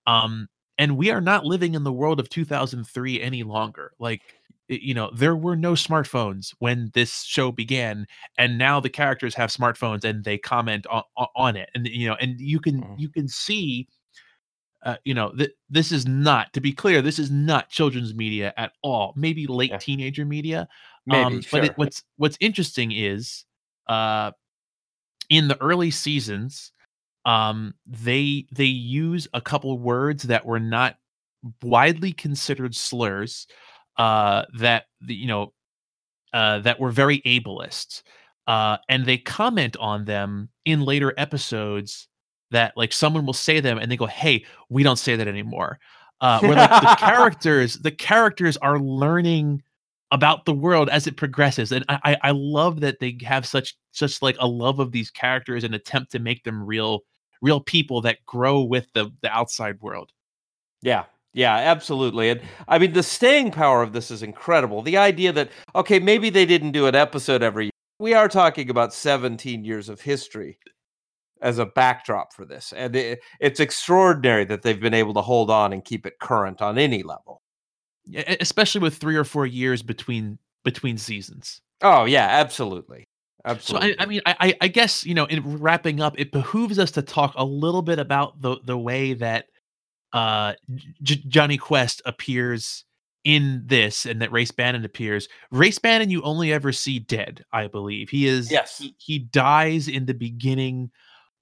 [0.07, 0.47] Um,
[0.79, 3.91] and we are not living in the world of 2003 any longer.
[3.99, 4.23] Like
[4.67, 9.49] you know there were no smartphones when this show began and now the characters have
[9.49, 11.03] smartphones and they comment on,
[11.35, 12.99] on it and you know and you can mm.
[12.99, 13.87] you can see
[14.83, 18.53] uh, you know that this is not to be clear this is not children's media
[18.57, 19.77] at all maybe late yeah.
[19.77, 20.67] teenager media
[21.05, 21.59] maybe um, sure.
[21.59, 23.45] but it, what's what's interesting is
[23.87, 24.31] uh
[25.29, 26.71] in the early seasons
[27.25, 30.97] um they they use a couple words that were not
[31.61, 33.47] widely considered slurs
[33.97, 35.53] uh, that you know
[36.33, 38.03] uh, that were very ableist,
[38.47, 42.07] uh, and they comment on them in later episodes.
[42.51, 45.79] That like someone will say them and they go, "Hey, we don't say that anymore."
[46.21, 49.61] Uh, where like the characters, the characters are learning
[50.11, 54.21] about the world as it progresses, and I I love that they have such such
[54.21, 57.01] like a love of these characters and attempt to make them real
[57.41, 60.11] real people that grow with the the outside world.
[60.81, 61.05] Yeah,
[61.35, 62.29] yeah, absolutely.
[62.29, 64.81] And I mean, the staying power of this is incredible.
[64.81, 67.71] The idea that, okay, maybe they didn't do an episode every year.
[67.99, 70.57] We are talking about 17 years of history
[71.41, 72.73] as a backdrop for this.
[72.75, 76.61] And it, it's extraordinary that they've been able to hold on and keep it current
[76.61, 77.41] on any level.
[78.39, 81.61] Especially with three or four years between between seasons.
[81.81, 83.03] Oh yeah, absolutely.
[83.43, 83.89] Absolutely.
[83.89, 86.91] So I, I mean, I, I guess you know, in wrapping up, it behooves us
[86.91, 89.47] to talk a little bit about the the way that
[90.15, 90.53] uh,
[91.03, 92.85] J- Jonny Quest appears
[93.25, 95.27] in this and that Race Bannon appears.
[95.51, 98.09] Race Bannon you only ever see dead, I believe.
[98.09, 98.77] He is yes.
[98.77, 100.89] He, he dies in the beginning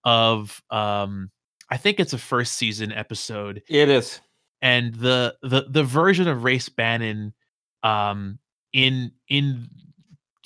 [0.03, 1.29] of um
[1.69, 3.61] I think it's a first season episode.
[3.69, 4.19] It is.
[4.61, 7.33] And the the the version of Race Bannon
[7.83, 8.39] um
[8.71, 9.67] in in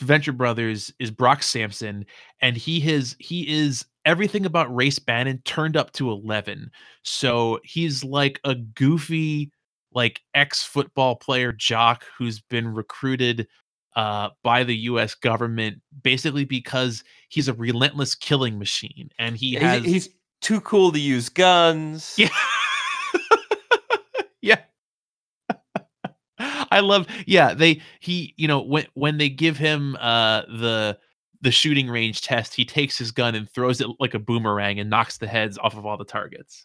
[0.02, 2.06] Venture Brothers is Brock Samson
[2.42, 6.72] and he has he is everything about Race Bannon turned up to 11.
[7.04, 9.52] So he's like a goofy,
[9.92, 13.48] like ex football player jock who's been recruited
[13.98, 15.14] uh, by the U.S.
[15.14, 20.10] government basically because he's a relentless killing machine, and he he's, has he's
[20.40, 22.14] too cool to use guns.
[22.16, 22.30] Yeah,
[24.42, 24.60] yeah.
[26.40, 27.08] I love.
[27.26, 31.00] Yeah, they he you know when when they give him uh the
[31.42, 34.90] the shooting range test, he takes his gun and throws it like a boomerang and
[34.90, 36.64] knocks the heads off of all the targets.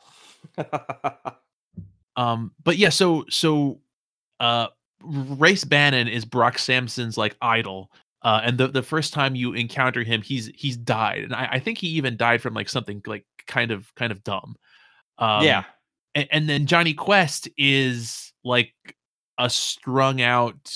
[2.16, 3.80] um, but yeah, so so
[4.40, 4.68] uh
[5.04, 7.90] Race Bannon is Brock Samson's like idol.
[8.22, 11.58] Uh, and the, the first time you encounter him, he's he's died, and I, I
[11.58, 14.54] think he even died from like something like kind of kind of dumb.
[15.18, 15.64] Um, yeah,
[16.14, 18.72] and, and then Jonny Quest is like
[19.38, 20.72] a strung out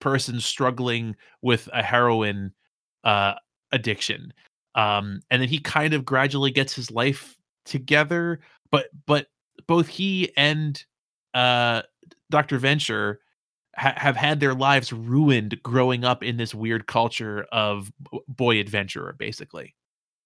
[0.00, 2.52] person struggling with a heroin
[3.04, 3.34] uh,
[3.72, 4.32] addiction.
[4.74, 9.26] Um, and then he kind of gradually gets his life together, but but
[9.66, 10.82] both he and
[11.34, 11.82] uh
[12.30, 12.58] Dr.
[12.58, 13.20] Venture
[13.76, 18.58] ha- have had their lives ruined growing up in this weird culture of b- boy
[18.58, 19.74] adventurer, basically.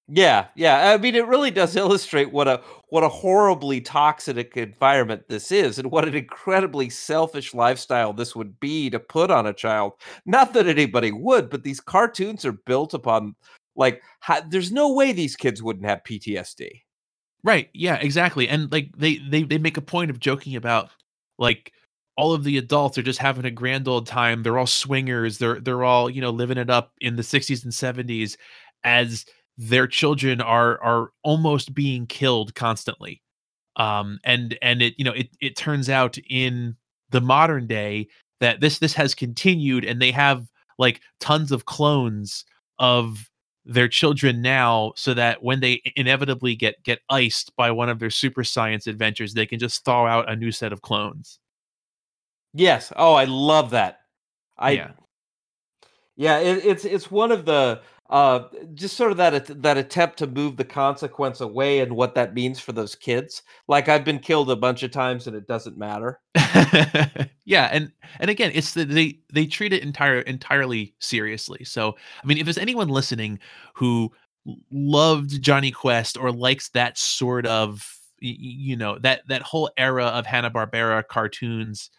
[0.08, 0.92] Yeah, yeah.
[0.92, 5.78] I mean, it really does illustrate what a what a horribly toxic environment this is,
[5.80, 9.94] and what an incredibly selfish lifestyle this would be to put on a child.
[10.24, 13.34] Not that anybody would, but these cartoons are built upon
[13.74, 16.84] like ha- there's no way these kids wouldn't have PTSD.
[17.42, 17.68] Right.
[17.74, 18.48] Yeah, exactly.
[18.48, 20.90] And like they they they make a point of joking about
[21.38, 21.72] like
[22.16, 24.42] all of the adults are just having a grand old time.
[24.42, 25.38] They're all swingers.
[25.38, 28.36] They're they're all, you know, living it up in the 60s and 70s
[28.84, 29.26] as
[29.58, 33.22] their children are are almost being killed constantly.
[33.76, 36.76] Um and and it you know, it it turns out in
[37.10, 38.08] the modern day
[38.40, 40.46] that this this has continued and they have
[40.78, 42.44] like tons of clones
[42.78, 43.30] of
[43.64, 48.10] their children now so that when they inevitably get get iced by one of their
[48.10, 51.40] super science adventures they can just thaw out a new set of clones
[52.56, 52.90] Yes.
[52.96, 54.00] Oh, I love that.
[54.56, 54.90] I yeah
[56.16, 58.40] Yeah, it, it's it's one of the uh
[58.74, 62.60] just sort of that that attempt to move the consequence away and what that means
[62.60, 63.42] for those kids.
[63.68, 66.20] Like I've been killed a bunch of times and it doesn't matter.
[67.46, 72.26] yeah and and again it's the, they they treat it entire entirely seriously so i
[72.26, 73.38] mean if there's anyone listening
[73.74, 74.12] who
[74.70, 80.26] loved jonny quest or likes that sort of you know that that whole era of
[80.26, 81.90] hanna-barbera cartoons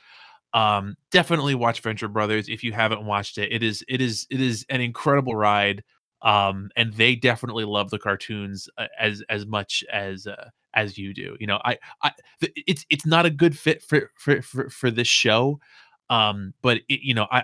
[0.53, 4.41] um definitely watch venture brothers if you haven't watched it it is it is it
[4.41, 5.83] is an incredible ride
[6.21, 11.13] um and they definitely love the cartoons uh, as as much as uh, as you
[11.13, 12.11] do you know i i
[12.41, 15.59] it's it's not a good fit for for for, for this show
[16.09, 17.43] um but it, you know i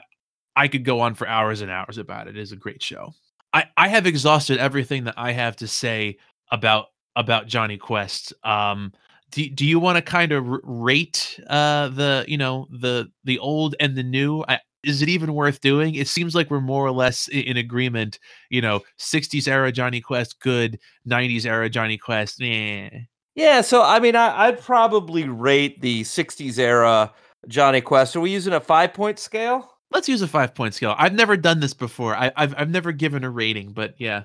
[0.56, 3.14] i could go on for hours and hours about it it is a great show.
[3.54, 6.18] I i have exhausted everything that i have to say
[6.52, 8.92] about about jonny quest um
[9.34, 13.76] do, do you want to kind of rate uh the you know the the old
[13.80, 14.44] and the new?
[14.48, 18.20] I, is it even worth doing it seems like we're more or less in agreement
[18.50, 22.90] you know 60s era jonny quest good 90s era jonny quest eh.
[23.36, 27.12] Yeah, so I mean I I'd probably rate the 60s era
[27.48, 28.16] Jonny Quest.
[28.16, 29.70] Are we using a 5 point scale?
[29.92, 32.92] let's use a five point scale i've never done this before I, I've, I've never
[32.92, 34.24] given a rating but yeah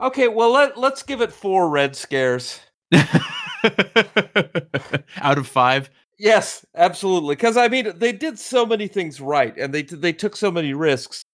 [0.00, 2.60] Okay, well let let's give it 4 red scares.
[5.20, 7.36] out of five Yes, absolutely.
[7.36, 10.74] Because I mean, they did so many things right, and they they took so many
[10.74, 11.24] risks.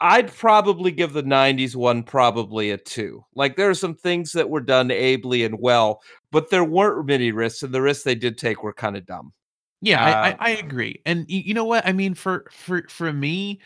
[0.00, 3.24] I'd probably give the '90s one probably a two.
[3.36, 6.02] Like there are some things that were done ably and well,
[6.32, 9.32] but there weren't many risks, and the risks they did take were kind of dumb.
[9.82, 12.86] Yeah, I, I Uh, I agree, and y- you know what I mean for for
[12.88, 13.60] for me,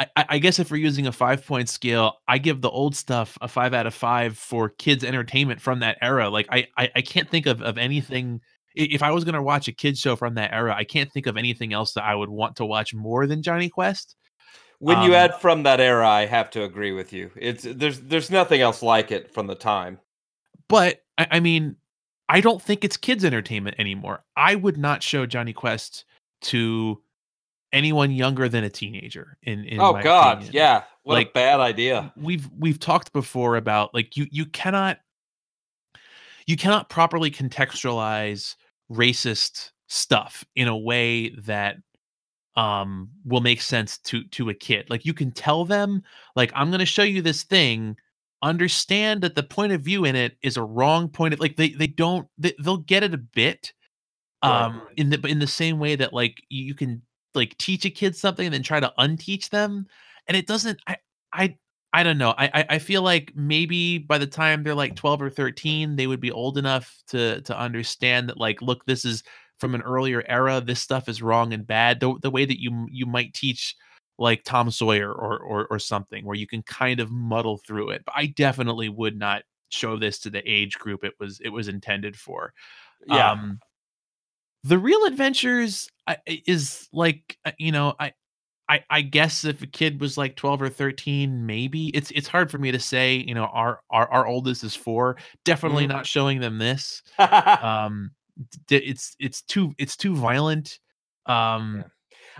[0.00, 2.94] I, I I guess if we're using a five point scale, I give the old
[2.96, 6.28] stuff a five out of five for kids entertainment from that era.
[6.30, 8.40] Like I I, I can't think of of anything.
[8.74, 11.36] If I was gonna watch a kids show from that era, I can't think of
[11.36, 14.16] anything else that I would want to watch more than Jonny Quest.
[14.80, 17.30] when you Um, add from that era, I have to agree with you.
[17.36, 20.00] It's there's there's nothing else like it from the time.
[20.68, 21.76] but I, I mean,
[22.28, 24.24] I don't think it's kids entertainment anymore.
[24.36, 26.04] I would not show Jonny Quest
[26.42, 27.02] to
[27.72, 29.38] anyone younger than a teenager.
[29.42, 30.54] In in Oh God, opinion.
[30.54, 32.12] yeah, what Like, a bad idea.
[32.16, 34.98] we've we've talked before about like you you cannot
[36.46, 38.56] you cannot properly contextualize
[38.92, 41.76] racist stuff in a way that
[42.56, 46.02] um will make sense to to a kid like you can tell them
[46.36, 47.96] like i'm going to show you this thing
[48.42, 51.70] understand that the point of view in it is a wrong point of like they
[51.70, 53.72] they don't they, they'll get it a bit
[54.44, 54.66] Right.
[54.66, 57.02] um in the in the same way that like you you can
[57.34, 59.86] like teach a kid something and then try to unteach them
[60.28, 60.96] and it doesn't i
[61.32, 61.56] i
[61.94, 65.22] i don't know i i I feel like maybe by the time they're like 12
[65.22, 69.22] or 13 they would be old enough to to understand that like look this is
[69.58, 72.86] from an earlier era this stuff is wrong and bad the, the way that you
[72.90, 73.76] you might teach
[74.18, 78.02] like tom sawyer or, or or something where you can kind of muddle through it
[78.04, 81.68] but i definitely would not show this to the age group it was it was
[81.68, 82.52] intended for
[83.06, 83.60] Yeah, um
[84.62, 85.88] the real adventures
[86.26, 88.12] is like uh, you know I,
[88.68, 92.50] I i guess if a kid was like 12 or 13 maybe it's it's hard
[92.50, 95.90] for me to say you know our our, our oldest is four definitely Mhm.
[95.90, 98.10] not showing them this um
[98.70, 100.78] it's it's too it's too violent
[101.26, 101.84] um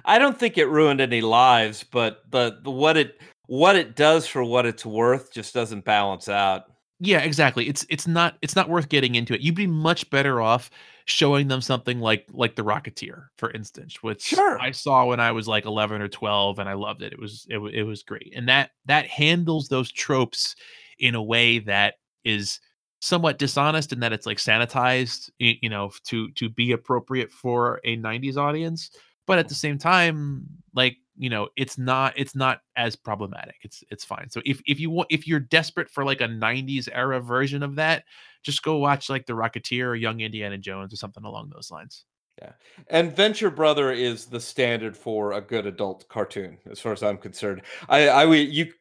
[0.05, 4.27] I don't think it ruined any lives, but the, the what it what it does
[4.27, 6.65] for what it's worth just doesn't balance out.
[7.01, 7.69] Yeah, exactly.
[7.69, 9.41] It's it's not it's not worth getting into it.
[9.41, 10.71] You'd be much better off
[11.07, 14.59] showing them something like like The Rocketeer, for instance, which Sure.
[14.59, 17.13] I saw when I was like 11 or 12 and I loved it.
[17.13, 18.33] It was it, it was great.
[18.37, 20.57] And that that handles those tropes
[20.99, 21.95] in a way that
[22.25, 22.61] is
[23.01, 27.97] somewhat dishonest in that it's like sanitized, you know, to to be appropriate for a
[27.97, 28.91] 90s audience,
[29.27, 33.57] but at the same time, like you know, it's not it's not as problematic.
[33.63, 34.31] It's it's fine.
[34.31, 37.77] So if if you want if you're desperate for like a '90s era version of
[37.77, 38.05] that,
[38.45, 42.05] just go watch like The Rocketeer or Young Indiana Jones or something along those lines.
[42.41, 42.53] Yeah.
[42.89, 47.17] And Venture Brother is the standard for a good adult cartoon, as far as I'm
[47.17, 47.63] concerned.
[47.89, 48.73] I, I would you,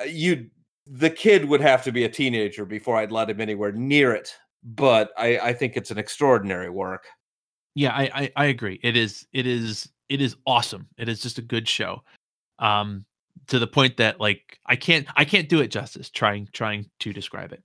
[0.00, 0.48] uh, you,
[0.86, 4.34] the kid would have to be a teenager before I'd let him anywhere near it.
[4.62, 7.06] But I, I think it's an extraordinary work.
[7.74, 8.78] Yeah, I, I, I agree.
[8.82, 10.86] It is, it is, it is awesome.
[10.98, 12.02] It is just a good show.
[12.58, 13.04] Um,
[13.48, 17.12] to the point that like I can't, I can't do it justice trying, trying to
[17.12, 17.62] describe it.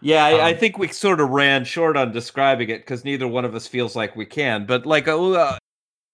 [0.00, 3.28] Yeah, I, um, I, think we sort of ran short on describing it because neither
[3.28, 4.64] one of us feels like we can.
[4.64, 5.58] But like, oh, uh,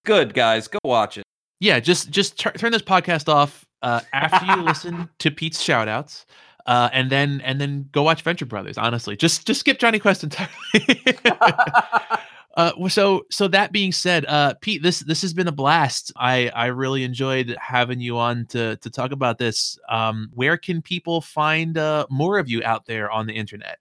[0.05, 1.25] good guys, go watch it.
[1.61, 6.25] Yeah, just just t- turn this podcast off uh, after you listen to Pete's shoutouts.
[6.67, 8.77] Uh, and then and then go watch Venture Brothers.
[8.77, 10.51] Honestly, just just skip Jonny Quest entirely.
[12.57, 16.13] uh, so so that being said, uh, Pete, this this has been a blast.
[16.17, 19.79] I I really enjoyed having you on to to talk about this.
[19.91, 23.79] Um, where can people find uh, more of you out there on the internet?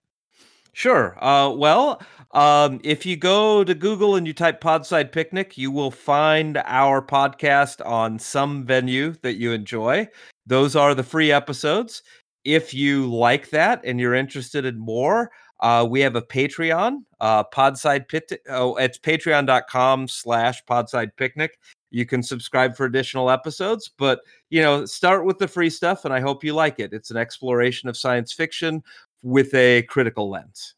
[0.74, 1.18] Sure.
[1.24, 5.90] Uh, well, um, if you go to Google and you type Podside Picnic, you will
[5.90, 10.06] find our podcast on some venue that you enjoy.
[10.46, 12.04] Those are the free episodes.
[12.44, 17.44] If you like that and you're interested in more, uh, we have a Patreon, uh,
[17.46, 18.32] Podside Pit.
[18.50, 21.60] Oh, it's patreon.com slash Podside Picnic.
[21.92, 24.20] You can subscribe for additional episodes, but
[24.50, 26.92] you know, start with the free stuff, and I hope you like it.
[26.94, 28.84] It's an exploration of science fiction
[29.24, 30.76] with a critical lens.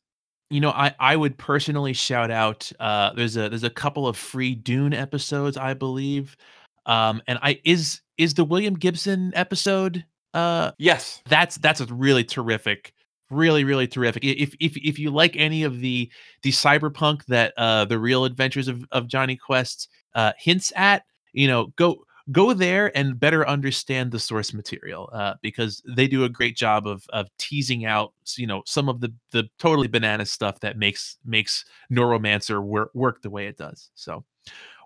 [0.49, 2.71] You know, I I would personally shout out.
[2.79, 6.37] Uh, there's a there's a couple of free Dune episodes, I believe.
[6.85, 10.05] Um, and I is is the William Gibson episode.
[10.33, 12.93] Uh, yes, that's that's a really terrific,
[13.29, 14.23] really really terrific.
[14.23, 16.11] If if if you like any of the
[16.43, 21.47] the cyberpunk that uh the real adventures of of Jonny Quest uh hints at, you
[21.47, 26.29] know, go go there and better understand the source material uh, because they do a
[26.29, 30.59] great job of of teasing out you know some of the the totally banana stuff
[30.59, 34.23] that makes makes neuromancer work work the way it does so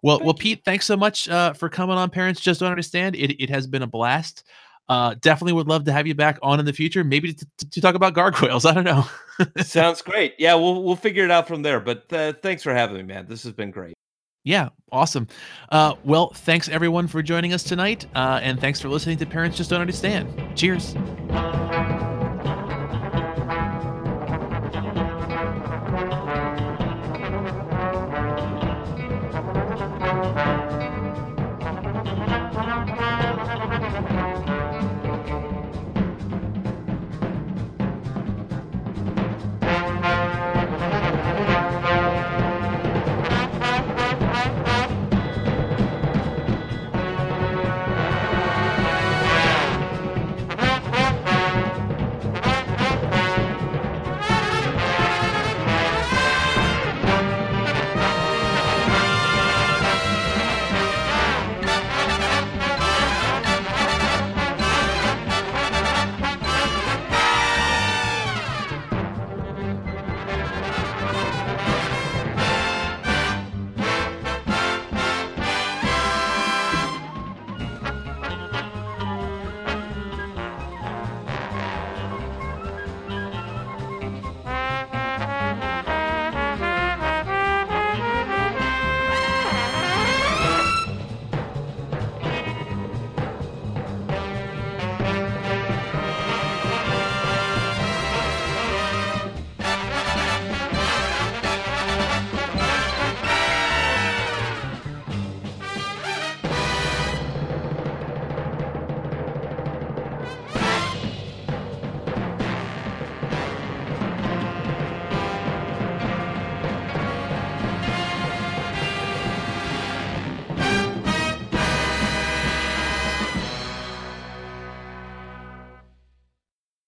[0.03, 0.39] well Thank well you.
[0.55, 3.65] pete thanks so much uh, for coming on parents just don't understand it, it has
[3.65, 4.43] been a blast
[4.91, 7.69] uh, definitely would love to have you back on in the future maybe to, to,
[7.69, 9.07] to talk about gargoyles i don't know
[9.63, 12.97] sounds great yeah we'll we'll figure it out from there but uh, thanks for having
[12.97, 13.93] me man this has been great
[14.43, 15.27] yeah, awesome.
[15.69, 19.55] Uh, well, thanks everyone for joining us tonight, uh, and thanks for listening to Parents
[19.55, 20.57] Just Don't Understand.
[20.57, 20.95] Cheers.